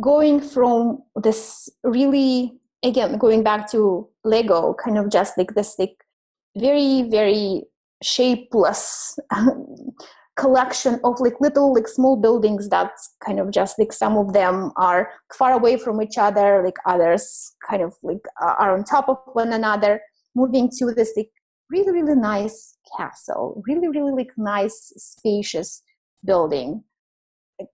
going 0.00 0.40
from 0.40 0.98
this 1.16 1.68
really 1.84 2.52
again 2.82 3.16
going 3.18 3.42
back 3.42 3.70
to 3.70 4.08
lego 4.24 4.74
kind 4.74 4.98
of 4.98 5.10
just 5.10 5.36
like 5.38 5.54
this 5.54 5.76
like 5.78 6.04
very 6.56 7.02
very 7.02 7.62
shapeless 8.02 9.18
collection 10.38 11.00
of 11.04 11.20
like 11.20 11.40
little 11.40 11.74
like 11.74 11.88
small 11.88 12.16
buildings 12.16 12.68
that 12.68 12.92
kind 13.26 13.40
of 13.40 13.50
just 13.50 13.78
like 13.78 13.92
some 13.92 14.16
of 14.16 14.32
them 14.32 14.72
are 14.76 15.10
far 15.36 15.52
away 15.52 15.76
from 15.76 16.00
each 16.00 16.16
other 16.16 16.62
like 16.64 16.76
others 16.86 17.52
kind 17.68 17.82
of 17.82 17.94
like 18.02 18.24
are 18.40 18.72
on 18.76 18.84
top 18.84 19.08
of 19.08 19.18
one 19.32 19.52
another. 19.52 20.00
Moving 20.34 20.70
to 20.78 20.92
this 20.94 21.12
like 21.16 21.30
really 21.70 21.92
really 21.92 22.14
nice 22.14 22.76
castle 22.96 23.62
really 23.66 23.88
really 23.88 24.12
like 24.12 24.30
nice 24.36 24.92
spacious 24.96 25.82
building. 26.24 26.84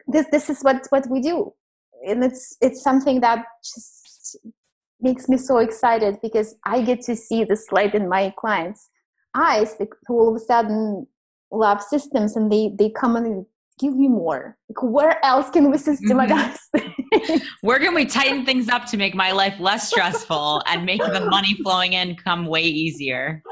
This 0.09 0.27
this 0.33 0.49
is 0.49 0.62
what 0.62 0.87
what 0.89 1.07
we 1.11 1.21
do. 1.21 1.53
And 2.07 2.25
it's 2.25 2.57
it's 2.61 2.83
something 2.83 3.21
that 3.21 3.45
just 3.62 4.37
makes 5.01 5.29
me 5.29 5.37
so 5.37 5.59
excited 5.59 6.17
because 6.23 6.55
i 6.65 6.81
get 6.81 7.01
to 7.03 7.15
see 7.15 7.45
this 7.45 7.67
light 7.73 7.95
in 7.95 8.09
my 8.09 8.33
clients 8.39 8.89
eyes 9.35 9.77
like 9.79 9.93
all 10.09 10.31
of 10.31 10.37
a 10.37 10.39
sudden 10.39 11.07
love 11.51 11.82
systems 11.82 12.36
and 12.36 12.51
they 12.51 12.70
they 12.78 12.90
come 12.90 13.16
and 13.16 13.47
give 13.78 13.95
me 13.97 14.09
more. 14.09 14.57
Like 14.68 14.92
where 14.92 15.24
else 15.24 15.51
can 15.51 15.70
we 15.70 15.78
systematize 15.78 16.59
mm-hmm. 16.76 17.36
where 17.62 17.78
can 17.78 17.95
we 17.95 18.07
tighten 18.07 18.45
things 18.45 18.68
up 18.68 18.86
to 18.86 18.97
make 18.97 19.14
my 19.14 19.32
life 19.32 19.59
less 19.59 19.88
stressful 19.88 20.62
and 20.66 20.84
make 20.84 21.01
the 21.01 21.26
money 21.28 21.55
flowing 21.62 21.95
in 21.95 22.16
come 22.16 22.47
way 22.47 22.62
easier? 22.62 23.42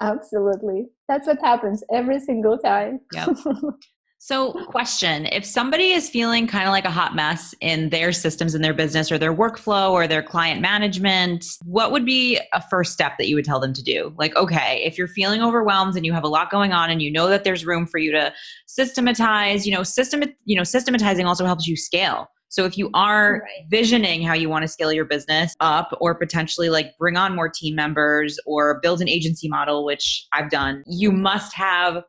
Absolutely. 0.00 0.86
That's 1.08 1.26
what 1.26 1.38
happens 1.42 1.82
every 1.92 2.20
single 2.20 2.58
time. 2.58 3.00
Yep. 3.12 3.36
So, 4.20 4.52
question 4.66 5.26
if 5.26 5.44
somebody 5.44 5.90
is 5.90 6.10
feeling 6.10 6.48
kind 6.48 6.66
of 6.66 6.72
like 6.72 6.84
a 6.84 6.90
hot 6.90 7.14
mess 7.14 7.54
in 7.60 7.90
their 7.90 8.12
systems 8.12 8.52
in 8.52 8.62
their 8.62 8.74
business 8.74 9.12
or 9.12 9.16
their 9.18 9.34
workflow 9.34 9.92
or 9.92 10.08
their 10.08 10.24
client 10.24 10.60
management, 10.60 11.46
what 11.64 11.92
would 11.92 12.04
be 12.04 12.40
a 12.52 12.60
first 12.68 12.92
step 12.92 13.12
that 13.18 13.28
you 13.28 13.36
would 13.36 13.44
tell 13.44 13.60
them 13.60 13.72
to 13.72 13.82
do? 13.82 14.12
Like, 14.18 14.34
okay, 14.34 14.82
if 14.84 14.98
you're 14.98 15.06
feeling 15.06 15.40
overwhelmed 15.40 15.94
and 15.96 16.04
you 16.04 16.12
have 16.12 16.24
a 16.24 16.28
lot 16.28 16.50
going 16.50 16.72
on 16.72 16.90
and 16.90 17.00
you 17.00 17.12
know 17.12 17.28
that 17.28 17.44
there's 17.44 17.64
room 17.64 17.86
for 17.86 17.98
you 17.98 18.10
to 18.10 18.32
systematize, 18.66 19.64
you 19.64 19.72
know, 19.72 19.84
system, 19.84 20.24
you 20.44 20.56
know, 20.56 20.64
systematizing 20.64 21.24
also 21.24 21.46
helps 21.46 21.68
you 21.68 21.76
scale. 21.76 22.28
So 22.48 22.64
if 22.64 22.76
you 22.76 22.90
are 22.94 23.42
right. 23.42 23.66
visioning 23.70 24.22
how 24.22 24.34
you 24.34 24.48
want 24.48 24.62
to 24.62 24.68
scale 24.68 24.92
your 24.92 25.04
business 25.04 25.54
up 25.60 25.96
or 26.00 26.14
potentially 26.16 26.70
like 26.70 26.96
bring 26.98 27.16
on 27.16 27.36
more 27.36 27.48
team 27.48 27.76
members 27.76 28.38
or 28.46 28.80
build 28.80 29.00
an 29.00 29.08
agency 29.08 29.48
model, 29.48 29.84
which 29.84 30.26
I've 30.32 30.50
done, 30.50 30.82
you 30.88 31.12
must 31.12 31.54
have 31.54 32.02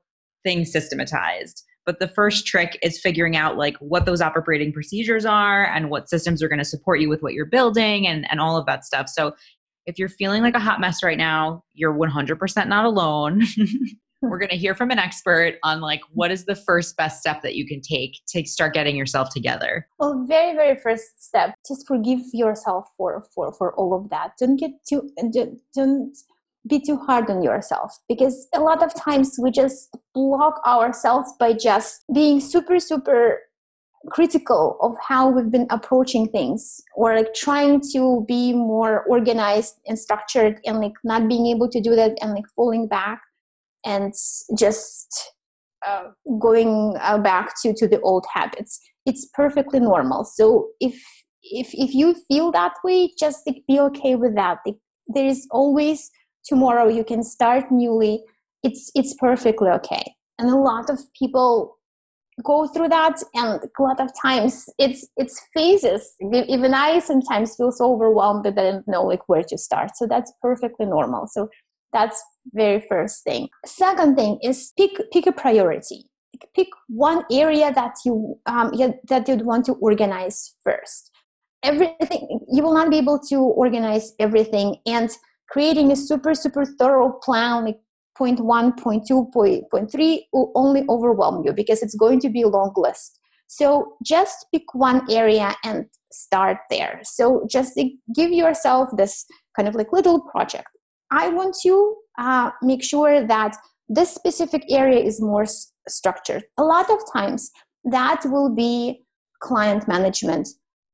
things 0.43 0.71
systematized. 0.71 1.63
But 1.89 1.97
the 1.97 2.07
first 2.07 2.45
trick 2.45 2.77
is 2.83 3.01
figuring 3.01 3.35
out 3.35 3.57
like 3.57 3.75
what 3.77 4.05
those 4.05 4.21
operating 4.21 4.71
procedures 4.71 5.25
are 5.25 5.65
and 5.65 5.89
what 5.89 6.07
systems 6.07 6.43
are 6.43 6.47
going 6.47 6.59
to 6.59 6.63
support 6.63 6.99
you 6.99 7.09
with 7.09 7.23
what 7.23 7.33
you're 7.33 7.47
building 7.47 8.05
and, 8.05 8.29
and 8.29 8.39
all 8.39 8.57
of 8.57 8.67
that 8.67 8.85
stuff. 8.85 9.09
So 9.09 9.33
if 9.87 9.97
you're 9.97 10.07
feeling 10.07 10.43
like 10.43 10.53
a 10.53 10.59
hot 10.59 10.79
mess 10.79 11.01
right 11.01 11.17
now, 11.17 11.63
you're 11.73 11.91
100% 11.91 12.67
not 12.67 12.85
alone. 12.85 13.41
We're 14.21 14.37
going 14.37 14.51
to 14.51 14.55
hear 14.55 14.75
from 14.75 14.91
an 14.91 14.99
expert 14.99 15.55
on 15.63 15.81
like 15.81 16.01
what 16.13 16.29
is 16.29 16.45
the 16.45 16.53
first 16.53 16.95
best 16.95 17.21
step 17.21 17.41
that 17.41 17.55
you 17.55 17.65
can 17.65 17.81
take 17.81 18.19
to 18.27 18.45
start 18.45 18.75
getting 18.75 18.95
yourself 18.95 19.31
together. 19.31 19.87
Well, 19.97 20.25
very 20.27 20.53
very 20.53 20.75
first 20.75 21.23
step, 21.25 21.55
just 21.67 21.87
forgive 21.87 22.19
yourself 22.33 22.85
for 22.97 23.25
for 23.33 23.51
for 23.51 23.73
all 23.73 23.95
of 23.95 24.11
that. 24.11 24.33
Don't 24.37 24.57
get 24.57 24.73
too 24.87 25.09
don't 25.73 26.15
be 26.67 26.79
too 26.79 26.97
hard 26.97 27.29
on 27.29 27.41
yourself. 27.41 27.97
Because 28.07 28.47
a 28.53 28.59
lot 28.59 28.83
of 28.83 28.93
times 28.95 29.37
we 29.41 29.51
just 29.51 29.95
block 30.13 30.61
ourselves 30.65 31.33
by 31.39 31.53
just 31.53 32.03
being 32.13 32.39
super 32.39 32.79
super 32.79 33.41
critical 34.09 34.77
of 34.81 34.95
how 35.05 35.29
we've 35.29 35.51
been 35.51 35.67
approaching 35.69 36.27
things 36.29 36.81
or 36.95 37.15
like 37.15 37.33
trying 37.33 37.81
to 37.91 38.23
be 38.27 38.53
more 38.53 39.03
organized 39.09 39.75
and 39.87 39.99
structured 39.99 40.59
and 40.65 40.79
like 40.79 40.93
not 41.03 41.27
being 41.27 41.47
able 41.47 41.69
to 41.69 41.81
do 41.81 41.95
that 41.95 42.17
and 42.21 42.31
like 42.31 42.45
falling 42.55 42.87
back 42.87 43.21
and 43.85 44.13
just 44.57 45.33
uh, 45.85 46.05
going 46.39 46.95
uh, 47.01 47.17
back 47.17 47.53
to 47.61 47.73
to 47.73 47.87
the 47.87 47.99
old 48.01 48.25
habits. 48.33 48.79
It's 49.05 49.27
perfectly 49.33 49.79
normal. 49.79 50.23
So 50.23 50.69
if 50.79 51.01
if 51.41 51.69
if 51.73 51.93
you 51.93 52.15
feel 52.27 52.51
that 52.51 52.75
way 52.83 53.11
just 53.17 53.45
like, 53.47 53.63
be 53.67 53.79
okay 53.79 54.15
with 54.15 54.35
that. 54.35 54.59
Like, 54.65 54.75
there 55.07 55.25
is 55.25 55.47
always 55.51 56.11
tomorrow 56.49 56.87
you 56.87 57.03
can 57.03 57.23
start 57.23 57.65
newly 57.71 58.23
it's 58.63 58.91
it's 58.95 59.13
perfectly 59.15 59.69
okay. 59.69 60.15
And 60.37 60.49
a 60.49 60.55
lot 60.55 60.89
of 60.89 60.99
people 61.17 61.77
go 62.43 62.67
through 62.67 62.87
that 62.87 63.21
and 63.33 63.61
a 63.61 63.81
lot 63.81 63.99
of 63.99 64.09
times 64.21 64.65
it's 64.77 65.07
it's 65.17 65.41
phases. 65.53 66.15
Even 66.21 66.73
i 66.73 66.99
sometimes 66.99 67.55
feel 67.55 67.71
so 67.71 67.93
overwhelmed 67.93 68.45
that 68.45 68.57
i 68.57 68.71
don't 68.71 68.87
know 68.87 69.03
like 69.03 69.27
where 69.27 69.43
to 69.43 69.57
start. 69.57 69.95
So 69.95 70.07
that's 70.07 70.31
perfectly 70.41 70.85
normal. 70.85 71.27
So 71.27 71.49
that's 71.91 72.21
very 72.53 72.83
first 72.87 73.23
thing. 73.23 73.49
Second 73.65 74.15
thing 74.15 74.39
is 74.43 74.73
pick 74.77 74.99
pick 75.11 75.27
a 75.27 75.31
priority. 75.31 76.05
Pick 76.55 76.69
one 76.87 77.25
area 77.31 77.73
that 77.73 77.95
you 78.05 78.39
um, 78.45 78.71
that 79.09 79.27
you'd 79.27 79.45
want 79.45 79.65
to 79.65 79.73
organize 79.73 80.55
first. 80.63 81.11
Everything 81.63 82.39
you 82.49 82.63
will 82.63 82.73
not 82.73 82.89
be 82.89 82.97
able 82.97 83.19
to 83.29 83.35
organize 83.35 84.13
everything 84.19 84.77
and 84.85 85.09
creating 85.51 85.91
a 85.91 85.95
super 85.95 86.33
super 86.33 86.65
thorough 86.65 87.11
plan 87.23 87.65
like 87.65 87.79
point 88.17 88.39
one 88.39 88.73
point 88.73 89.07
two 89.07 89.29
point, 89.33 89.63
point 89.71 89.91
three 89.91 90.27
will 90.33 90.51
only 90.55 90.83
overwhelm 90.89 91.43
you 91.45 91.53
because 91.53 91.81
it's 91.81 91.95
going 91.95 92.19
to 92.19 92.29
be 92.29 92.41
a 92.41 92.47
long 92.47 92.73
list. 92.75 93.19
So 93.47 93.93
just 94.03 94.45
pick 94.53 94.63
one 94.73 95.09
area 95.09 95.55
and 95.63 95.85
start 96.11 96.57
there. 96.69 96.99
So 97.03 97.47
just 97.49 97.79
give 98.13 98.31
yourself 98.31 98.89
this 98.95 99.25
kind 99.55 99.67
of 99.67 99.73
like 99.73 99.91
little 99.91 100.21
project. 100.21 100.67
I 101.11 101.29
want 101.29 101.55
to 101.63 101.95
uh, 102.19 102.51
make 102.61 102.83
sure 102.83 103.25
that 103.25 103.55
this 103.87 104.13
specific 104.13 104.63
area 104.69 104.99
is 104.99 105.19
more 105.19 105.43
s- 105.43 105.71
structured. 105.87 106.43
A 106.57 106.63
lot 106.63 106.91
of 106.91 106.99
times 107.11 107.49
that 107.85 108.21
will 108.25 108.53
be 108.53 109.03
client 109.41 109.87
management 109.87 110.47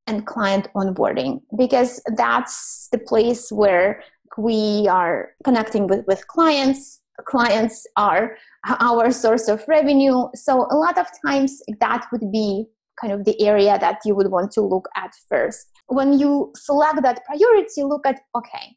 and 0.08 0.26
client 0.26 0.68
onboarding 0.76 1.42
because 1.58 2.02
that's 2.16 2.88
the 2.92 3.00
place 3.00 3.52
where 3.52 4.02
we 4.38 4.88
are 4.90 5.30
connecting 5.44 5.88
with, 5.88 6.06
with 6.08 6.28
clients. 6.28 7.02
Clients 7.26 7.88
are 7.96 8.36
our 8.80 9.12
source 9.12 9.48
of 9.48 9.64
revenue. 9.68 10.26
So 10.34 10.68
a 10.70 10.76
lot 10.76 10.98
of 10.98 11.08
times 11.26 11.62
that 11.80 12.06
would 12.12 12.32
be 12.32 12.66
kind 13.00 13.14
of 13.14 13.26
the 13.26 13.42
area 13.42 13.78
that 13.80 14.00
you 14.06 14.16
would 14.16 14.32
want 14.32 14.52
to 14.54 14.62
look 14.62 14.88
at 14.96 15.12
first. 15.30 15.68
When 15.88 16.20
you 16.20 16.52
select 16.56 17.02
that 17.04 17.24
priority 17.26 17.84
look 17.84 18.06
at 18.06 18.22
okay 18.36 18.76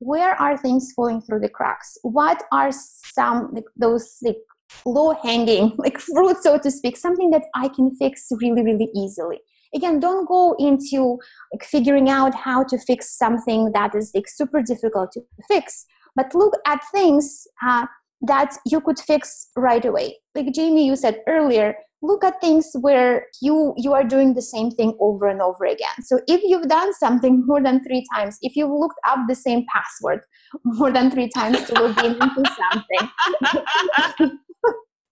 where 0.00 0.34
are 0.40 0.56
things 0.56 0.92
falling 0.96 1.20
through 1.20 1.40
the 1.40 1.48
cracks? 1.48 1.98
What 2.02 2.42
are 2.52 2.70
some 2.72 3.50
like 3.52 3.64
those 3.76 4.16
like 4.22 4.38
low 4.86 5.14
hanging 5.22 5.72
like 5.78 5.98
fruit 5.98 6.36
so 6.42 6.58
to 6.58 6.70
speak 6.70 6.96
something 6.96 7.30
that 7.30 7.42
i 7.56 7.66
can 7.68 7.94
fix 7.96 8.28
really 8.40 8.62
really 8.62 8.88
easily 8.94 9.40
again 9.74 10.00
don't 10.00 10.26
go 10.28 10.54
into 10.58 11.18
like 11.52 11.64
figuring 11.64 12.08
out 12.08 12.34
how 12.34 12.62
to 12.64 12.78
fix 12.78 13.16
something 13.16 13.72
that 13.72 13.94
is 13.94 14.10
like 14.14 14.28
super 14.28 14.62
difficult 14.62 15.12
to 15.12 15.20
fix 15.48 15.86
but 16.16 16.34
look 16.34 16.54
at 16.66 16.80
things 16.92 17.46
uh, 17.66 17.86
that 18.22 18.56
you 18.66 18.80
could 18.80 18.98
fix 18.98 19.48
right 19.56 19.84
away. 19.84 20.18
Like 20.34 20.52
jamie 20.52 20.86
you 20.86 20.96
said 20.96 21.20
earlier 21.26 21.74
look 22.02 22.24
at 22.24 22.40
things 22.40 22.70
where 22.80 23.26
you 23.42 23.74
you 23.76 23.92
are 23.92 24.04
doing 24.04 24.34
the 24.34 24.42
same 24.42 24.70
thing 24.70 24.96
over 25.00 25.26
and 25.26 25.42
over 25.42 25.64
again. 25.64 26.02
So 26.02 26.20
if 26.26 26.42
you've 26.42 26.68
done 26.68 26.92
something 26.94 27.44
more 27.46 27.62
than 27.62 27.82
three 27.84 28.04
times 28.14 28.38
if 28.42 28.56
you've 28.56 28.70
looked 28.70 29.00
up 29.06 29.20
the 29.28 29.34
same 29.34 29.64
password 29.72 30.20
more 30.64 30.90
than 30.90 31.10
three 31.10 31.28
times 31.28 31.62
to 31.64 31.74
log 31.74 31.98
in 32.04 32.12
into 32.12 32.42
something 32.60 34.38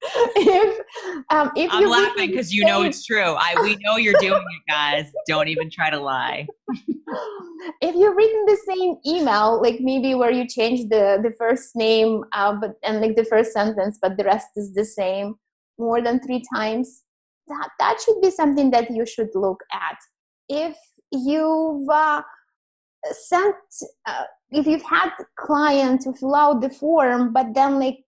if 0.03 0.87
um, 1.31 1.51
if 1.57 1.71
I'm 1.73 1.89
laughing 1.89 2.31
because 2.31 2.53
you 2.53 2.65
know 2.65 2.83
it's 2.83 3.05
true. 3.05 3.35
I 3.37 3.55
we 3.63 3.77
know 3.81 3.97
you're 3.97 4.21
doing 4.21 4.43
it, 4.43 4.71
guys. 4.71 5.11
Don't 5.27 5.49
even 5.49 5.71
try 5.71 5.91
to 5.91 5.99
lie. 5.99 6.47
if 7.81 7.95
you've 7.95 8.17
written 8.17 8.45
the 8.47 8.59
same 8.69 8.97
email, 9.07 9.61
like 9.61 9.81
maybe 9.81 10.15
where 10.15 10.31
you 10.31 10.47
change 10.47 10.89
the 10.89 11.19
the 11.23 11.33
first 11.39 11.75
name, 11.75 12.25
uh, 12.33 12.55
but 12.61 12.75
and 12.85 13.01
like 13.01 13.17
the 13.17 13.25
first 13.25 13.53
sentence, 13.53 13.99
but 14.01 14.17
the 14.17 14.25
rest 14.25 14.49
is 14.57 14.73
the 14.75 14.85
same 14.85 15.35
more 15.79 16.03
than 16.03 16.21
three 16.21 16.43
times, 16.55 17.03
that 17.47 17.69
that 17.79 18.01
should 18.01 18.21
be 18.21 18.31
something 18.31 18.71
that 18.71 18.91
you 18.91 19.07
should 19.07 19.31
look 19.35 19.61
at. 19.73 19.97
If 20.49 20.77
you've 21.13 21.89
uh, 21.89 22.23
sent, 23.13 23.55
uh, 24.07 24.25
if 24.51 24.67
you've 24.67 24.83
had 24.83 25.11
clients 25.37 26.05
to 26.05 26.13
fill 26.13 26.35
out 26.35 26.61
the 26.61 26.71
form, 26.71 27.33
but 27.33 27.55
then 27.55 27.79
like 27.79 27.99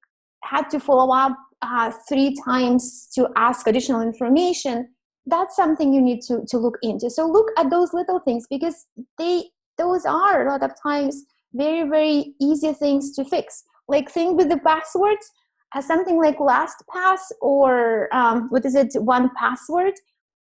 had 0.43 0.69
to 0.71 0.81
follow 0.81 1.15
up 1.15 1.37
uh, 1.63 1.93
three 2.09 2.35
times 2.45 3.09
to 3.15 3.29
ask 3.37 3.67
additional 3.67 4.01
information 4.01 4.89
that's 5.27 5.55
something 5.55 5.93
you 5.93 6.01
need 6.01 6.23
to, 6.23 6.43
to 6.49 6.59
look 6.59 6.79
into 6.83 7.11
so 7.11 7.27
look 7.27 7.49
at 7.59 7.71
those 7.71 7.93
little 7.93 8.21
things 8.21 8.47
because 8.49 8.87
they 9.19 9.45
those 9.79 10.05
are 10.05 10.47
a 10.47 10.51
lot 10.51 10.63
of 10.63 10.71
times 10.83 11.25
very 11.55 11.89
very 11.89 12.35
easy 12.41 12.73
things 12.73 13.15
to 13.15 13.25
fix 13.25 13.65
like 13.89 14.11
thing 14.11 14.37
with 14.37 14.49
the 14.49 14.59
passwords 14.59 15.31
has 15.73 15.87
something 15.87 16.17
like 16.21 16.39
LastPass 16.39 17.21
or 17.41 18.09
um, 18.15 18.49
what 18.51 18.65
is 18.65 18.75
it, 18.75 18.93
1Password. 18.95 19.93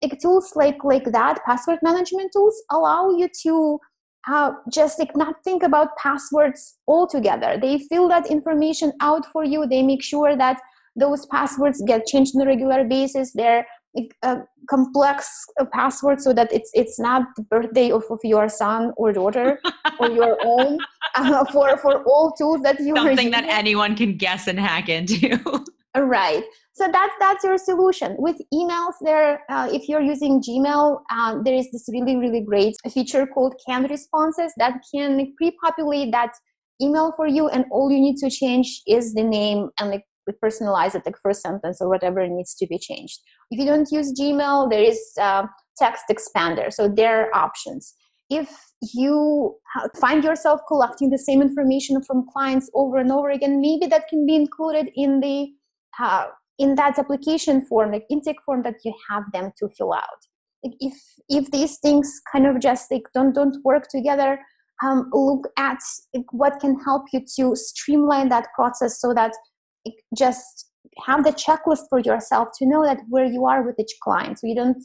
Like 0.03 0.21
tools 0.21 0.53
like 0.55 0.85
like 0.85 1.13
that, 1.13 1.43
password 1.47 1.79
management 1.83 2.31
tools 2.33 2.63
allow 2.71 3.11
you 3.11 3.29
to 3.43 3.79
uh, 4.29 4.53
just 4.71 4.99
like 4.99 5.17
not 5.17 5.37
think 5.45 5.63
about 5.63 5.97
passwords 5.97 6.77
altogether. 6.87 7.59
They 7.61 7.79
fill 7.79 8.09
that 8.09 8.27
information 8.27 8.93
out 9.01 9.25
for 9.33 9.45
you. 9.45 9.67
They 9.67 9.83
make 9.83 10.03
sure 10.03 10.37
that 10.37 10.61
those 10.97 11.27
passwords 11.27 11.83
get 11.87 12.07
changed 12.07 12.37
on 12.37 12.43
a 12.43 12.47
regular 12.47 12.85
basis. 12.85 13.33
They're 13.33 13.67
a 14.23 14.39
complex 14.69 15.47
password 15.73 16.21
so 16.21 16.33
that 16.33 16.53
it's 16.53 16.71
it's 16.75 16.99
not 16.99 17.29
the 17.37 17.43
birthday 17.43 17.91
of, 17.91 18.05
of 18.11 18.19
your 18.25 18.49
son 18.49 18.93
or 18.97 19.13
daughter 19.13 19.61
or 20.01 20.11
your 20.11 20.37
own 20.45 20.79
uh, 21.17 21.45
for 21.47 21.77
for 21.79 22.03
all 22.05 22.33
tools 22.33 22.61
that 22.63 22.81
you 22.81 22.95
something 22.97 23.31
that 23.31 23.45
anyone 23.45 23.95
can 23.95 24.17
guess 24.17 24.47
and 24.47 24.59
hack 24.59 24.89
into. 24.89 25.39
Right. 25.97 26.43
So 26.73 26.89
that's 26.91 27.15
that's 27.21 27.45
your 27.45 27.57
solution. 27.57 28.17
With 28.19 28.37
emails 28.53 28.95
there 29.01 29.45
uh, 29.49 29.69
if 29.73 29.89
you're 29.89 30.01
using 30.01 30.43
gmail 30.43 30.99
uh, 31.09 31.39
there 31.45 31.55
is 31.55 31.71
this 31.71 31.85
really 31.93 32.17
really 32.17 32.41
great 32.41 32.75
feature 32.93 33.29
called 33.29 33.55
canned 33.65 33.89
responses 33.89 34.53
that 34.57 34.81
can 34.93 35.33
pre-populate 35.37 36.11
that 36.11 36.33
email 36.83 37.13
for 37.13 37.29
you 37.29 37.49
and 37.49 37.65
all 37.71 37.93
you 37.93 38.01
need 38.01 38.17
to 38.17 38.29
change 38.29 38.83
is 38.89 39.15
the 39.15 39.23
name 39.23 39.71
and 39.79 39.91
like 39.91 40.03
personalize 40.33 40.95
it 40.95 41.03
like 41.05 41.17
first 41.23 41.43
sentence 41.43 41.79
or 41.81 41.89
whatever 41.89 42.27
needs 42.27 42.55
to 42.55 42.67
be 42.67 42.79
changed. 42.79 43.21
If 43.51 43.59
you 43.59 43.67
don't 43.67 43.91
use 43.91 44.13
gmail 44.19 44.71
there 44.71 44.83
is 44.83 45.01
text 45.79 46.05
expander 46.11 46.73
so 46.73 46.89
there 46.89 47.27
are 47.27 47.35
options. 47.35 47.95
If 48.31 48.49
you 48.95 49.57
find 50.01 50.25
yourself 50.25 50.61
collecting 50.67 51.11
the 51.11 51.19
same 51.19 51.43
information 51.43 52.03
from 52.03 52.27
clients 52.33 52.71
over 52.75 52.99
and 52.99 53.13
over 53.13 53.31
again 53.31 53.61
maybe 53.61 53.87
that 53.87 54.09
can 54.09 54.27
be 54.27 54.35
included 54.35 54.91
in 54.95 55.21
the 55.21 55.49
uh, 56.01 56.27
in 56.59 56.77
that 56.77 56.99
application 56.99 57.65
form 57.67 57.93
like 57.93 58.05
intake 58.11 58.41
form 58.47 58.63
that 58.63 58.77
you 58.85 58.95
have 59.11 59.25
them 59.33 59.53
to 59.59 59.69
fill 59.77 59.93
out. 59.93 60.21
If 60.63 60.95
if 61.29 61.51
these 61.51 61.79
things 61.79 62.21
kind 62.33 62.47
of 62.47 62.61
just 62.61 62.91
like 62.91 63.03
don't 63.13 63.35
don't 63.35 63.57
work 63.65 63.89
together 63.89 64.39
um, 64.83 65.09
look 65.13 65.49
at 65.59 65.79
what 66.33 66.61
can 66.61 66.79
help 66.81 67.05
you 67.13 67.25
to 67.37 67.55
streamline 67.55 68.29
that 68.31 68.49
process 68.55 69.01
so 69.01 69.15
that 69.15 69.33
just 70.17 70.71
have 71.07 71.25
the 71.25 71.33
checklist 71.33 71.89
for 71.89 72.01
yourself 72.01 72.49
to 72.59 72.67
know 72.67 72.85
that 72.85 73.01
where 73.09 73.25
you 73.25 73.47
are 73.47 73.63
with 73.63 73.79
each 73.79 73.95
client. 74.03 74.39
So 74.39 74.47
you 74.47 74.55
don't 74.55 74.83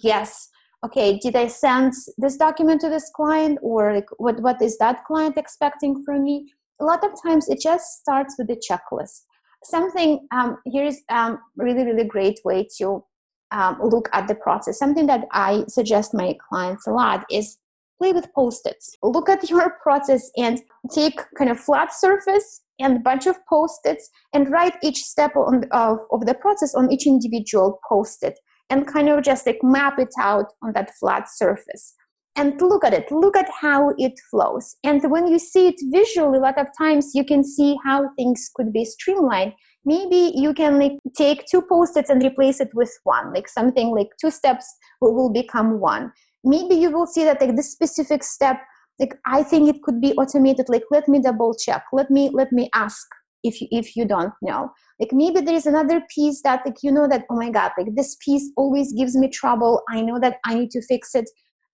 guess 0.00 0.48
okay 0.84 1.18
did 1.18 1.34
i 1.34 1.46
send 1.48 1.92
this 2.16 2.36
document 2.36 2.80
to 2.80 2.88
this 2.88 3.10
client 3.14 3.58
or 3.60 3.92
like 3.92 4.08
what 4.18 4.40
what 4.40 4.62
is 4.62 4.78
that 4.78 5.04
client 5.04 5.36
expecting 5.36 6.02
from 6.04 6.22
me? 6.22 6.52
A 6.80 6.84
lot 6.84 7.04
of 7.04 7.10
times 7.22 7.48
it 7.48 7.60
just 7.60 8.00
starts 8.00 8.36
with 8.38 8.48
the 8.48 8.56
checklist. 8.56 9.22
Something 9.64 10.26
um, 10.30 10.58
here's 10.66 10.98
um, 11.10 11.38
really 11.56 11.84
really 11.84 12.04
great 12.04 12.38
way 12.44 12.66
to 12.78 13.04
um, 13.52 13.78
look 13.82 14.08
at 14.12 14.28
the 14.28 14.34
process. 14.36 14.78
Something 14.78 15.06
that 15.06 15.26
i 15.32 15.64
suggest 15.68 16.14
my 16.14 16.36
clients 16.48 16.86
a 16.86 16.92
lot 16.92 17.24
is 17.30 17.58
play 17.98 18.12
with 18.12 18.32
post-its. 18.32 18.96
Look 19.02 19.28
at 19.28 19.50
your 19.50 19.76
process 19.82 20.30
and 20.36 20.60
take 20.94 21.20
kind 21.36 21.50
of 21.50 21.60
flat 21.60 21.92
surface 21.92 22.62
and 22.80 22.96
a 22.96 23.00
bunch 23.00 23.26
of 23.26 23.36
post-its 23.48 24.10
and 24.32 24.50
write 24.50 24.74
each 24.82 24.98
step 24.98 25.36
on, 25.36 25.64
of, 25.70 25.98
of 26.10 26.26
the 26.26 26.34
process 26.34 26.74
on 26.74 26.90
each 26.90 27.06
individual 27.06 27.78
post-it 27.88 28.38
and 28.70 28.86
kind 28.86 29.08
of 29.08 29.22
just 29.22 29.46
like 29.46 29.58
map 29.62 29.98
it 29.98 30.12
out 30.18 30.46
on 30.62 30.72
that 30.74 30.90
flat 30.98 31.28
surface. 31.28 31.94
And 32.36 32.58
look 32.60 32.84
at 32.84 32.94
it. 32.94 33.10
Look 33.10 33.36
at 33.36 33.50
how 33.60 33.92
it 33.98 34.12
flows. 34.30 34.76
And 34.84 35.02
when 35.10 35.26
you 35.26 35.38
see 35.38 35.66
it 35.68 35.74
visually 35.90 36.38
a 36.38 36.40
lot 36.40 36.58
of 36.58 36.68
times 36.78 37.10
you 37.14 37.24
can 37.24 37.42
see 37.44 37.76
how 37.84 38.08
things 38.16 38.50
could 38.54 38.72
be 38.72 38.84
streamlined. 38.84 39.52
Maybe 39.84 40.32
you 40.34 40.54
can 40.54 40.78
like 40.78 40.92
take 41.16 41.44
two 41.46 41.62
post-its 41.62 42.08
and 42.08 42.22
replace 42.22 42.60
it 42.60 42.70
with 42.74 42.92
one 43.04 43.32
like 43.34 43.48
something 43.48 43.94
like 43.94 44.08
two 44.20 44.30
steps 44.30 44.66
will, 45.00 45.30
become 45.30 45.80
one. 45.80 46.12
Maybe 46.44 46.76
you 46.76 46.90
will 46.90 47.06
see 47.06 47.24
that 47.24 47.40
like 47.40 47.56
this 47.56 47.72
specific 47.72 48.22
step 48.22 48.60
like 49.00 49.14
i 49.26 49.42
think 49.42 49.68
it 49.68 49.82
could 49.82 50.00
be 50.00 50.12
automated. 50.14 50.68
Like 50.68 50.84
let 50.90 51.08
me 51.08 51.20
double 51.20 51.54
check. 51.54 51.84
Let 51.92 52.10
me 52.10 52.30
let 52.32 52.52
me 52.52 52.70
ask 52.74 53.06
if 53.42 53.60
you 53.60 53.68
if 53.70 53.96
you 53.96 54.04
don't 54.04 54.32
know. 54.42 54.70
Like 55.00 55.12
maybe 55.12 55.40
there 55.40 55.54
is 55.54 55.66
another 55.66 56.02
piece 56.14 56.42
that 56.42 56.60
like 56.64 56.78
you 56.82 56.92
know 56.92 57.08
that 57.08 57.24
oh 57.30 57.36
my 57.36 57.50
god 57.50 57.72
like 57.78 57.94
this 57.96 58.16
piece 58.24 58.50
always 58.56 58.92
gives 58.92 59.16
me 59.16 59.28
trouble. 59.28 59.82
I 59.88 60.02
know 60.02 60.20
that 60.20 60.36
i 60.44 60.54
need 60.54 60.70
to 60.72 60.82
fix 60.82 61.14
it 61.14 61.28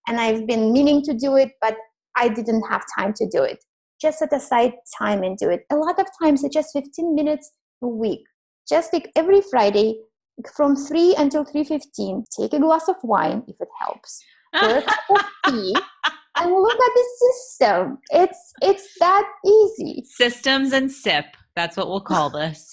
and 0.06 0.20
i've 0.20 0.46
been 0.46 0.72
meaning 0.72 1.02
to 1.02 1.12
do 1.12 1.36
it 1.36 1.52
but 1.60 1.76
i 2.16 2.28
didn't 2.28 2.62
have 2.70 2.84
time 2.96 3.12
to 3.14 3.28
do 3.28 3.42
it. 3.42 3.64
Just 4.00 4.18
set 4.18 4.32
aside 4.32 4.74
time 4.98 5.22
and 5.22 5.38
do 5.38 5.48
it. 5.48 5.64
A 5.72 5.76
lot 5.76 5.98
of 5.98 6.06
times 6.22 6.44
it's 6.44 6.54
just 6.54 6.72
15 6.72 7.14
minutes 7.14 7.50
a 7.82 7.88
week. 7.88 8.24
Just 8.68 8.92
like 8.92 9.10
every 9.16 9.40
friday 9.40 9.96
from 10.54 10.76
3 10.76 11.14
until 11.16 11.44
3.15 11.44 12.24
take 12.38 12.52
a 12.52 12.60
glass 12.60 12.88
of 12.88 12.96
wine 13.02 13.42
if 13.48 13.56
it 13.60 13.68
helps 13.80 14.22
or 14.62 14.78
a 14.78 14.82
cup 14.82 14.98
of 15.10 15.24
tea 15.46 15.74
and 16.36 16.52
look 16.52 16.74
at 16.74 16.92
the 16.94 17.04
system. 17.18 17.98
It's 18.10 18.52
it's 18.62 18.88
that 19.00 19.26
easy. 19.44 20.04
Systems 20.06 20.72
and 20.72 20.90
sip. 20.90 21.24
That's 21.54 21.76
what 21.76 21.88
we'll 21.88 22.00
call 22.00 22.30
this. 22.30 22.72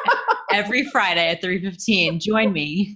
Every 0.52 0.84
Friday 0.86 1.30
at 1.30 1.42
3:15, 1.42 2.20
join 2.20 2.52
me. 2.52 2.94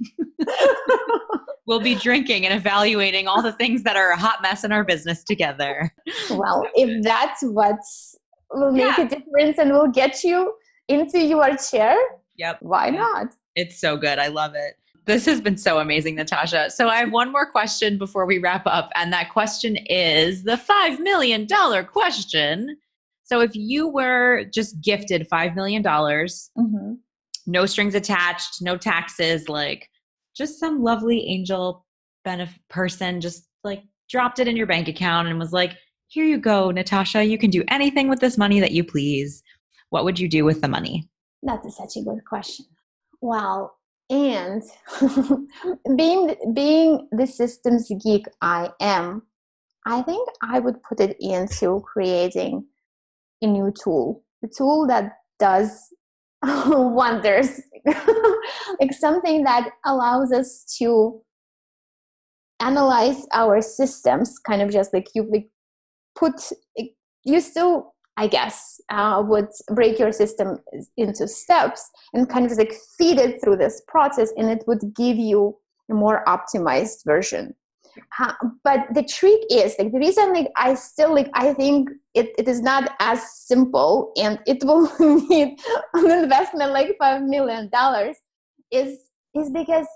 we'll 1.67 1.81
be 1.81 1.95
drinking 1.95 2.47
and 2.47 2.55
evaluating 2.55 3.29
all 3.29 3.43
the 3.43 3.53
things 3.53 3.83
that 3.83 3.97
are 3.97 4.11
a 4.11 4.17
hot 4.17 4.43
mess 4.43 4.65
in 4.65 4.73
our 4.73 4.85
business 4.85 5.25
together. 5.25 5.93
Well, 6.31 6.65
if 6.75 7.03
that's 7.03 7.43
what 7.43 7.79
will 8.53 8.73
make 8.73 8.97
yeah. 8.97 9.05
a 9.05 9.09
difference 9.09 9.59
and 9.59 9.73
will 9.73 9.89
get 9.89 10.25
you 10.25 10.55
into 10.89 11.21
your 11.21 11.57
chair, 11.57 11.97
yep. 12.37 12.59
Why 12.61 12.91
not? 12.91 13.35
It's 13.55 13.81
so 13.81 13.97
good. 13.97 14.19
I 14.19 14.29
love 14.29 14.55
it. 14.55 14.75
This 15.09 15.25
has 15.25 15.41
been 15.41 15.57
so 15.57 15.79
amazing, 15.79 16.17
Natasha. 16.17 16.69
So 16.69 16.91
I 16.91 16.97
have 16.97 17.11
one 17.11 17.33
more 17.33 17.51
question 17.51 17.97
before 17.97 18.27
we 18.27 18.37
wrap 18.37 18.67
up. 18.67 18.91
And 18.95 19.11
that 19.15 19.33
question 19.33 19.79
is 19.87 20.45
the 20.45 20.61
$5 20.61 20.99
million 20.99 21.49
question. 21.87 22.77
So 23.25 23.41
if 23.41 23.53
you 23.55 23.89
were 23.89 24.45
just 24.53 24.83
gifted 24.83 25.27
$5 25.33 25.55
million, 25.55 25.83
mm-hmm. 25.83 26.93
no 27.47 27.65
strings 27.65 27.95
attached, 27.95 28.61
no 28.61 28.77
taxes, 28.77 29.49
like 29.49 29.89
just 30.37 30.61
some 30.61 30.83
lovely 30.83 31.27
angel 31.27 31.87
benefit 32.23 32.61
person 32.69 33.23
just 33.23 33.49
like 33.65 33.83
dropped 34.11 34.41
it 34.41 34.47
in 34.47 34.59
your 34.59 34.67
bank 34.67 34.89
account 34.89 35.27
and 35.27 35.39
was 35.39 35.55
like, 35.55 35.73
here 36.09 36.27
you 36.27 36.37
go, 36.37 36.71
Natasha. 36.71 37.25
You 37.25 37.39
can 37.39 37.49
do 37.49 37.65
anything 37.69 38.11
with 38.11 38.21
this 38.21 38.37
money 38.37 38.61
that 38.61 38.73
you 38.73 38.85
please. 38.85 39.43
What 39.89 40.05
would 40.05 40.21
you 40.21 40.29
do 40.29 40.45
with 40.45 40.61
the 40.61 40.69
money? 40.69 41.09
That's 41.43 41.79
such 41.79 41.97
a 41.97 42.03
good 42.03 42.27
question. 42.29 42.67
Well, 43.23 43.78
and 44.11 44.63
being 45.97 46.35
being 46.55 47.09
the 47.13 47.27
systems 47.27 47.91
geek 48.05 48.25
i 48.41 48.71
am 48.81 49.23
i 49.87 50.01
think 50.03 50.29
i 50.43 50.59
would 50.59 50.83
put 50.83 51.01
it 51.01 51.17
into 51.21 51.81
creating 51.81 52.65
a 53.43 53.47
new 53.47 53.73
tool 53.83 54.23
a 54.43 54.49
tool 54.49 54.87
that 54.87 55.13
does 55.39 55.93
wonders. 56.43 57.61
Like 58.81 58.93
something 58.93 59.45
that 59.45 59.71
allows 59.85 60.31
us 60.33 60.65
to 60.79 61.21
analyze 62.61 63.27
our 63.33 63.61
systems 63.61 64.39
kind 64.39 64.63
of 64.63 64.71
just 64.71 64.93
like 64.93 65.09
you 65.15 65.29
like 65.33 65.49
put 66.15 66.35
you 67.25 67.41
still 67.41 67.95
I 68.19 68.27
guess, 68.27 68.81
uh, 68.91 69.23
would 69.25 69.49
break 69.69 69.97
your 70.01 70.11
system 70.11 70.59
into 70.97 71.29
steps 71.29 71.89
and 72.13 72.29
kind 72.29 72.51
of 72.51 72.59
like 72.59 72.75
feed 72.99 73.17
it 73.19 73.41
through 73.41 73.59
this 73.59 73.81
process, 73.87 74.33
and 74.37 74.51
it 74.51 74.65
would 74.67 74.93
give 74.97 75.17
you 75.17 75.57
a 75.89 75.95
more 75.95 76.25
optimized 76.27 77.05
version. 77.05 77.55
Uh, 78.19 78.33
but 78.65 78.81
the 78.93 79.05
trick 79.05 79.41
is 79.51 79.75
like 79.79 79.93
the 79.93 79.99
reason 79.99 80.33
like 80.33 80.49
I 80.57 80.75
still 80.75 81.15
like 81.15 81.31
I 81.35 81.53
think 81.55 81.91
it, 82.15 82.33
it 82.39 82.49
is 82.49 82.61
not 82.61 82.91
as 83.01 83.21
simple 83.47 84.13
and 84.17 84.39
it 84.47 84.63
will 84.63 84.89
need 85.29 85.59
an 85.95 86.11
investment 86.11 86.73
like 86.73 86.97
five 86.99 87.23
million 87.23 87.69
dollars 87.71 88.17
is 88.71 88.99
is 89.35 89.51
because 89.51 89.87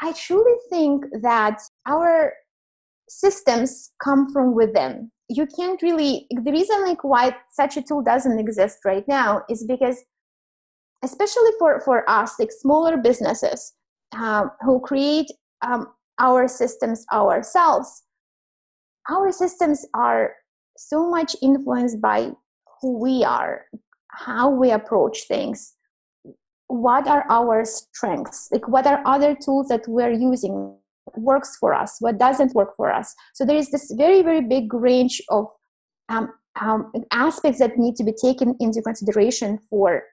I 0.00 0.12
truly 0.12 0.56
think 0.70 1.04
that 1.22 1.60
our 1.86 2.32
systems 3.08 3.90
come 4.02 4.32
from 4.32 4.54
within 4.54 5.10
you 5.34 5.46
can't 5.46 5.82
really 5.82 6.26
the 6.30 6.52
reason 6.52 6.82
like 6.82 7.02
why 7.02 7.34
such 7.50 7.76
a 7.76 7.82
tool 7.82 8.02
doesn't 8.02 8.38
exist 8.38 8.78
right 8.84 9.06
now 9.08 9.42
is 9.48 9.64
because 9.64 10.04
especially 11.02 11.50
for 11.58 11.80
for 11.80 12.08
us 12.08 12.38
like 12.38 12.52
smaller 12.52 12.96
businesses 12.96 13.74
um, 14.16 14.50
who 14.60 14.80
create 14.80 15.26
um, 15.62 15.86
our 16.18 16.46
systems 16.48 17.04
ourselves 17.12 18.02
our 19.10 19.32
systems 19.32 19.86
are 19.94 20.34
so 20.76 21.08
much 21.08 21.34
influenced 21.42 22.00
by 22.00 22.30
who 22.80 22.98
we 22.98 23.24
are 23.24 23.66
how 24.12 24.50
we 24.50 24.70
approach 24.70 25.24
things. 25.26 25.74
What 26.68 27.06
are 27.06 27.24
our 27.28 27.64
strengths? 27.64 28.48
Like 28.52 28.68
what 28.68 28.86
are 28.86 29.02
other 29.04 29.34
tools 29.34 29.68
that 29.68 29.86
we're 29.88 30.12
using 30.12 30.76
works 31.16 31.56
for 31.58 31.74
us, 31.74 31.96
what 32.00 32.18
doesn't 32.18 32.54
work 32.54 32.76
for 32.76 32.92
us. 32.92 33.14
So 33.34 33.44
there 33.44 33.56
is 33.56 33.70
this 33.70 33.92
very, 33.96 34.22
very 34.22 34.40
big 34.40 34.72
range 34.72 35.20
of 35.30 35.46
um, 36.08 36.32
um, 36.60 36.92
aspects 37.12 37.58
that 37.58 37.78
need 37.78 37.96
to 37.96 38.04
be 38.04 38.12
taken 38.12 38.56
into 38.60 38.82
consideration 38.82 39.58
for 39.70 40.04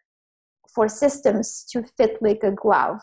for 0.74 0.88
systems 0.88 1.66
to 1.72 1.84
fit 1.98 2.22
like 2.22 2.44
a 2.44 2.52
glove. 2.52 3.00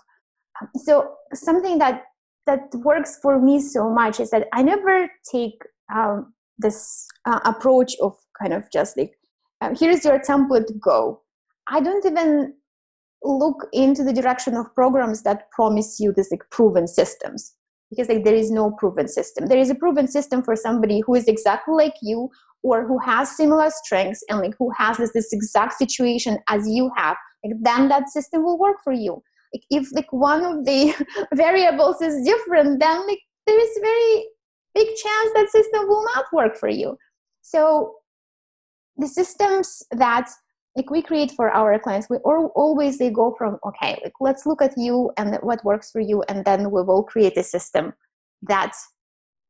So 0.76 1.14
something 1.34 1.78
that 1.78 2.05
that 2.47 2.72
works 2.76 3.18
for 3.20 3.41
me 3.41 3.61
so 3.61 3.91
much 3.91 4.20
is 4.20 4.30
that 4.30 4.47
I 4.53 4.62
never 4.62 5.11
take 5.30 5.61
um, 5.93 6.32
this 6.59 7.07
uh, 7.26 7.41
approach 7.45 7.97
of 8.01 8.16
kind 8.41 8.53
of 8.53 8.70
just 8.72 8.97
like 8.97 9.12
uh, 9.61 9.74
here's 9.78 10.05
your 10.05 10.18
template, 10.18 10.78
go. 10.80 11.22
I 11.68 11.80
don't 11.80 12.05
even 12.07 12.55
look 13.22 13.66
into 13.72 14.05
the 14.05 14.12
direction 14.12 14.55
of 14.55 14.72
programs 14.74 15.22
that 15.22 15.51
promise 15.51 15.99
you 15.99 16.12
this 16.12 16.30
like 16.30 16.49
proven 16.51 16.87
systems 16.87 17.55
because 17.91 18.09
like 18.09 18.24
there 18.24 18.34
is 18.34 18.51
no 18.51 18.72
proven 18.78 19.09
system. 19.09 19.47
There 19.47 19.59
is 19.59 19.70
a 19.70 19.74
proven 19.74 20.09
system 20.09 20.43
for 20.43 20.57
somebody 20.57 21.01
who 21.07 21.14
is 21.14 21.26
exactly 21.26 21.74
like 21.74 21.95
you 22.03 22.30
or 22.62 22.87
who 22.87 22.99
has 22.99 23.37
similar 23.37 23.70
strengths 23.70 24.22
and 24.28 24.41
like 24.41 24.55
who 24.59 24.70
has 24.76 24.97
this, 24.99 25.12
this 25.12 25.32
exact 25.32 25.74
situation 25.74 26.39
as 26.49 26.68
you 26.68 26.91
have 26.97 27.16
like 27.45 27.55
then 27.62 27.89
that 27.89 28.09
system 28.09 28.43
will 28.43 28.59
work 28.59 28.76
for 28.82 28.93
you. 28.93 29.22
Like 29.55 29.62
if 29.70 29.89
like 29.93 30.12
one 30.12 30.45
of 30.45 30.64
the 30.64 30.95
variables 31.34 32.01
is 32.01 32.24
different 32.26 32.80
then 32.80 33.07
like 33.07 33.20
there 33.47 33.61
is 33.61 33.78
very 33.80 34.26
big 34.74 34.89
chance 34.89 35.30
that 35.34 35.49
system 35.51 35.87
will 35.87 36.05
not 36.14 36.26
work 36.32 36.57
for 36.57 36.68
you. 36.68 36.97
So 37.43 37.95
the 38.97 39.07
systems 39.07 39.82
that 39.93 40.28
like 40.76 40.90
we 40.90 41.02
create 41.02 41.32
for 41.32 41.50
our 41.50 41.78
clients. 41.78 42.08
We 42.10 42.18
always 42.18 42.98
they 42.98 43.10
go 43.10 43.34
from 43.36 43.58
okay 43.66 43.98
like 44.04 44.12
let's 44.20 44.46
look 44.46 44.62
at 44.62 44.74
you 44.76 45.10
and 45.16 45.36
what 45.42 45.64
works 45.64 45.90
for 45.90 46.00
you 46.00 46.22
and 46.28 46.44
then 46.44 46.70
we 46.70 46.82
will 46.82 47.02
create 47.02 47.36
a 47.36 47.42
system 47.42 47.94
that 48.42 48.74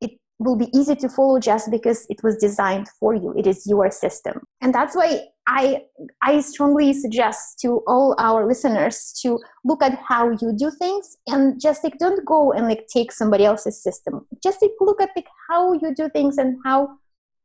it 0.00 0.12
will 0.38 0.56
be 0.56 0.68
easy 0.72 0.94
to 0.94 1.08
follow 1.08 1.40
just 1.40 1.70
because 1.70 2.06
it 2.08 2.22
was 2.22 2.36
designed 2.36 2.88
for 3.00 3.14
you. 3.14 3.34
It 3.36 3.46
is 3.46 3.66
your 3.66 3.90
system. 3.90 4.42
And 4.60 4.72
that's 4.74 4.94
why 4.94 5.22
i 5.48 5.80
i 6.22 6.40
strongly 6.40 6.92
suggest 6.92 7.60
to 7.60 7.80
all 7.86 8.16
our 8.18 8.48
listeners 8.48 9.12
to 9.22 9.38
look 9.64 9.80
at 9.80 9.96
how 10.08 10.30
you 10.30 10.52
do 10.56 10.72
things 10.76 11.16
and 11.28 11.60
just 11.60 11.84
like 11.84 11.98
don't 11.98 12.24
go 12.24 12.52
and 12.52 12.66
like 12.66 12.86
take 12.92 13.10
somebody 13.10 13.44
else's 13.44 13.82
system. 13.82 14.26
Just 14.42 14.62
like 14.62 14.72
look 14.80 15.00
at 15.00 15.10
like 15.16 15.28
how 15.50 15.72
you 15.72 15.92
do 15.94 16.08
things 16.08 16.38
and 16.38 16.56
how 16.64 16.98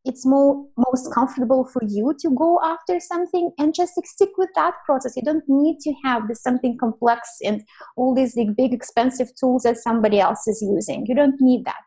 it's 0.04 0.26
more 0.26 0.66
most 0.78 1.14
comfortable 1.14 1.64
for 1.64 1.84
you 1.88 2.16
to 2.20 2.32
go 2.32 2.60
after 2.64 3.00
something 3.00 3.52
and 3.60 3.76
just 3.76 3.94
stick 4.04 4.30
with 4.38 4.50
that 4.56 4.74
process. 4.86 5.14
You 5.16 5.24
don't 5.24 5.44
need 5.48 5.80
to 5.82 5.94
have 6.04 6.28
this 6.28 6.42
something 6.42 6.78
complex 6.80 7.30
and 7.44 7.62
all 7.96 8.16
these 8.16 8.36
like, 8.36 8.56
big 8.56 8.74
expensive 8.74 9.30
tools 9.40 9.64
that 9.64 9.78
somebody 9.78 10.20
else 10.20 10.48
is 10.48 10.62
using. 10.62 11.06
You 11.08 11.16
don't 11.16 11.40
need 11.40 11.66
that. 11.66 11.82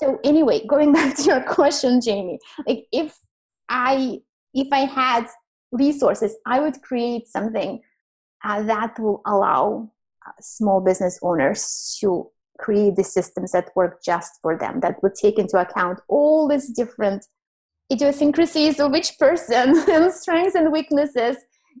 So 0.00 0.18
anyway 0.24 0.66
going 0.66 0.92
back 0.98 1.16
to 1.16 1.22
your 1.22 1.42
question 1.42 2.00
jamie 2.00 2.38
like 2.66 2.84
if 2.92 3.18
i 3.68 4.18
if 4.54 4.68
i 4.72 4.80
had 4.80 5.26
resources 5.72 6.36
i 6.46 6.60
would 6.60 6.80
create 6.82 7.26
something 7.26 7.80
uh, 8.44 8.62
that 8.62 8.98
will 8.98 9.22
allow 9.26 9.90
uh, 10.26 10.32
small 10.40 10.80
business 10.80 11.18
owners 11.22 11.96
to 12.00 12.28
create 12.58 12.96
the 12.96 13.04
systems 13.04 13.52
that 13.52 13.70
work 13.74 14.02
just 14.04 14.32
for 14.42 14.56
them 14.56 14.80
that 14.80 15.02
would 15.02 15.14
take 15.14 15.38
into 15.38 15.58
account 15.58 15.98
all 16.08 16.48
these 16.48 16.70
different 16.70 17.26
idiosyncrasies 17.92 18.80
of 18.80 18.94
each 18.94 19.18
person 19.18 19.76
and 19.90 20.12
strengths 20.12 20.54
and 20.54 20.72
weaknesses 20.72 21.36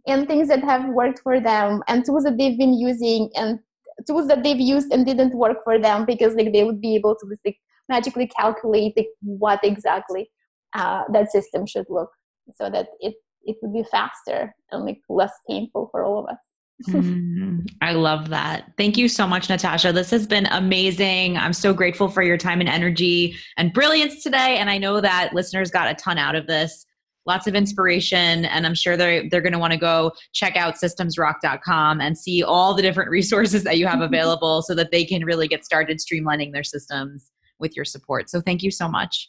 and 0.06 0.26
things 0.26 0.48
that 0.48 0.62
have 0.62 0.88
worked 0.90 1.20
for 1.20 1.40
them 1.40 1.82
and 1.88 2.04
tools 2.04 2.24
that 2.24 2.36
they've 2.38 2.58
been 2.58 2.74
using 2.74 3.30
and 3.34 3.58
tools 4.06 4.28
that 4.28 4.42
they've 4.42 4.60
used 4.60 4.92
and 4.92 5.06
didn't 5.06 5.34
work 5.34 5.58
for 5.64 5.78
them 5.78 6.04
because 6.04 6.34
like 6.34 6.52
they 6.52 6.64
would 6.64 6.80
be 6.80 6.94
able 6.94 7.16
to 7.16 7.26
like 7.44 7.56
magically 7.88 8.26
calculate 8.38 8.92
like, 8.96 9.08
what 9.22 9.60
exactly 9.62 10.30
uh, 10.74 11.02
that 11.12 11.30
system 11.30 11.66
should 11.66 11.86
look 11.88 12.10
so 12.54 12.70
that 12.70 12.88
it 13.00 13.14
it 13.44 13.56
would 13.62 13.72
be 13.72 13.84
faster 13.90 14.54
and 14.70 14.84
like 14.84 15.00
less 15.08 15.32
painful 15.48 15.88
for 15.90 16.04
all 16.04 16.18
of 16.18 16.26
us 16.26 16.38
mm, 16.84 17.66
I 17.80 17.92
love 17.92 18.28
that. 18.30 18.72
Thank 18.76 18.96
you 18.96 19.08
so 19.08 19.26
much, 19.26 19.48
Natasha. 19.48 19.92
This 19.92 20.10
has 20.10 20.26
been 20.26 20.46
amazing. 20.46 21.36
I'm 21.36 21.52
so 21.52 21.72
grateful 21.72 22.08
for 22.08 22.22
your 22.22 22.36
time 22.36 22.60
and 22.60 22.68
energy 22.68 23.36
and 23.56 23.72
brilliance 23.72 24.22
today. 24.22 24.58
And 24.58 24.68
I 24.68 24.78
know 24.78 25.00
that 25.00 25.34
listeners 25.34 25.70
got 25.70 25.90
a 25.90 25.94
ton 25.94 26.18
out 26.18 26.34
of 26.34 26.46
this. 26.46 26.84
Lots 27.24 27.48
of 27.48 27.56
inspiration, 27.56 28.44
and 28.44 28.64
I'm 28.64 28.74
sure 28.74 28.96
they're 28.96 29.28
they're 29.28 29.40
going 29.40 29.52
to 29.52 29.58
want 29.58 29.72
to 29.72 29.78
go 29.78 30.12
check 30.32 30.54
out 30.54 30.76
systemsrock.com 30.76 32.00
and 32.00 32.16
see 32.16 32.44
all 32.44 32.72
the 32.72 32.82
different 32.82 33.10
resources 33.18 33.64
that 33.64 33.78
you 33.78 33.86
have 33.88 34.00
available, 34.12 34.62
so 34.62 34.76
that 34.76 34.92
they 34.92 35.04
can 35.04 35.24
really 35.24 35.48
get 35.48 35.64
started 35.64 35.98
streamlining 35.98 36.52
their 36.52 36.62
systems 36.62 37.32
with 37.58 37.74
your 37.74 37.84
support. 37.84 38.30
So 38.30 38.40
thank 38.40 38.62
you 38.62 38.70
so 38.70 38.86
much. 38.86 39.28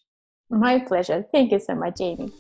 My 0.50 0.80
pleasure. 0.80 1.26
Thank 1.32 1.52
you 1.52 1.60
so 1.60 1.74
much, 1.74 1.98
Jamie. 1.98 2.32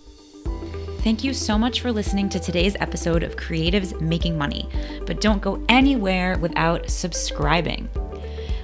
Thank 1.07 1.23
you 1.23 1.33
so 1.33 1.57
much 1.57 1.79
for 1.79 1.89
listening 1.89 2.27
to 2.27 2.37
today's 2.37 2.75
episode 2.81 3.23
of 3.23 3.37
Creatives 3.37 3.97
Making 4.01 4.37
Money. 4.37 4.67
But 5.05 5.21
don't 5.21 5.41
go 5.41 5.63
anywhere 5.69 6.37
without 6.37 6.89
subscribing. 6.89 7.89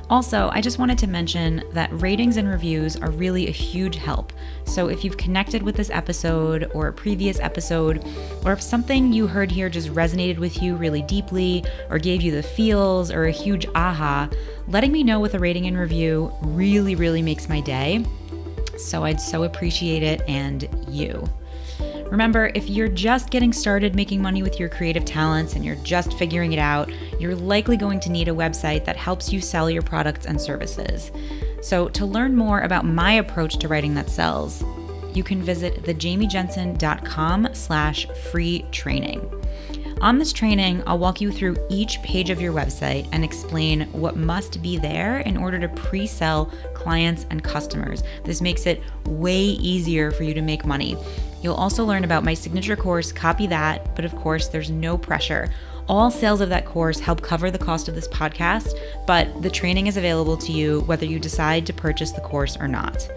Also, 0.10 0.50
I 0.52 0.60
just 0.60 0.78
wanted 0.78 0.98
to 0.98 1.08
mention 1.08 1.64
that 1.72 1.90
ratings 2.02 2.36
and 2.36 2.50
reviews 2.50 2.98
are 2.98 3.12
really 3.12 3.48
a 3.48 3.52
huge 3.52 3.96
help. 3.96 4.34
So 4.66 4.90
if 4.90 5.06
you've 5.06 5.16
connected 5.16 5.64
with 5.64 5.78
this 5.78 5.90
episode 5.90 6.70
or 6.74 6.90
a 6.90 6.94
previous 6.94 7.40
episode, 7.40 8.06
or 8.44 8.52
if 8.52 8.62
something 8.62 9.14
you 9.14 9.26
heard 9.26 9.50
here 9.50 9.70
just 9.70 9.88
resonated 9.92 10.38
with 10.38 10.62
you 10.62 10.76
really 10.76 11.04
deeply 11.04 11.64
or 11.90 11.98
gave 11.98 12.22
you 12.22 12.34
the 12.34 12.44
feels 12.44 13.10
or 13.10 13.24
a 13.24 13.32
huge 13.32 13.66
aha, 13.74 14.30
letting 14.68 14.92
me 14.92 15.02
know 15.02 15.22
with 15.22 15.36
a 15.36 15.40
rating 15.40 15.68
and 15.68 15.78
review 15.78 16.30
really, 16.42 16.96
really 16.96 17.22
makes 17.22 17.48
my 17.48 17.62
day. 17.62 18.06
So 18.78 19.06
I'd 19.06 19.22
so 19.22 19.44
appreciate 19.44 20.04
it 20.04 20.22
and 20.28 20.68
you. 20.90 21.26
Remember, 22.14 22.52
if 22.54 22.70
you're 22.70 22.90
just 22.90 23.32
getting 23.32 23.52
started 23.52 23.96
making 23.96 24.22
money 24.22 24.44
with 24.44 24.60
your 24.60 24.70
creative 24.70 25.04
talents 25.04 25.56
and 25.56 25.66
you're 25.66 25.78
just 25.78 26.14
figuring 26.14 26.54
it 26.54 26.60
out, 26.60 26.92
you're 27.20 27.36
likely 27.36 27.76
going 27.76 28.00
to 28.02 28.12
need 28.12 28.28
a 28.28 28.32
website 28.32 28.86
that 28.86 28.96
helps 28.96 29.34
you 29.34 29.42
sell 29.42 29.68
your 29.68 29.82
products 29.82 30.28
and 30.28 30.40
services. 30.40 31.12
So, 31.64 31.90
to 31.90 32.06
learn 32.06 32.36
more 32.36 32.62
about 32.62 32.86
my 32.86 33.14
approach 33.14 33.58
to 33.58 33.68
writing 33.68 33.96
that 33.96 34.12
sells, 34.12 34.64
you 35.16 35.24
can 35.24 35.42
visit 35.42 35.82
thejamiejensen.com 35.86 37.48
slash 37.54 38.06
free 38.32 38.64
training. 38.72 39.28
On 40.00 40.20
this 40.20 40.34
training, 40.34 40.84
I'll 40.86 41.00
walk 41.00 41.20
you 41.20 41.32
through 41.32 41.58
each 41.72 42.00
page 42.04 42.30
of 42.30 42.40
your 42.40 42.54
website 42.54 43.10
and 43.12 43.24
explain 43.24 43.88
what 43.92 44.18
must 44.18 44.62
be 44.62 44.78
there 44.78 45.22
in 45.22 45.36
order 45.36 45.58
to 45.60 45.68
pre 45.68 46.06
sell 46.06 46.52
clients 46.76 47.26
and 47.32 47.44
customers. 47.44 48.04
This 48.24 48.40
makes 48.40 48.68
it 48.68 48.84
way 49.06 49.42
easier 49.42 50.12
for 50.12 50.22
you 50.22 50.36
to 50.36 50.42
make 50.44 50.64
money. 50.64 50.96
You'll 51.44 51.56
also 51.56 51.84
learn 51.84 52.06
about 52.06 52.24
my 52.24 52.34
signature 52.34 52.78
course, 52.78 53.12
Copy 53.12 53.48
That, 53.48 53.96
but 53.96 54.06
of 54.06 54.16
course, 54.16 54.48
there's 54.48 54.72
no 54.72 54.98
pressure. 54.98 55.54
All 55.90 56.10
sales 56.10 56.40
of 56.40 56.48
that 56.50 56.66
course 56.66 57.00
help 57.00 57.22
cover 57.22 57.52
the 57.52 57.58
cost 57.58 57.90
of 57.90 57.96
this 57.96 58.08
podcast, 58.08 58.80
but 59.06 59.42
the 59.42 59.50
training 59.50 59.88
is 59.88 59.98
available 59.98 60.38
to 60.38 60.54
you 60.54 60.80
whether 60.82 61.06
you 61.06 61.20
decide 61.20 61.66
to 61.66 61.74
purchase 61.74 62.12
the 62.12 62.22
course 62.22 62.56
or 62.56 62.70
not. 62.70 63.10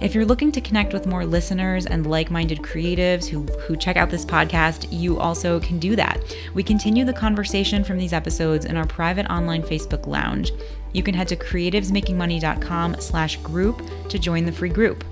If 0.00 0.14
you're 0.14 0.24
looking 0.24 0.50
to 0.52 0.60
connect 0.60 0.92
with 0.92 1.06
more 1.06 1.24
listeners 1.24 1.86
and 1.86 2.06
like 2.06 2.30
minded 2.30 2.58
creatives 2.58 3.26
who, 3.26 3.42
who 3.42 3.76
check 3.76 3.96
out 3.96 4.10
this 4.10 4.24
podcast, 4.24 4.88
you 4.90 5.20
also 5.20 5.60
can 5.60 5.78
do 5.78 5.94
that. 5.94 6.20
We 6.54 6.62
continue 6.62 7.04
the 7.04 7.12
conversation 7.12 7.84
from 7.84 7.98
these 7.98 8.14
episodes 8.14 8.64
in 8.64 8.76
our 8.76 8.86
private 8.86 9.30
online 9.30 9.62
Facebook 9.62 10.06
lounge. 10.06 10.52
You 10.92 11.02
can 11.02 11.14
head 11.14 11.28
to 11.28 11.36
creativesmakingmoney.com 11.36 12.96
slash 12.98 13.36
group 13.36 13.82
to 14.08 14.18
join 14.18 14.46
the 14.46 14.52
free 14.52 14.70
group. 14.70 15.04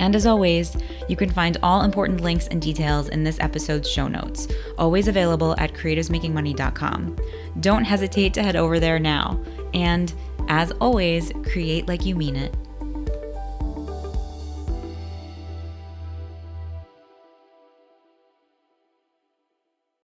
And 0.00 0.16
as 0.16 0.26
always, 0.26 0.76
you 1.08 1.14
can 1.14 1.30
find 1.30 1.58
all 1.62 1.82
important 1.82 2.22
links 2.22 2.48
and 2.48 2.60
details 2.60 3.08
in 3.10 3.22
this 3.22 3.38
episode's 3.38 3.88
show 3.88 4.08
notes, 4.08 4.48
always 4.78 5.06
available 5.06 5.54
at 5.58 5.74
creativesmakingmoney.com. 5.74 7.16
Don't 7.60 7.84
hesitate 7.84 8.34
to 8.34 8.42
head 8.42 8.56
over 8.56 8.80
there 8.80 8.98
now. 8.98 9.40
And 9.74 10.12
as 10.48 10.72
always, 10.80 11.30
create 11.44 11.86
like 11.86 12.04
you 12.04 12.16
mean 12.16 12.34
it 12.34 12.56